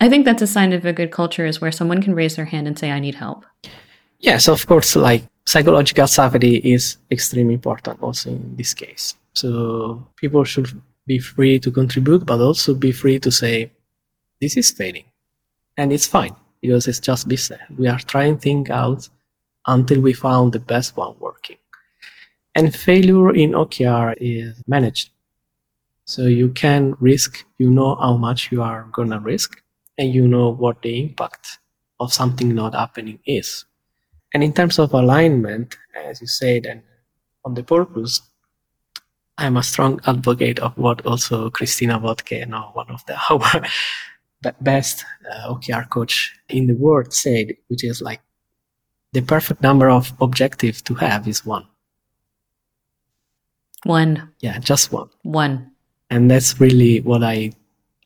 I 0.00 0.08
think 0.08 0.24
that's 0.24 0.42
a 0.42 0.46
sign 0.46 0.72
of 0.72 0.84
a 0.84 0.92
good 0.92 1.10
culture 1.10 1.46
is 1.46 1.60
where 1.60 1.72
someone 1.72 2.02
can 2.02 2.14
raise 2.14 2.36
their 2.36 2.44
hand 2.44 2.66
and 2.66 2.78
say, 2.78 2.90
I 2.90 3.00
need 3.00 3.14
help. 3.14 3.46
Yes, 4.18 4.48
of 4.48 4.66
course, 4.66 4.94
like 4.96 5.24
psychological 5.46 6.06
safety 6.06 6.56
is 6.56 6.98
extremely 7.10 7.54
important 7.54 8.02
also 8.02 8.30
in 8.30 8.56
this 8.56 8.74
case. 8.74 9.16
So 9.34 10.06
people 10.16 10.44
should 10.44 10.68
be 11.06 11.18
free 11.18 11.58
to 11.60 11.70
contribute, 11.70 12.26
but 12.26 12.40
also 12.40 12.74
be 12.74 12.92
free 12.92 13.18
to 13.20 13.30
say, 13.30 13.72
this 14.40 14.56
is 14.56 14.70
failing. 14.70 15.04
And 15.76 15.92
it's 15.92 16.06
fine 16.06 16.36
because 16.60 16.86
it's 16.86 17.00
just 17.00 17.28
business. 17.28 17.60
We 17.78 17.88
are 17.88 17.98
trying 17.98 18.38
things 18.38 18.70
out 18.70 19.08
until 19.66 20.00
we 20.00 20.12
found 20.12 20.52
the 20.52 20.60
best 20.60 20.96
one 20.96 21.14
working. 21.18 21.56
And 22.54 22.74
failure 22.74 23.34
in 23.34 23.52
OKR 23.52 24.14
is 24.20 24.62
managed. 24.66 25.10
So 26.04 26.26
you 26.26 26.50
can 26.50 26.94
risk, 27.00 27.44
you 27.58 27.70
know 27.70 27.94
how 27.96 28.16
much 28.16 28.52
you 28.52 28.62
are 28.62 28.88
gonna 28.92 29.20
risk, 29.20 29.62
and 29.96 30.12
you 30.12 30.28
know 30.28 30.50
what 30.50 30.82
the 30.82 31.00
impact 31.00 31.58
of 32.00 32.12
something 32.12 32.54
not 32.54 32.74
happening 32.74 33.20
is. 33.24 33.64
And 34.34 34.42
in 34.42 34.52
terms 34.52 34.78
of 34.78 34.92
alignment, 34.92 35.76
as 35.94 36.20
you 36.20 36.26
said, 36.26 36.66
and 36.66 36.82
on 37.44 37.54
the 37.54 37.62
purpose, 37.62 38.20
I'm 39.38 39.56
a 39.56 39.62
strong 39.62 40.00
advocate 40.06 40.58
of 40.58 40.76
what 40.76 41.04
also 41.06 41.50
Christina 41.50 41.98
Wodtke, 41.98 42.46
know, 42.48 42.70
one 42.74 42.90
of 42.90 43.04
the 43.06 43.16
our 43.30 43.66
best 44.60 45.04
uh, 45.30 45.54
OKR 45.54 45.88
coach 45.88 46.34
in 46.48 46.66
the 46.66 46.74
world 46.74 47.12
said, 47.12 47.54
which 47.68 47.84
is 47.84 48.02
like 48.02 48.20
the 49.12 49.22
perfect 49.22 49.62
number 49.62 49.88
of 49.88 50.12
objectives 50.20 50.82
to 50.82 50.94
have 50.94 51.28
is 51.28 51.46
one. 51.46 51.66
One. 53.84 54.30
Yeah, 54.40 54.58
just 54.58 54.92
one. 54.92 55.08
One. 55.22 55.70
And 56.10 56.30
that's 56.30 56.60
really 56.60 57.00
what 57.00 57.22
I 57.22 57.52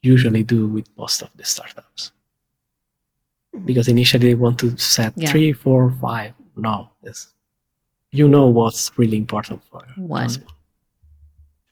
usually 0.03 0.43
do 0.43 0.69
with 0.69 0.87
most 0.97 1.23
of 1.23 1.31
the 1.37 1.45
startups. 1.45 2.13
Because 3.65 3.89
initially 3.89 4.29
they 4.29 4.35
want 4.35 4.59
to 4.61 4.77
set 4.77 5.13
yeah. 5.17 5.31
three, 5.31 5.53
four, 5.53 5.91
five. 6.01 6.33
No, 6.57 6.91
it's, 7.03 7.29
you 8.13 8.29
know 8.29 8.47
what's 8.47 8.91
really 8.99 9.17
important 9.17 9.63
for 9.65 9.83
one. 9.97 10.31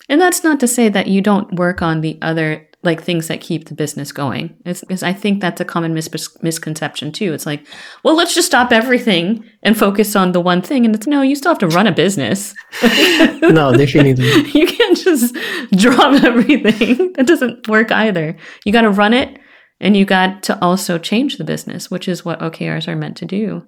And 0.09 0.21
that's 0.21 0.45
not 0.45 0.61
to 0.61 0.67
say 0.67 0.89
that 0.89 1.07
you 1.07 1.23
don't 1.23 1.55
work 1.55 1.81
on 1.81 2.01
the 2.01 2.19
other 2.21 2.69
like 2.85 3.03
things 3.03 3.29
that 3.29 3.41
keep 3.41 3.69
the 3.69 3.75
business 3.75 4.13
going. 4.13 4.57
Because 4.65 5.03
I 5.03 5.13
think 5.13 5.41
that's 5.41 5.61
a 5.61 5.65
common 5.65 5.95
mis- 5.95 6.39
misconception 6.43 7.13
too. 7.13 7.33
It's 7.33 7.47
like, 7.47 7.67
well, 8.03 8.15
let's 8.15 8.35
just 8.35 8.47
stop 8.47 8.73
everything 8.73 9.45
and 9.63 9.77
focus 9.77 10.15
on 10.15 10.33
the 10.33 10.41
one 10.41 10.63
thing. 10.63 10.85
And 10.85 10.95
it's 10.95 11.07
no, 11.07 11.23
you 11.23 11.37
still 11.37 11.53
have 11.53 11.59
to 11.59 11.69
run 11.69 11.87
a 11.87 11.93
business. 11.93 12.55
no, 12.83 13.73
definitely. 13.73 14.51
you 14.55 14.67
can't 14.67 14.99
just 14.99 15.35
drop 15.77 16.23
everything. 16.23 17.13
That 17.15 17.27
doesn't 17.27 17.69
work 17.69 17.93
either. 17.93 18.37
You 18.65 18.73
got 18.73 18.83
to 18.83 18.91
run 18.91 19.15
it 19.15 19.39
and 19.81 19.97
you 19.97 20.05
got 20.05 20.43
to 20.45 20.63
also 20.63 20.99
change 20.99 21.37
the 21.37 21.45
business, 21.45 21.91
which 21.91 22.09
is 22.09 22.25
what 22.25 22.41
OKRs 22.41 22.89
are 22.89 22.97
meant 22.97 23.17
to 23.19 23.25
do. 23.25 23.65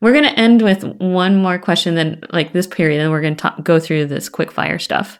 We're 0.00 0.12
going 0.12 0.24
to 0.24 0.38
end 0.38 0.62
with 0.62 0.84
one 0.98 1.42
more 1.42 1.58
question, 1.58 1.94
then 1.94 2.22
like 2.32 2.52
this 2.52 2.66
period, 2.66 3.00
and 3.00 3.10
we're 3.10 3.20
going 3.20 3.36
to 3.36 3.54
go 3.62 3.78
through 3.78 4.06
this 4.06 4.28
quick 4.28 4.50
fire 4.50 4.78
stuff. 4.78 5.18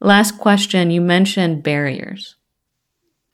Last 0.00 0.38
question 0.38 0.90
you 0.90 1.00
mentioned 1.00 1.62
barriers. 1.62 2.36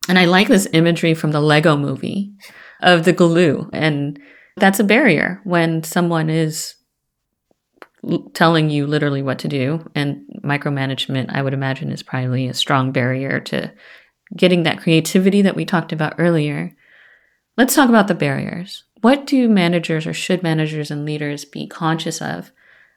And 0.09 0.19
I 0.19 0.25
like 0.25 0.49
this 0.49 0.69
imagery 0.73 1.15
from 1.15 1.33
the 1.33 1.41
Lego 1.41 1.77
movie 1.77 2.33
of 2.81 3.05
the 3.05 3.13
glue. 3.13 3.69
And 3.73 4.19
that's 4.57 4.81
a 4.81 4.85
barrier 4.85 5.41
when 5.45 5.83
someone 5.83 6.31
is 6.31 6.75
telling 8.33 8.71
you 8.71 8.87
literally 8.87 9.23
what 9.23 9.39
to 9.41 9.49
do. 9.49 9.89
And 9.95 10.23
micromanagement, 10.43 11.27
I 11.31 11.43
would 11.43 11.55
imagine, 11.55 11.93
is 11.93 12.03
probably 12.03 12.49
a 12.49 12.55
strong 12.55 12.93
barrier 12.93 13.41
to 13.41 13.73
getting 14.37 14.63
that 14.63 14.81
creativity 14.81 15.43
that 15.43 15.57
we 15.57 15.65
talked 15.65 15.93
about 15.93 16.15
earlier. 16.19 16.75
Let's 17.57 17.75
talk 17.75 17.89
about 17.89 18.09
the 18.09 18.15
barriers. 18.15 18.85
What 19.01 19.27
do 19.27 19.49
managers 19.49 20.07
or 20.07 20.15
should 20.15 20.43
managers 20.43 20.91
and 20.91 21.05
leaders 21.05 21.45
be 21.45 21.67
conscious 21.67 22.21
of 22.23 22.53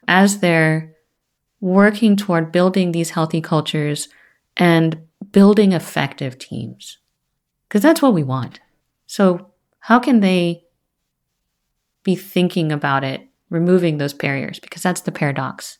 as 0.08 0.40
they're 0.40 0.93
working 1.64 2.18
toward 2.18 2.52
building 2.52 2.92
these 2.92 3.12
healthy 3.12 3.40
cultures 3.40 4.10
and 4.58 4.98
building 5.32 5.72
effective 5.72 6.38
teams. 6.38 6.98
Because 7.68 7.82
that's 7.82 8.02
what 8.02 8.14
we 8.14 8.22
want. 8.22 8.60
So, 9.08 9.54
how 9.80 10.00
can 10.00 10.20
they 10.20 10.66
be 12.04 12.16
thinking 12.16 12.74
about 12.74 13.06
it, 13.06 13.22
removing 13.50 13.98
those 13.98 14.14
barriers? 14.14 14.60
Because 14.60 14.84
that's 14.84 15.02
the 15.02 15.12
paradox. 15.12 15.78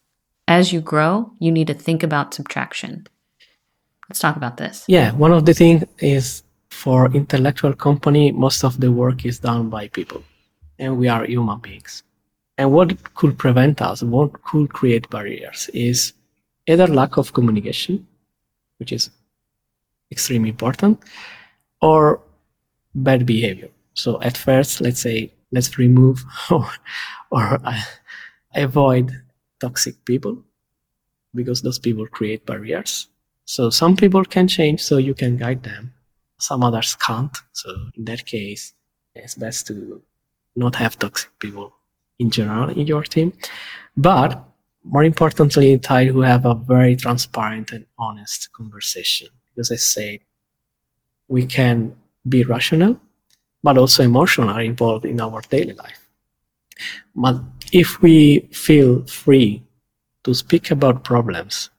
As 0.48 0.72
you 0.72 0.80
grow, 0.80 1.34
you 1.40 1.52
need 1.52 1.68
to 1.68 1.74
think 1.74 2.02
about 2.02 2.34
subtraction. 2.34 3.06
Let's 4.10 4.20
talk 4.20 4.38
about 4.38 4.56
this. 4.56 4.86
Yeah, 4.88 5.12
one 5.12 5.34
of 5.34 5.46
the 5.46 5.54
things 5.54 5.84
is 6.00 6.44
for 6.70 7.12
intellectual 7.14 7.74
company, 7.74 8.32
most 8.32 8.64
of 8.64 8.80
the 8.80 8.90
work 8.90 9.26
is 9.26 9.40
done 9.40 9.70
by 9.70 9.90
people, 9.90 10.24
and 10.80 10.98
we 10.98 11.10
are 11.10 11.26
human 11.26 11.60
beings. 11.60 12.04
And 12.58 12.72
what 12.72 13.14
could 13.16 13.38
prevent 13.38 13.82
us, 13.82 14.04
what 14.04 14.44
could 14.44 14.72
create 14.72 15.10
barriers 15.10 15.70
is 15.74 16.14
either 16.68 16.88
lack 16.88 17.18
of 17.18 17.34
communication, 17.34 18.08
which 18.78 18.92
is 18.92 19.10
extremely 20.12 20.50
important, 20.50 21.02
or 21.82 22.22
bad 22.94 23.26
behavior. 23.26 23.70
So 23.96 24.22
at 24.22 24.38
first, 24.38 24.82
let's 24.82 25.00
say, 25.02 25.34
let's 25.52 25.78
remove 25.78 26.24
or, 26.52 26.70
or 27.32 27.60
uh, 27.64 27.82
avoid 28.54 29.12
toxic 29.60 30.04
people 30.06 30.38
because 31.34 31.62
those 31.62 31.80
people 31.80 32.06
create 32.08 32.46
barriers. 32.46 33.08
So 33.46 33.70
some 33.70 33.96
people 33.96 34.24
can 34.24 34.48
change, 34.48 34.82
so 34.82 34.98
you 34.98 35.14
can 35.14 35.38
guide 35.38 35.64
them. 35.64 35.94
Some 36.40 36.64
others 36.64 36.96
can't. 36.96 37.36
So 37.54 37.70
in 37.96 38.06
that 38.06 38.26
case, 38.26 38.74
it's 39.16 39.36
best 39.36 39.68
to 39.68 40.02
not 40.56 40.76
have 40.76 41.00
toxic 41.00 41.32
people 41.40 41.74
in 42.20 42.30
general 42.30 42.70
in 42.70 42.88
your 42.88 43.04
team, 43.04 43.34
but 43.96 44.44
more 44.84 45.04
importantly, 45.04 45.78
try 45.78 46.08
to 46.08 46.20
have 46.22 46.46
a 46.46 46.56
very 46.56 46.96
transparent 46.96 47.72
and 47.72 47.86
honest 47.98 48.52
conversation. 48.52 49.30
Because 49.50 49.72
I 49.72 49.78
say 49.78 50.22
we 51.28 51.46
can 51.46 51.96
be 52.28 52.44
rational, 52.44 53.00
but 53.62 53.78
also 53.78 54.04
emotional 54.04 54.58
involved 54.58 55.06
in 55.06 55.22
our 55.22 55.42
daily 55.42 55.74
life. 55.74 56.10
But 57.16 57.42
if 57.72 58.02
we 58.02 58.50
feel 58.52 59.06
free 59.06 59.64
to 60.24 60.34
speak 60.34 60.72
about 60.72 61.04
problems, 61.04 61.70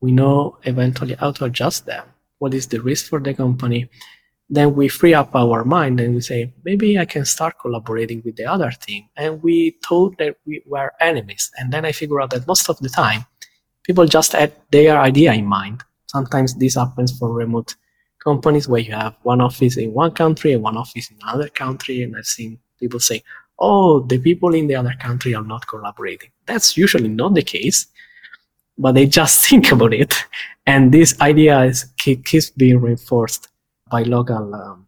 we 0.00 0.12
know 0.12 0.58
eventually 0.64 1.14
how 1.14 1.32
to 1.32 1.46
adjust 1.46 1.86
them. 1.86 2.06
What 2.38 2.54
is 2.54 2.68
the 2.68 2.80
risk 2.80 3.08
for 3.08 3.20
the 3.20 3.34
company? 3.34 3.88
Then 4.50 4.74
we 4.74 4.88
free 4.88 5.14
up 5.14 5.34
our 5.34 5.64
mind 5.64 6.00
and 6.00 6.14
we 6.14 6.20
say, 6.20 6.52
maybe 6.64 6.98
I 6.98 7.06
can 7.06 7.24
start 7.24 7.58
collaborating 7.58 8.22
with 8.24 8.36
the 8.36 8.44
other 8.44 8.70
team. 8.70 9.08
And 9.16 9.42
we 9.42 9.76
thought 9.84 10.18
that 10.18 10.36
we 10.44 10.62
were 10.66 10.92
enemies. 11.00 11.50
And 11.58 11.72
then 11.72 11.84
I 11.84 11.92
figure 11.92 12.20
out 12.20 12.30
that 12.30 12.46
most 12.46 12.68
of 12.68 12.78
the 12.78 12.88
time, 12.88 13.24
people 13.84 14.06
just 14.06 14.32
had 14.32 14.52
their 14.70 14.98
idea 14.98 15.32
in 15.32 15.46
mind. 15.46 15.82
Sometimes 16.06 16.54
this 16.54 16.74
happens 16.74 17.16
for 17.18 17.32
remote 17.32 17.74
companies 18.22 18.68
where 18.68 18.80
you 18.80 18.92
have 18.92 19.16
one 19.22 19.40
office 19.40 19.76
in 19.76 19.92
one 19.92 20.12
country 20.12 20.52
and 20.52 20.62
one 20.62 20.76
office 20.76 21.10
in 21.10 21.16
another 21.22 21.48
country. 21.48 22.02
And 22.02 22.14
I've 22.16 22.26
seen 22.26 22.58
people 22.78 23.00
say, 23.00 23.22
oh, 23.58 24.00
the 24.00 24.18
people 24.18 24.54
in 24.54 24.66
the 24.66 24.76
other 24.76 24.94
country 25.00 25.34
are 25.34 25.42
not 25.42 25.66
collaborating. 25.66 26.30
That's 26.46 26.76
usually 26.76 27.08
not 27.08 27.34
the 27.34 27.42
case, 27.42 27.86
but 28.76 28.92
they 28.92 29.06
just 29.06 29.44
think 29.48 29.72
about 29.72 29.94
it. 29.94 30.14
And 30.66 30.92
this 30.92 31.18
idea 31.20 31.62
is, 31.62 31.86
keeps 31.96 32.50
being 32.50 32.80
reinforced 32.80 33.48
by 33.94 34.02
local 34.02 34.52
um, 34.56 34.86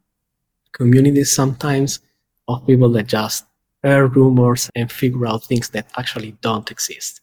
communities 0.73 1.33
sometimes 1.33 2.01
of 2.49 2.67
people 2.67 2.91
that 2.91 3.07
just 3.07 3.45
hear 3.85 4.09
rumors 4.09 4.69
and 4.75 4.91
figure 4.91 5.29
out 5.29 5.45
things 5.45 5.71
that 5.71 5.87
actually 5.97 6.33
don't 6.41 6.73
exist. 6.73 7.21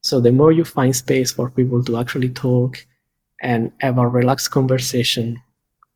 So 0.00 0.18
the 0.18 0.32
more 0.32 0.50
you 0.50 0.64
find 0.64 0.96
space 0.96 1.30
for 1.30 1.50
people 1.50 1.84
to 1.84 1.98
actually 1.98 2.30
talk 2.30 2.86
and 3.42 3.70
have 3.80 3.98
a 3.98 4.08
relaxed 4.08 4.50
conversation, 4.50 5.42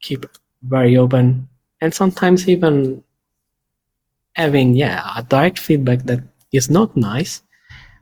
keep 0.01 0.27
very 0.61 0.99
open, 0.99 1.49
and 1.81 1.95
sometimes 1.95 2.47
even 2.47 3.03
having 4.35 4.75
yeah 4.75 5.01
a 5.17 5.23
direct 5.23 5.59
feedback 5.59 6.01
that 6.05 6.21
is 6.53 6.69
not 6.69 6.95
nice, 6.97 7.41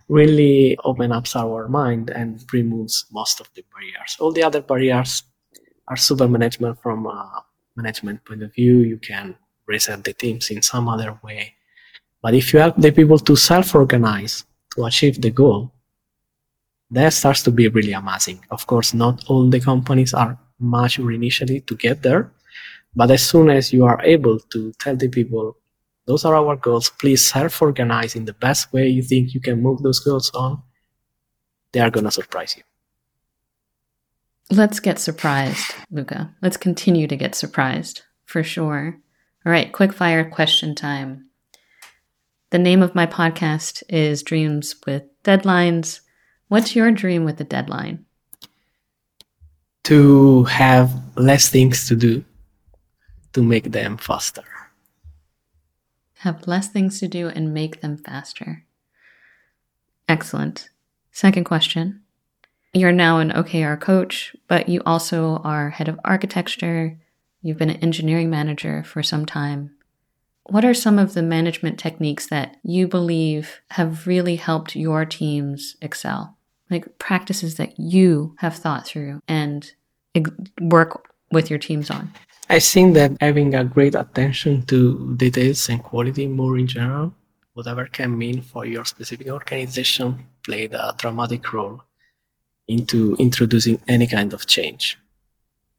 really 0.09 0.77
opens 0.83 1.13
up 1.13 1.27
our 1.37 1.69
mind 1.69 2.11
and 2.11 2.45
removes 2.53 3.07
most 3.13 3.41
of 3.41 3.49
the 3.55 3.63
barriers. 3.73 4.17
All 4.19 4.33
the 4.33 4.43
other 4.43 4.61
barriers 4.61 5.23
are 5.89 5.97
super 5.97 6.29
management 6.29 6.81
from 6.81 7.07
a 7.07 7.45
management 7.77 8.25
point 8.25 8.43
of 8.43 8.55
view. 8.55 8.79
You 8.79 8.99
can 8.99 9.37
reset 9.67 10.05
the 10.05 10.13
teams 10.13 10.51
in 10.51 10.63
some 10.63 10.89
other 10.89 11.19
way. 11.23 11.55
But 12.23 12.35
if 12.35 12.53
you 12.53 12.61
help 12.61 12.77
the 12.77 12.93
people 12.93 13.19
to 13.19 13.37
self-organize 13.37 14.45
to 14.75 14.85
achieve 14.85 15.21
the 15.21 15.31
goal, 15.31 15.73
that 16.91 17.13
starts 17.13 17.43
to 17.45 17.51
be 17.51 17.69
really 17.69 17.93
amazing. 17.93 18.45
Of 18.51 18.67
course, 18.67 18.95
not 18.95 19.25
all 19.29 19.49
the 19.49 19.61
companies 19.61 20.15
are 20.15 20.39
mature 20.61 21.11
initially 21.11 21.61
to 21.63 21.75
get 21.75 22.03
there, 22.03 22.31
but 22.95 23.11
as 23.11 23.23
soon 23.27 23.51
as 23.51 23.73
you 23.73 23.85
are 23.85 24.01
able 24.05 24.39
to 24.39 24.73
tell 24.79 24.95
the 24.97 25.09
people, 25.09 25.57
those 26.07 26.25
are 26.25 26.35
our 26.35 26.57
goals, 26.57 26.91
please 26.91 27.27
self-organize 27.27 28.15
in 28.15 28.25
the 28.25 28.35
best 28.35 28.73
way 28.73 28.89
you 28.89 29.03
think 29.03 29.35
you 29.35 29.41
can 29.41 29.63
move 29.63 29.83
those 29.83 30.01
goals 30.01 30.31
on, 30.35 30.63
they 31.73 31.81
are 31.81 31.91
going 31.91 32.05
to 32.05 32.11
surprise 32.11 32.57
you. 32.57 32.63
Let's 34.51 34.81
get 34.81 34.99
surprised, 34.99 35.75
Luca. 35.91 36.35
Let's 36.43 36.57
continue 36.57 37.07
to 37.07 37.17
get 37.17 37.35
surprised, 37.35 38.03
for 38.27 38.43
sure. 38.43 38.99
All 39.47 39.53
right, 39.53 39.73
quick 39.73 39.93
fire 39.93 40.29
question 40.29 40.75
time. 40.75 41.29
The 42.51 42.59
name 42.59 42.83
of 42.83 42.95
my 42.95 43.07
podcast 43.07 43.83
is 43.89 44.23
Dreams 44.23 44.77
with 44.87 45.05
Deadlines. 45.25 46.01
What's 46.49 46.77
your 46.77 46.91
dream 46.91 47.25
with 47.25 47.39
the 47.39 47.45
deadline? 47.45 48.05
To 49.85 50.45
have 50.45 50.93
less 51.17 51.49
things 51.49 51.89
to 51.89 51.97
do 51.97 52.25
to 53.33 53.43
make 53.43 53.73
them 53.73 53.97
faster. 53.97 54.45
Have 56.19 56.47
less 56.47 56.69
things 56.69 57.01
to 57.01 57.09
do 57.09 57.29
and 57.29 57.55
make 57.55 57.81
them 57.81 57.97
faster. 57.97 58.65
Excellent. 60.09 60.69
Second 61.11 61.45
question. 61.45 62.03
You're 62.75 62.93
now 62.93 63.19
an 63.19 63.33
OKR 63.33 63.79
coach, 63.79 64.35
but 64.49 64.67
you 64.67 64.81
also 64.87 65.43
are 65.45 65.69
head 65.69 65.89
of 65.89 66.01
architecture. 66.07 66.99
You've 67.43 67.59
been 67.59 67.69
an 67.69 67.77
engineering 67.77 68.31
manager 68.31 68.83
for 68.83 69.03
some 69.03 69.27
time. 69.27 69.73
What 70.45 70.65
are 70.65 70.73
some 70.73 70.99
of 70.99 71.13
the 71.13 71.23
management 71.23 71.79
techniques 71.79 72.29
that 72.29 72.57
you 72.63 72.89
believe 72.89 73.61
have 73.73 74.07
really 74.07 74.37
helped 74.37 74.75
your 74.75 75.05
teams 75.05 75.77
excel? 75.83 76.39
Like 76.71 76.99
practices 76.99 77.57
that 77.57 77.79
you 77.79 78.35
have 78.39 78.57
thought 78.57 78.87
through 78.87 79.21
and 79.29 79.71
work 80.59 81.07
with 81.31 81.51
your 81.51 81.59
teams 81.59 81.91
on? 81.91 82.11
I 82.49 82.59
think 82.59 82.95
that 82.95 83.19
having 83.21 83.55
a 83.55 83.65
great 83.65 83.95
attention 83.95 84.63
to 84.67 85.15
details 85.17 85.69
and 85.69 85.83
quality 85.83 86.27
more 86.27 86.57
in 86.57 86.67
general, 86.67 87.13
whatever 87.53 87.85
can 87.85 88.17
mean 88.17 88.41
for 88.41 88.65
your 88.65 88.87
specific 88.87 89.29
organization, 89.29 90.27
played 90.43 90.73
a 90.73 90.95
dramatic 90.97 91.53
role 91.53 91.83
into 92.69 93.17
introducing 93.19 93.81
any 93.89 94.07
kind 94.07 94.33
of 94.33 94.47
change, 94.47 94.99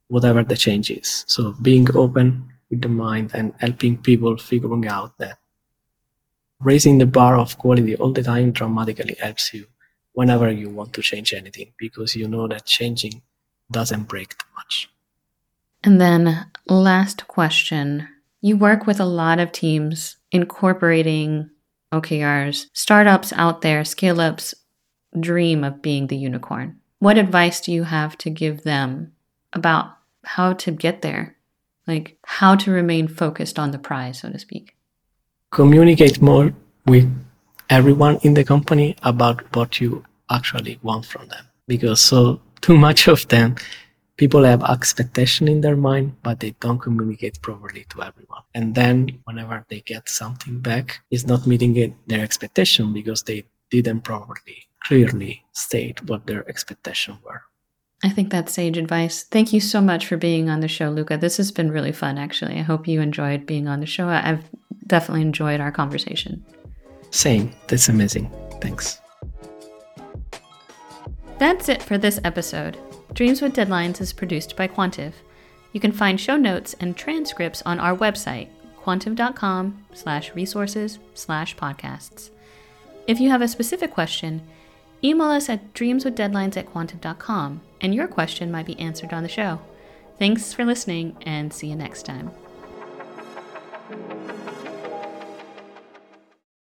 whatever 0.07 0.43
the 0.43 0.57
change 0.57 0.89
is. 0.89 1.23
So 1.27 1.55
being 1.61 1.87
open 1.95 2.51
with 2.69 2.81
the 2.81 2.89
mind 2.89 3.31
and 3.33 3.53
helping 3.59 3.97
people 3.97 4.37
figuring 4.37 4.87
out 4.87 5.17
that 5.19 5.37
raising 6.59 6.97
the 6.97 7.05
bar 7.05 7.37
of 7.37 7.57
quality 7.57 7.95
all 7.95 8.11
the 8.11 8.23
time 8.23 8.51
dramatically 8.51 9.15
helps 9.19 9.53
you 9.53 9.65
whenever 10.13 10.49
you 10.51 10.69
want 10.69 10.93
to 10.93 11.01
change 11.01 11.33
anything 11.33 11.73
because 11.77 12.15
you 12.15 12.27
know 12.27 12.47
that 12.47 12.65
changing 12.65 13.21
doesn't 13.71 14.03
break 14.03 14.29
too 14.29 14.47
much. 14.55 14.89
And 15.83 15.99
then, 15.99 16.47
last 16.67 17.27
question. 17.27 18.07
You 18.39 18.55
work 18.57 18.87
with 18.87 18.99
a 18.99 19.05
lot 19.05 19.39
of 19.39 19.51
teams 19.51 20.17
incorporating 20.31 21.49
OKRs. 21.93 22.67
Startups 22.73 23.33
out 23.33 23.61
there, 23.61 23.83
scale 23.83 24.21
ups, 24.21 24.55
dream 25.19 25.63
of 25.63 25.81
being 25.81 26.07
the 26.07 26.17
unicorn. 26.17 26.79
What 26.99 27.17
advice 27.17 27.61
do 27.61 27.71
you 27.71 27.83
have 27.83 28.17
to 28.19 28.29
give 28.29 28.63
them 28.63 29.13
about 29.51 29.97
how 30.23 30.53
to 30.53 30.71
get 30.71 31.01
there? 31.01 31.35
Like 31.85 32.17
how 32.23 32.55
to 32.55 32.71
remain 32.71 33.07
focused 33.07 33.59
on 33.59 33.71
the 33.71 33.79
prize, 33.79 34.19
so 34.19 34.29
to 34.29 34.39
speak? 34.39 34.75
Communicate 35.51 36.21
more 36.21 36.53
with 36.85 37.11
everyone 37.69 38.19
in 38.23 38.33
the 38.33 38.43
company 38.43 38.95
about 39.03 39.55
what 39.55 39.81
you 39.81 40.03
actually 40.29 40.79
want 40.81 41.05
from 41.05 41.27
them. 41.27 41.45
Because 41.67 41.99
so 41.99 42.41
too 42.61 42.77
much 42.77 43.07
of 43.07 43.27
them 43.27 43.55
people 44.15 44.43
have 44.43 44.63
expectation 44.63 45.47
in 45.47 45.61
their 45.61 45.75
mind 45.75 46.15
but 46.23 46.39
they 46.39 46.51
don't 46.59 46.79
communicate 46.79 47.41
properly 47.41 47.85
to 47.89 48.01
everyone 48.01 48.43
and 48.53 48.75
then 48.75 49.19
whenever 49.25 49.65
they 49.69 49.81
get 49.81 50.07
something 50.07 50.59
back 50.59 51.01
it's 51.09 51.25
not 51.25 51.47
meeting 51.47 51.75
it, 51.75 51.93
their 52.07 52.23
expectation 52.23 52.93
because 52.93 53.23
they 53.23 53.43
didn't 53.69 54.01
properly 54.01 54.67
clearly 54.85 55.43
state 55.53 56.03
what 56.03 56.25
their 56.27 56.47
expectations 56.49 57.17
were 57.23 57.43
I 58.03 58.09
think 58.09 58.29
that's 58.29 58.53
sage 58.53 58.77
advice. 58.77 59.23
Thank 59.23 59.53
you 59.53 59.61
so 59.61 59.79
much 59.79 60.07
for 60.07 60.17
being 60.17 60.49
on 60.49 60.59
the 60.59 60.67
show, 60.67 60.89
Luca. 60.89 61.17
This 61.17 61.37
has 61.37 61.53
been 61.53 61.71
really 61.71 61.93
fun, 61.93 62.17
actually. 62.17 62.59
I 62.59 62.61
hope 62.61 62.85
you 62.85 62.99
enjoyed 62.99 63.45
being 63.45 63.69
on 63.69 63.79
the 63.79 63.85
show. 63.85 64.09
I've 64.09 64.43
definitely 64.87 65.21
enjoyed 65.21 65.61
our 65.61 65.71
conversation. 65.71 66.43
Same. 67.11 67.53
That's 67.67 67.87
amazing. 67.87 68.29
Thanks. 68.59 68.99
That's 71.37 71.69
it 71.69 71.81
for 71.81 71.97
this 71.97 72.19
episode. 72.25 72.77
Dreams 73.13 73.41
with 73.41 73.55
Deadlines 73.55 74.01
is 74.01 74.11
produced 74.11 74.57
by 74.57 74.67
Quantive. 74.67 75.13
You 75.71 75.79
can 75.79 75.93
find 75.93 76.19
show 76.19 76.35
notes 76.35 76.75
and 76.81 76.97
transcripts 76.97 77.61
on 77.65 77.79
our 77.79 77.95
website, 77.95 78.49
quantive.com 78.83 79.85
slash 79.93 80.35
resources 80.35 80.99
slash 81.13 81.55
podcasts. 81.55 82.31
If 83.07 83.21
you 83.21 83.29
have 83.29 83.41
a 83.41 83.47
specific 83.47 83.91
question, 83.91 84.41
email 85.03 85.27
us 85.27 85.49
at 85.49 85.73
dreamswithdeadlines 85.73 86.57
at 86.57 86.71
quantive.com 86.71 87.61
and 87.81 87.93
your 87.93 88.07
question 88.07 88.51
might 88.51 88.65
be 88.65 88.79
answered 88.79 89.13
on 89.13 89.23
the 89.23 89.29
show. 89.29 89.59
Thanks 90.17 90.53
for 90.53 90.63
listening 90.63 91.17
and 91.25 91.53
see 91.53 91.67
you 91.67 91.75
next 91.75 92.03
time. 92.03 92.31